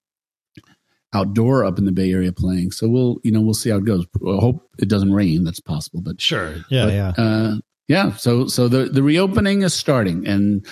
outdoor 1.13 1.65
up 1.65 1.77
in 1.79 1.85
the 1.85 1.91
Bay 1.91 2.11
Area 2.11 2.31
playing. 2.31 2.71
So 2.71 2.87
we'll, 2.87 3.17
you 3.23 3.31
know, 3.31 3.41
we'll 3.41 3.53
see 3.53 3.69
how 3.69 3.77
it 3.77 3.85
goes. 3.85 4.05
I 4.15 4.39
hope 4.39 4.69
it 4.77 4.89
doesn't 4.89 5.13
rain. 5.13 5.43
That's 5.43 5.59
possible, 5.59 6.01
but 6.01 6.21
sure. 6.21 6.55
Yeah. 6.69 6.85
but, 6.85 6.93
yeah. 6.93 7.13
Uh, 7.17 7.57
yeah. 7.87 8.11
So, 8.13 8.47
so 8.47 8.67
the, 8.67 8.85
the 8.85 9.01
reopening 9.01 9.63
is 9.63 9.73
starting 9.73 10.27
and, 10.27 10.65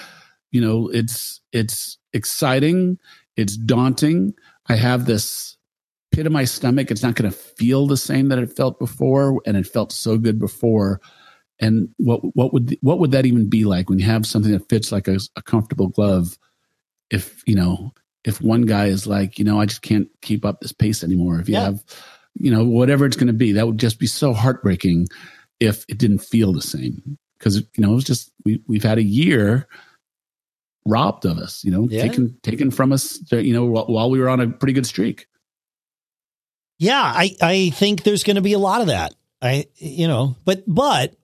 you 0.51 0.62
know, 0.62 0.89
it's, 0.89 1.41
it's 1.51 1.97
exciting. 2.14 2.99
It's 3.36 3.58
daunting. 3.58 4.34
I 4.68 4.76
have 4.76 5.05
this 5.05 5.58
pit 6.12 6.28
of 6.28 6.32
my 6.32 6.45
stomach. 6.45 6.91
It's 6.91 7.03
not 7.03 7.16
going 7.16 7.32
to 7.32 7.38
feel 7.38 7.88
the 7.88 7.97
same 7.97 8.30
that 8.30 8.39
it 8.39 8.55
felt 8.55 8.80
before. 8.80 9.41
And 9.45 9.58
it 9.58 9.66
felt 9.66 9.91
so 9.91 10.18
good 10.18 10.39
before. 10.39 11.01
And 11.60 11.89
what, 11.97 12.20
what 12.36 12.53
would, 12.53 12.78
what 12.82 12.99
would 12.99 13.12
that 13.12 13.26
even 13.26 13.49
be 13.49 13.66
like 13.66 13.89
when 13.89 13.99
you 13.99 14.05
have 14.05 14.26
something 14.26 14.51
that 14.51 14.70
fits 14.70 14.91
like 14.91 15.08
a, 15.08 15.18
a 15.36 15.41
comfortable 15.41 15.88
glove? 15.88 16.38
If, 17.10 17.41
you 17.47 17.55
know, 17.55 17.93
if 18.24 18.41
one 18.41 18.64
guy 18.64 18.88
is 18.88 19.08
like, 19.08 19.39
you 19.39 19.45
know, 19.45 19.60
I 19.60 19.66
just 19.66 19.82
can't 19.82 20.08
keep 20.22 20.45
up 20.45 20.60
this 20.60 20.74
pace 20.74 21.03
anymore. 21.03 21.39
If 21.39 21.47
you 21.49 21.55
Yeah. 21.55 21.64
have, 21.66 21.84
you 22.36 22.51
know, 22.51 22.66
whatever 22.66 23.05
it's 23.05 23.16
going 23.16 23.28
to 23.28 23.34
be, 23.34 23.53
that 23.53 23.66
would 23.66 23.80
just 23.80 23.99
be 23.99 24.08
so 24.08 24.34
heartbreaking 24.34 25.08
if 25.60 25.86
it 25.88 25.97
didn't 25.97 26.20
feel 26.20 26.53
the 26.53 26.62
same. 26.62 27.18
Because 27.39 27.58
you 27.58 27.66
know, 27.78 27.91
it 27.91 27.95
was 27.95 28.03
just 28.03 28.32
we 28.45 28.62
we've 28.68 28.84
had 28.84 28.97
a 28.97 29.03
year 29.03 29.68
robbed 30.86 31.26
of 31.26 31.38
us, 31.38 31.64
you 31.64 31.72
know, 31.72 31.88
Yeah. 31.89 32.01
taken 32.01 32.38
taken 32.43 32.72
from 32.72 32.91
us, 32.91 33.20
you 33.32 33.53
know, 33.53 33.66
while, 33.66 33.86
while 33.88 34.10
we 34.10 34.20
were 34.20 34.30
on 34.30 34.39
a 34.39 34.47
pretty 34.49 34.74
good 34.74 34.86
streak. 34.86 35.28
Yeah, 36.80 37.01
I, 37.01 37.36
I 37.41 37.70
think 37.72 38.03
there's 38.03 38.24
going 38.24 38.36
to 38.36 38.41
be 38.41 38.53
a 38.53 38.60
lot 38.60 38.82
of 38.82 38.88
that. 38.88 39.16
I, 39.41 39.66
you 39.78 40.08
know, 40.08 40.36
but, 40.45 40.64
but 40.68 41.16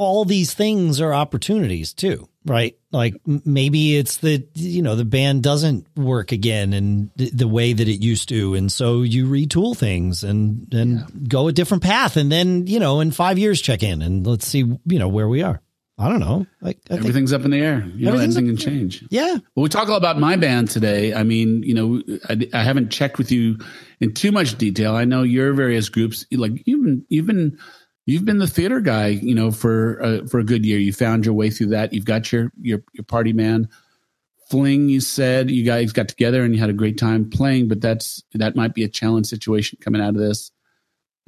all 0.00 0.24
these 0.24 0.54
things 0.54 0.98
are 0.98 1.12
opportunities 1.12 1.92
too, 1.92 2.26
right? 2.46 2.74
Like 2.90 3.16
maybe 3.26 3.98
it's 3.98 4.16
the, 4.16 4.48
you 4.54 4.80
know, 4.80 4.96
the 4.96 5.04
band 5.04 5.42
doesn't 5.42 5.86
work 5.94 6.32
again 6.32 6.72
and 6.72 7.10
the 7.16 7.46
way 7.46 7.74
that 7.74 7.86
it 7.86 8.02
used 8.02 8.30
to. 8.30 8.54
And 8.54 8.72
so 8.72 9.02
you 9.02 9.26
retool 9.26 9.76
things 9.76 10.24
and, 10.24 10.72
and 10.72 11.28
go 11.28 11.48
a 11.48 11.52
different 11.52 11.82
path. 11.82 12.16
And 12.16 12.32
then, 12.32 12.66
you 12.66 12.80
know, 12.80 13.00
in 13.00 13.10
five 13.10 13.38
years, 13.38 13.60
check 13.60 13.82
in 13.82 14.00
and 14.00 14.26
let's 14.26 14.46
see, 14.46 14.60
you 14.60 14.98
know, 14.98 15.08
where 15.08 15.28
we 15.28 15.42
are. 15.42 15.60
I 15.98 16.08
don't 16.08 16.20
know. 16.20 16.46
Like, 16.62 16.78
I 16.86 16.94
think, 16.94 17.00
Everything's 17.00 17.34
up 17.34 17.44
in 17.44 17.50
the 17.50 17.58
air. 17.58 17.84
You 17.94 18.06
know, 18.06 18.16
anything 18.16 18.46
can 18.46 18.56
change. 18.56 19.04
yeah. 19.10 19.36
Well, 19.54 19.64
we 19.64 19.68
talk 19.68 19.90
all 19.90 19.98
about 19.98 20.18
my 20.18 20.36
band 20.36 20.70
today. 20.70 21.12
I 21.12 21.24
mean, 21.24 21.62
you 21.62 21.74
know, 21.74 22.02
I, 22.26 22.48
I 22.54 22.62
haven't 22.62 22.88
checked 22.88 23.18
with 23.18 23.30
you 23.30 23.58
in 24.00 24.14
too 24.14 24.32
much 24.32 24.56
detail. 24.56 24.96
I 24.96 25.04
know 25.04 25.24
your 25.24 25.52
various 25.52 25.90
groups, 25.90 26.24
like 26.32 26.52
you've 26.64 26.82
been, 26.82 27.04
you've 27.10 27.26
been, 27.26 27.58
you've 28.06 28.24
been 28.24 28.38
the 28.38 28.46
theater 28.46 28.80
guy, 28.80 29.08
you 29.08 29.34
know, 29.34 29.50
for 29.50 30.02
uh, 30.02 30.26
for 30.26 30.38
a 30.38 30.44
good 30.44 30.64
year. 30.64 30.78
You 30.78 30.92
found 30.92 31.24
your 31.24 31.34
way 31.34 31.50
through 31.50 31.68
that. 31.68 31.92
You've 31.92 32.04
got 32.04 32.32
your 32.32 32.50
your 32.60 32.82
your 32.92 33.04
party 33.04 33.32
man 33.32 33.68
fling. 34.50 34.88
You 34.88 35.00
said 35.00 35.50
you 35.50 35.64
guys 35.64 35.92
got 35.92 36.08
together 36.08 36.42
and 36.42 36.54
you 36.54 36.60
had 36.60 36.70
a 36.70 36.74
great 36.74 36.98
time 36.98 37.30
playing, 37.30 37.68
but 37.68 37.80
that's 37.80 38.22
that 38.34 38.56
might 38.56 38.74
be 38.74 38.84
a 38.84 38.88
challenge 38.88 39.26
situation 39.26 39.78
coming 39.80 40.00
out 40.00 40.10
of 40.10 40.18
this. 40.20 40.50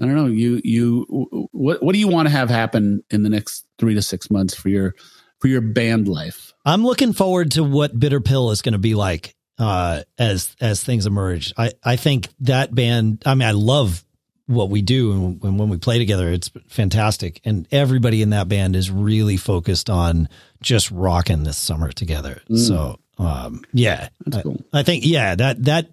I 0.00 0.06
don't 0.06 0.16
know. 0.16 0.26
You 0.26 0.60
you 0.64 1.48
what 1.52 1.82
what 1.82 1.92
do 1.92 1.98
you 1.98 2.08
want 2.08 2.26
to 2.26 2.32
have 2.34 2.50
happen 2.50 3.04
in 3.10 3.22
the 3.22 3.30
next 3.30 3.64
three 3.78 3.94
to 3.94 4.02
six 4.02 4.30
months 4.30 4.54
for 4.54 4.68
your 4.68 4.94
for 5.38 5.48
your 5.48 5.60
band 5.60 6.08
life? 6.08 6.52
I'm 6.64 6.84
looking 6.84 7.12
forward 7.12 7.52
to 7.52 7.62
what 7.64 7.98
Bitter 7.98 8.20
Pill 8.20 8.50
is 8.50 8.62
going 8.62 8.72
to 8.72 8.78
be 8.78 8.94
like 8.94 9.36
uh, 9.58 10.02
as 10.18 10.56
as 10.60 10.82
things 10.82 11.06
emerge. 11.06 11.52
I 11.56 11.72
I 11.84 11.96
think 11.96 12.28
that 12.40 12.74
band. 12.74 13.22
I 13.24 13.34
mean, 13.34 13.46
I 13.46 13.52
love 13.52 14.04
what 14.52 14.70
we 14.70 14.82
do, 14.82 15.12
and, 15.12 15.42
and 15.42 15.58
when 15.58 15.68
we 15.68 15.76
play 15.78 15.98
together, 15.98 16.30
it's 16.30 16.50
fantastic. 16.68 17.40
And 17.44 17.66
everybody 17.72 18.22
in 18.22 18.30
that 18.30 18.48
band 18.48 18.76
is 18.76 18.90
really 18.90 19.36
focused 19.36 19.90
on 19.90 20.28
just 20.62 20.90
rocking 20.90 21.44
this 21.44 21.56
summer 21.56 21.90
together. 21.92 22.40
So, 22.54 22.98
um, 23.18 23.64
yeah, 23.72 24.08
That's 24.24 24.38
I, 24.38 24.42
cool. 24.42 24.62
I 24.72 24.82
think 24.82 25.04
yeah 25.04 25.34
that 25.34 25.64
that 25.64 25.88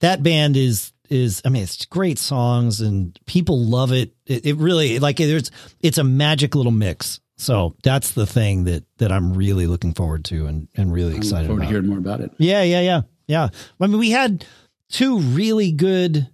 that 0.00 0.22
band 0.22 0.56
is 0.56 0.92
is 1.10 1.42
I 1.44 1.48
mean 1.50 1.62
it's 1.64 1.84
great 1.86 2.18
songs 2.18 2.80
and 2.80 3.18
people 3.26 3.58
love 3.64 3.92
it. 3.92 4.12
It, 4.26 4.46
it 4.46 4.56
really 4.56 4.98
like 4.98 5.16
there's 5.16 5.50
it's 5.80 5.98
a 5.98 6.04
magic 6.04 6.54
little 6.54 6.72
mix. 6.72 7.20
So 7.36 7.74
that's 7.82 8.12
the 8.12 8.26
thing 8.26 8.64
that 8.64 8.84
that 8.98 9.10
I'm 9.12 9.34
really 9.34 9.66
looking 9.66 9.92
forward 9.94 10.24
to 10.26 10.46
and 10.46 10.68
and 10.76 10.92
really 10.92 11.10
I 11.10 11.14
look 11.14 11.24
excited 11.24 11.46
forward 11.48 11.62
about. 11.62 11.68
to 11.68 11.74
hearing 11.74 11.88
more 11.88 11.98
about 11.98 12.20
it. 12.20 12.30
Yeah, 12.38 12.62
yeah, 12.62 12.80
yeah, 12.80 13.00
yeah. 13.26 13.48
I 13.80 13.86
mean, 13.86 13.98
we 13.98 14.10
had 14.10 14.46
two 14.88 15.18
really 15.18 15.72
good 15.72 16.28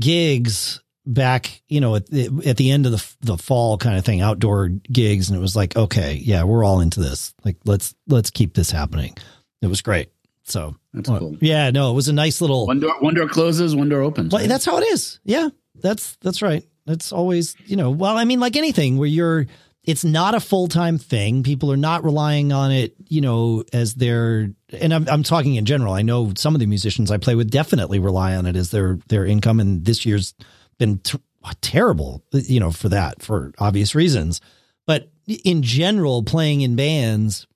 gigs 0.00 0.80
back, 1.06 1.62
you 1.68 1.80
know, 1.80 1.94
at 1.94 2.06
the, 2.06 2.28
at 2.46 2.56
the 2.56 2.70
end 2.70 2.86
of 2.86 2.92
the 2.92 3.14
the 3.20 3.38
fall 3.38 3.78
kind 3.78 3.96
of 3.96 4.04
thing, 4.04 4.20
outdoor 4.20 4.68
gigs, 4.68 5.28
and 5.28 5.38
it 5.38 5.40
was 5.40 5.56
like, 5.56 5.76
okay, 5.76 6.14
yeah, 6.14 6.42
we're 6.44 6.64
all 6.64 6.80
into 6.80 7.00
this. 7.00 7.34
Like, 7.44 7.56
let's 7.64 7.94
let's 8.08 8.30
keep 8.30 8.54
this 8.54 8.70
happening. 8.70 9.16
It 9.62 9.68
was 9.68 9.82
great. 9.82 10.10
So, 10.44 10.76
That's 10.92 11.08
uh, 11.08 11.18
cool. 11.18 11.36
yeah, 11.40 11.70
no, 11.70 11.90
it 11.90 11.94
was 11.94 12.08
a 12.08 12.12
nice 12.12 12.40
little. 12.40 12.66
One 12.66 12.78
door, 12.78 12.94
one 13.00 13.14
door 13.14 13.28
closes, 13.28 13.74
one 13.74 13.88
door 13.88 14.02
opens. 14.02 14.32
Well, 14.32 14.42
right? 14.42 14.48
that's 14.48 14.64
how 14.64 14.78
it 14.78 14.84
is. 14.84 15.18
Yeah, 15.24 15.48
that's 15.74 16.16
that's 16.20 16.40
right. 16.40 16.64
That's 16.86 17.12
always, 17.12 17.56
you 17.66 17.76
know, 17.76 17.90
well, 17.90 18.16
I 18.16 18.24
mean, 18.24 18.38
like 18.38 18.54
anything 18.54 18.96
where 18.96 19.08
you're, 19.08 19.46
it's 19.82 20.04
not 20.04 20.36
a 20.36 20.40
full 20.40 20.68
time 20.68 20.98
thing. 20.98 21.42
People 21.42 21.72
are 21.72 21.76
not 21.76 22.04
relying 22.04 22.52
on 22.52 22.70
it, 22.70 22.94
you 23.08 23.20
know, 23.20 23.64
as 23.72 23.94
their. 23.94 24.50
And 24.72 24.94
I'm 24.94 25.08
I'm 25.08 25.22
talking 25.24 25.56
in 25.56 25.64
general. 25.64 25.94
I 25.94 26.02
know 26.02 26.32
some 26.36 26.54
of 26.54 26.60
the 26.60 26.66
musicians 26.66 27.10
I 27.10 27.18
play 27.18 27.34
with 27.34 27.50
definitely 27.50 27.98
rely 27.98 28.36
on 28.36 28.46
it 28.46 28.54
as 28.54 28.70
their 28.70 28.98
their 29.08 29.26
income, 29.26 29.58
and 29.58 29.84
this 29.84 30.06
year's 30.06 30.34
been 30.78 30.98
t- 30.98 31.18
terrible, 31.60 32.24
you 32.32 32.60
know, 32.60 32.70
for 32.70 32.88
that 32.88 33.22
for 33.22 33.52
obvious 33.58 33.94
reasons. 33.94 34.40
But 34.86 35.10
in 35.44 35.62
general, 35.62 36.22
playing 36.22 36.60
in 36.60 36.76
bands, 36.76 37.46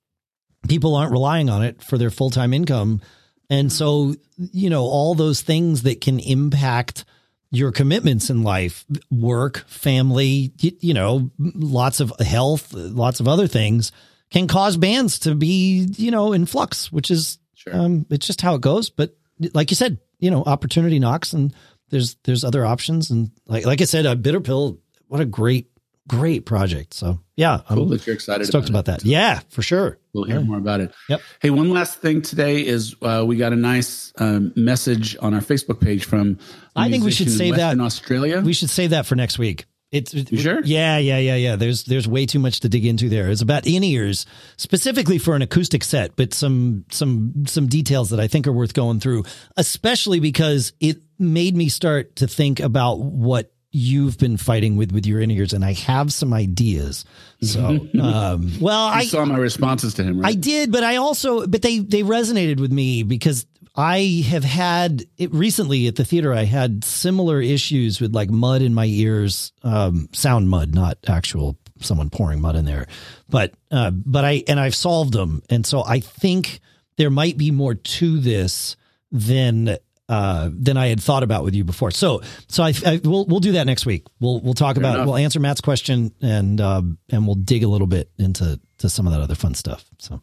people 0.67 0.95
aren't 0.95 1.11
relying 1.11 1.49
on 1.49 1.63
it 1.63 1.81
for 1.81 1.97
their 1.97 2.09
full 2.09 2.29
time 2.29 2.53
income. 2.53 3.01
And 3.49 3.71
so, 3.71 4.15
you 4.37 4.69
know, 4.69 4.83
all 4.83 5.13
those 5.15 5.41
things 5.41 5.83
that 5.83 5.99
can 6.01 6.19
impact 6.19 7.03
your 7.51 7.71
commitments 7.73 8.29
in 8.29 8.43
life, 8.43 8.85
work, 9.09 9.65
family, 9.67 10.53
you, 10.59 10.71
you 10.79 10.93
know, 10.93 11.29
lots 11.37 11.99
of 11.99 12.13
health, 12.19 12.73
lots 12.73 13.19
of 13.19 13.27
other 13.27 13.47
things 13.47 13.91
can 14.29 14.47
cause 14.47 14.77
bands 14.77 15.19
to 15.19 15.35
be, 15.35 15.85
you 15.97 16.11
know, 16.11 16.31
in 16.31 16.45
flux, 16.45 16.91
which 16.91 17.11
is, 17.11 17.37
Sure. 17.55 17.75
um, 17.75 18.05
it's 18.09 18.25
just 18.25 18.41
how 18.41 18.55
it 18.55 18.61
goes. 18.61 18.89
But 18.89 19.17
like 19.53 19.69
you 19.69 19.75
said, 19.75 19.99
you 20.19 20.31
know, 20.31 20.43
opportunity 20.45 20.97
knocks 20.99 21.33
and 21.33 21.53
there's, 21.91 22.15
there's 22.23 22.43
other 22.43 22.65
options. 22.65 23.11
And 23.11 23.31
like, 23.45 23.65
like 23.65 23.81
I 23.81 23.85
said, 23.85 24.05
a 24.07 24.15
bitter 24.15 24.41
pill, 24.41 24.79
what 25.07 25.21
a 25.21 25.25
great, 25.25 25.67
great 26.07 26.45
project. 26.45 26.93
So 26.93 27.19
yeah, 27.35 27.61
cool 27.67 27.83
I'm 27.83 27.89
that 27.89 28.05
you're 28.05 28.15
excited 28.15 28.47
stoked 28.47 28.69
about, 28.69 28.87
about 28.87 28.99
that. 29.01 29.05
Yeah, 29.05 29.41
for 29.49 29.61
sure. 29.61 29.97
We'll 30.13 30.25
hear 30.25 30.41
more 30.41 30.57
about 30.57 30.81
it. 30.81 30.93
Yep. 31.07 31.21
Hey, 31.41 31.49
one 31.51 31.69
last 31.69 31.99
thing 31.99 32.21
today 32.21 32.65
is 32.65 32.95
uh, 33.01 33.23
we 33.25 33.37
got 33.37 33.53
a 33.53 33.55
nice 33.55 34.11
um, 34.17 34.51
message 34.55 35.15
on 35.21 35.33
our 35.33 35.39
Facebook 35.39 35.79
page 35.79 36.03
from. 36.03 36.37
I 36.75 36.89
think 36.89 37.03
we 37.03 37.11
should 37.11 37.27
in 37.27 37.33
save 37.33 37.55
that. 37.55 37.77
Western 37.77 37.81
Australia. 37.81 38.41
We 38.41 38.53
should 38.53 38.69
save 38.69 38.89
that 38.89 39.05
for 39.05 39.15
next 39.15 39.39
week. 39.39 39.65
It's 39.91 40.13
You 40.13 40.37
sure? 40.37 40.61
Yeah, 40.63 40.97
yeah, 40.99 41.17
yeah, 41.17 41.35
yeah. 41.35 41.55
There's 41.57 41.83
there's 41.83 42.07
way 42.07 42.25
too 42.25 42.39
much 42.39 42.61
to 42.61 42.69
dig 42.69 42.85
into 42.85 43.09
there. 43.09 43.29
It's 43.29 43.41
about 43.41 43.67
in 43.67 43.83
ears 43.83 44.25
specifically 44.55 45.17
for 45.17 45.35
an 45.35 45.41
acoustic 45.41 45.83
set, 45.83 46.15
but 46.15 46.33
some 46.33 46.85
some 46.91 47.45
some 47.45 47.67
details 47.67 48.09
that 48.11 48.19
I 48.19 48.27
think 48.27 48.47
are 48.47 48.53
worth 48.53 48.73
going 48.73 49.01
through, 49.01 49.25
especially 49.57 50.21
because 50.21 50.71
it 50.79 50.97
made 51.19 51.57
me 51.57 51.67
start 51.67 52.15
to 52.17 52.27
think 52.27 52.61
about 52.61 52.99
what 52.99 53.51
you've 53.71 54.17
been 54.17 54.37
fighting 54.37 54.77
with 54.77 54.93
with 54.93 55.05
your 55.05 55.19
in 55.19 55.29
ears, 55.29 55.51
and 55.51 55.65
I 55.65 55.73
have 55.73 56.13
some 56.13 56.33
ideas. 56.33 57.03
So, 57.41 57.65
um, 58.01 58.53
well, 58.61 58.87
I 58.87 58.99
I 58.99 59.03
saw 59.05 59.25
my 59.25 59.37
responses 59.37 59.93
to 59.95 60.03
him. 60.03 60.23
I 60.23 60.35
did, 60.35 60.71
but 60.71 60.83
I 60.85 60.97
also, 60.97 61.45
but 61.47 61.61
they 61.61 61.79
they 61.79 62.03
resonated 62.03 62.61
with 62.61 62.71
me 62.71 63.03
because 63.03 63.45
I 63.75 64.25
have 64.27 64.43
had 64.43 65.05
it 65.17 65.33
recently 65.33 65.87
at 65.87 65.95
the 65.95 66.03
theater. 66.03 66.33
I 66.33 66.43
had 66.43 66.83
similar 66.83 67.41
issues 67.41 68.01
with 68.01 68.13
like 68.13 68.29
mud 68.29 68.61
in 68.61 68.73
my 68.73 68.85
ears, 68.85 69.53
um, 69.63 70.09
sound 70.11 70.49
mud, 70.49 70.75
not 70.75 70.97
actual 71.07 71.57
someone 71.79 72.09
pouring 72.09 72.41
mud 72.41 72.55
in 72.55 72.65
there, 72.65 72.87
but 73.29 73.53
uh, 73.71 73.91
but 73.91 74.25
I 74.25 74.43
and 74.47 74.59
I've 74.59 74.75
solved 74.75 75.13
them, 75.13 75.41
and 75.49 75.65
so 75.65 75.83
I 75.83 76.01
think 76.01 76.59
there 76.97 77.09
might 77.09 77.37
be 77.37 77.51
more 77.51 77.75
to 77.75 78.19
this 78.19 78.75
than. 79.11 79.77
Uh, 80.09 80.49
than 80.51 80.75
I 80.75 80.87
had 80.87 80.99
thought 80.99 81.23
about 81.23 81.45
with 81.45 81.55
you 81.55 81.63
before. 81.63 81.89
So, 81.89 82.21
so 82.49 82.63
I, 82.63 82.73
I 82.85 82.99
we'll 83.01 83.23
we'll 83.27 83.39
do 83.39 83.53
that 83.53 83.65
next 83.65 83.85
week. 83.85 84.03
We'll 84.19 84.41
we'll 84.41 84.53
talk 84.53 84.75
about 84.75 84.95
enough. 84.95 85.07
we'll 85.07 85.15
answer 85.15 85.39
Matt's 85.39 85.61
question 85.61 86.11
and 86.21 86.59
um 86.59 86.97
and 87.09 87.25
we'll 87.25 87.35
dig 87.37 87.63
a 87.63 87.69
little 87.69 87.87
bit 87.87 88.11
into 88.17 88.59
to 88.79 88.89
some 88.89 89.07
of 89.07 89.13
that 89.13 89.21
other 89.21 89.35
fun 89.35 89.53
stuff. 89.53 89.85
So. 89.99 90.21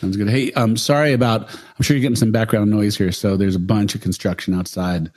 Sounds 0.00 0.16
good. 0.16 0.30
Hey, 0.30 0.50
I'm 0.56 0.76
sorry 0.76 1.12
about. 1.12 1.48
I'm 1.50 1.82
sure 1.82 1.94
you're 1.96 2.02
getting 2.02 2.16
some 2.16 2.32
background 2.32 2.70
noise 2.70 2.96
here. 2.96 3.12
So 3.12 3.36
there's 3.36 3.54
a 3.56 3.60
bunch 3.60 3.94
of 3.94 4.00
construction 4.00 4.54
outside, 4.54 5.10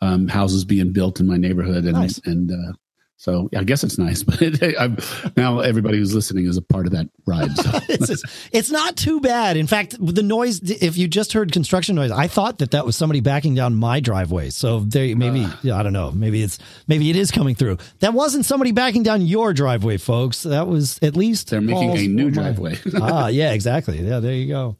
um, 0.00 0.26
houses 0.26 0.64
being 0.64 0.92
built 0.92 1.20
in 1.20 1.26
my 1.26 1.36
neighborhood, 1.36 1.84
and 1.84 1.92
Nice. 1.92 2.20
and 2.24 2.50
uh, 2.50 2.72
So 3.16 3.48
I 3.56 3.64
guess 3.64 3.84
it's 3.84 3.96
nice, 3.96 4.22
but 4.24 4.42
it, 4.42 4.74
I'm, 4.78 4.98
now 5.36 5.60
everybody 5.60 5.98
who's 5.98 6.14
listening 6.14 6.46
is 6.46 6.56
a 6.56 6.62
part 6.62 6.86
of 6.86 6.92
that 6.92 7.08
ride. 7.26 7.56
So. 7.56 7.70
it's, 7.88 8.48
it's 8.52 8.70
not 8.70 8.96
too 8.96 9.20
bad. 9.20 9.56
In 9.56 9.66
fact, 9.66 9.96
the 9.98 10.22
noise, 10.22 10.60
if 10.62 10.98
you 10.98 11.08
just 11.08 11.32
heard 11.32 11.52
construction 11.52 11.94
noise, 11.94 12.10
I 12.10 12.26
thought 12.26 12.58
that 12.58 12.72
that 12.72 12.84
was 12.84 12.96
somebody 12.96 13.20
backing 13.20 13.54
down 13.54 13.74
my 13.76 14.00
driveway. 14.00 14.50
So 14.50 14.80
they 14.80 15.14
maybe, 15.14 15.44
uh, 15.44 15.74
I 15.74 15.82
don't 15.82 15.92
know. 15.92 16.10
Maybe 16.10 16.42
it's, 16.42 16.58
maybe 16.86 17.08
it 17.08 17.16
is 17.16 17.30
coming 17.30 17.54
through. 17.54 17.78
That 18.00 18.14
wasn't 18.14 18.44
somebody 18.44 18.72
backing 18.72 19.04
down 19.04 19.22
your 19.22 19.52
driveway, 19.52 19.96
folks. 19.96 20.42
That 20.42 20.66
was 20.66 20.98
at 21.00 21.16
least. 21.16 21.50
They're 21.50 21.60
making 21.60 21.96
a 21.96 22.08
new 22.08 22.30
driveway. 22.30 22.78
ah, 23.00 23.26
yeah, 23.28 23.52
exactly. 23.52 24.00
Yeah, 24.00 24.20
there 24.20 24.34
you 24.34 24.48
go. 24.48 24.76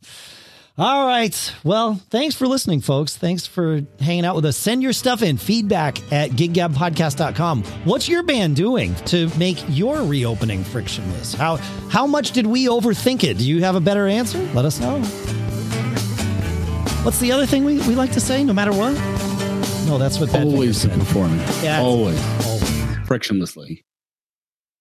All 0.77 1.07
right. 1.07 1.55
Well, 1.62 2.01
thanks 2.11 2.35
for 2.35 2.49
listening, 2.49 2.81
folks. 2.81 3.16
Thanks 3.16 3.47
for 3.47 3.83
hanging 4.01 4.25
out 4.25 4.35
with 4.35 4.45
us. 4.45 4.57
Send 4.57 4.83
your 4.83 4.93
stuff 4.93 5.22
in 5.22 5.37
feedback 5.37 6.01
at 6.12 6.31
giggabpodcast.com. 6.31 7.62
What's 7.85 8.09
your 8.09 8.25
band 8.25 8.57
doing 8.57 8.93
to 9.07 9.31
make 9.39 9.62
your 9.68 10.03
reopening 10.03 10.64
frictionless? 10.64 11.35
How 11.35 11.57
how 11.91 12.09
much 12.09 12.33
did 12.33 12.45
we 12.45 12.66
overthink 12.66 13.22
it? 13.22 13.39
Do 13.39 13.49
you 13.49 13.62
have 13.62 13.77
a 13.77 13.81
better 13.81 14.09
answer? 14.09 14.39
Let 14.53 14.64
us 14.64 14.81
know. 14.81 14.99
What's 17.05 17.20
the 17.20 17.31
other 17.31 17.47
thing 17.47 17.64
we, 17.64 17.75
we 17.87 17.95
like 17.95 18.11
to 18.12 18.20
say, 18.20 18.43
no 18.43 18.53
matter 18.53 18.72
what? 18.72 18.95
No, 19.87 19.97
that's 19.99 20.18
what 20.18 20.35
always 20.35 20.83
the 20.83 20.89
performance. 20.89 21.62
Yeah, 21.62 21.81
always. 21.81 22.18
always 22.45 22.62
frictionlessly. 23.07 23.85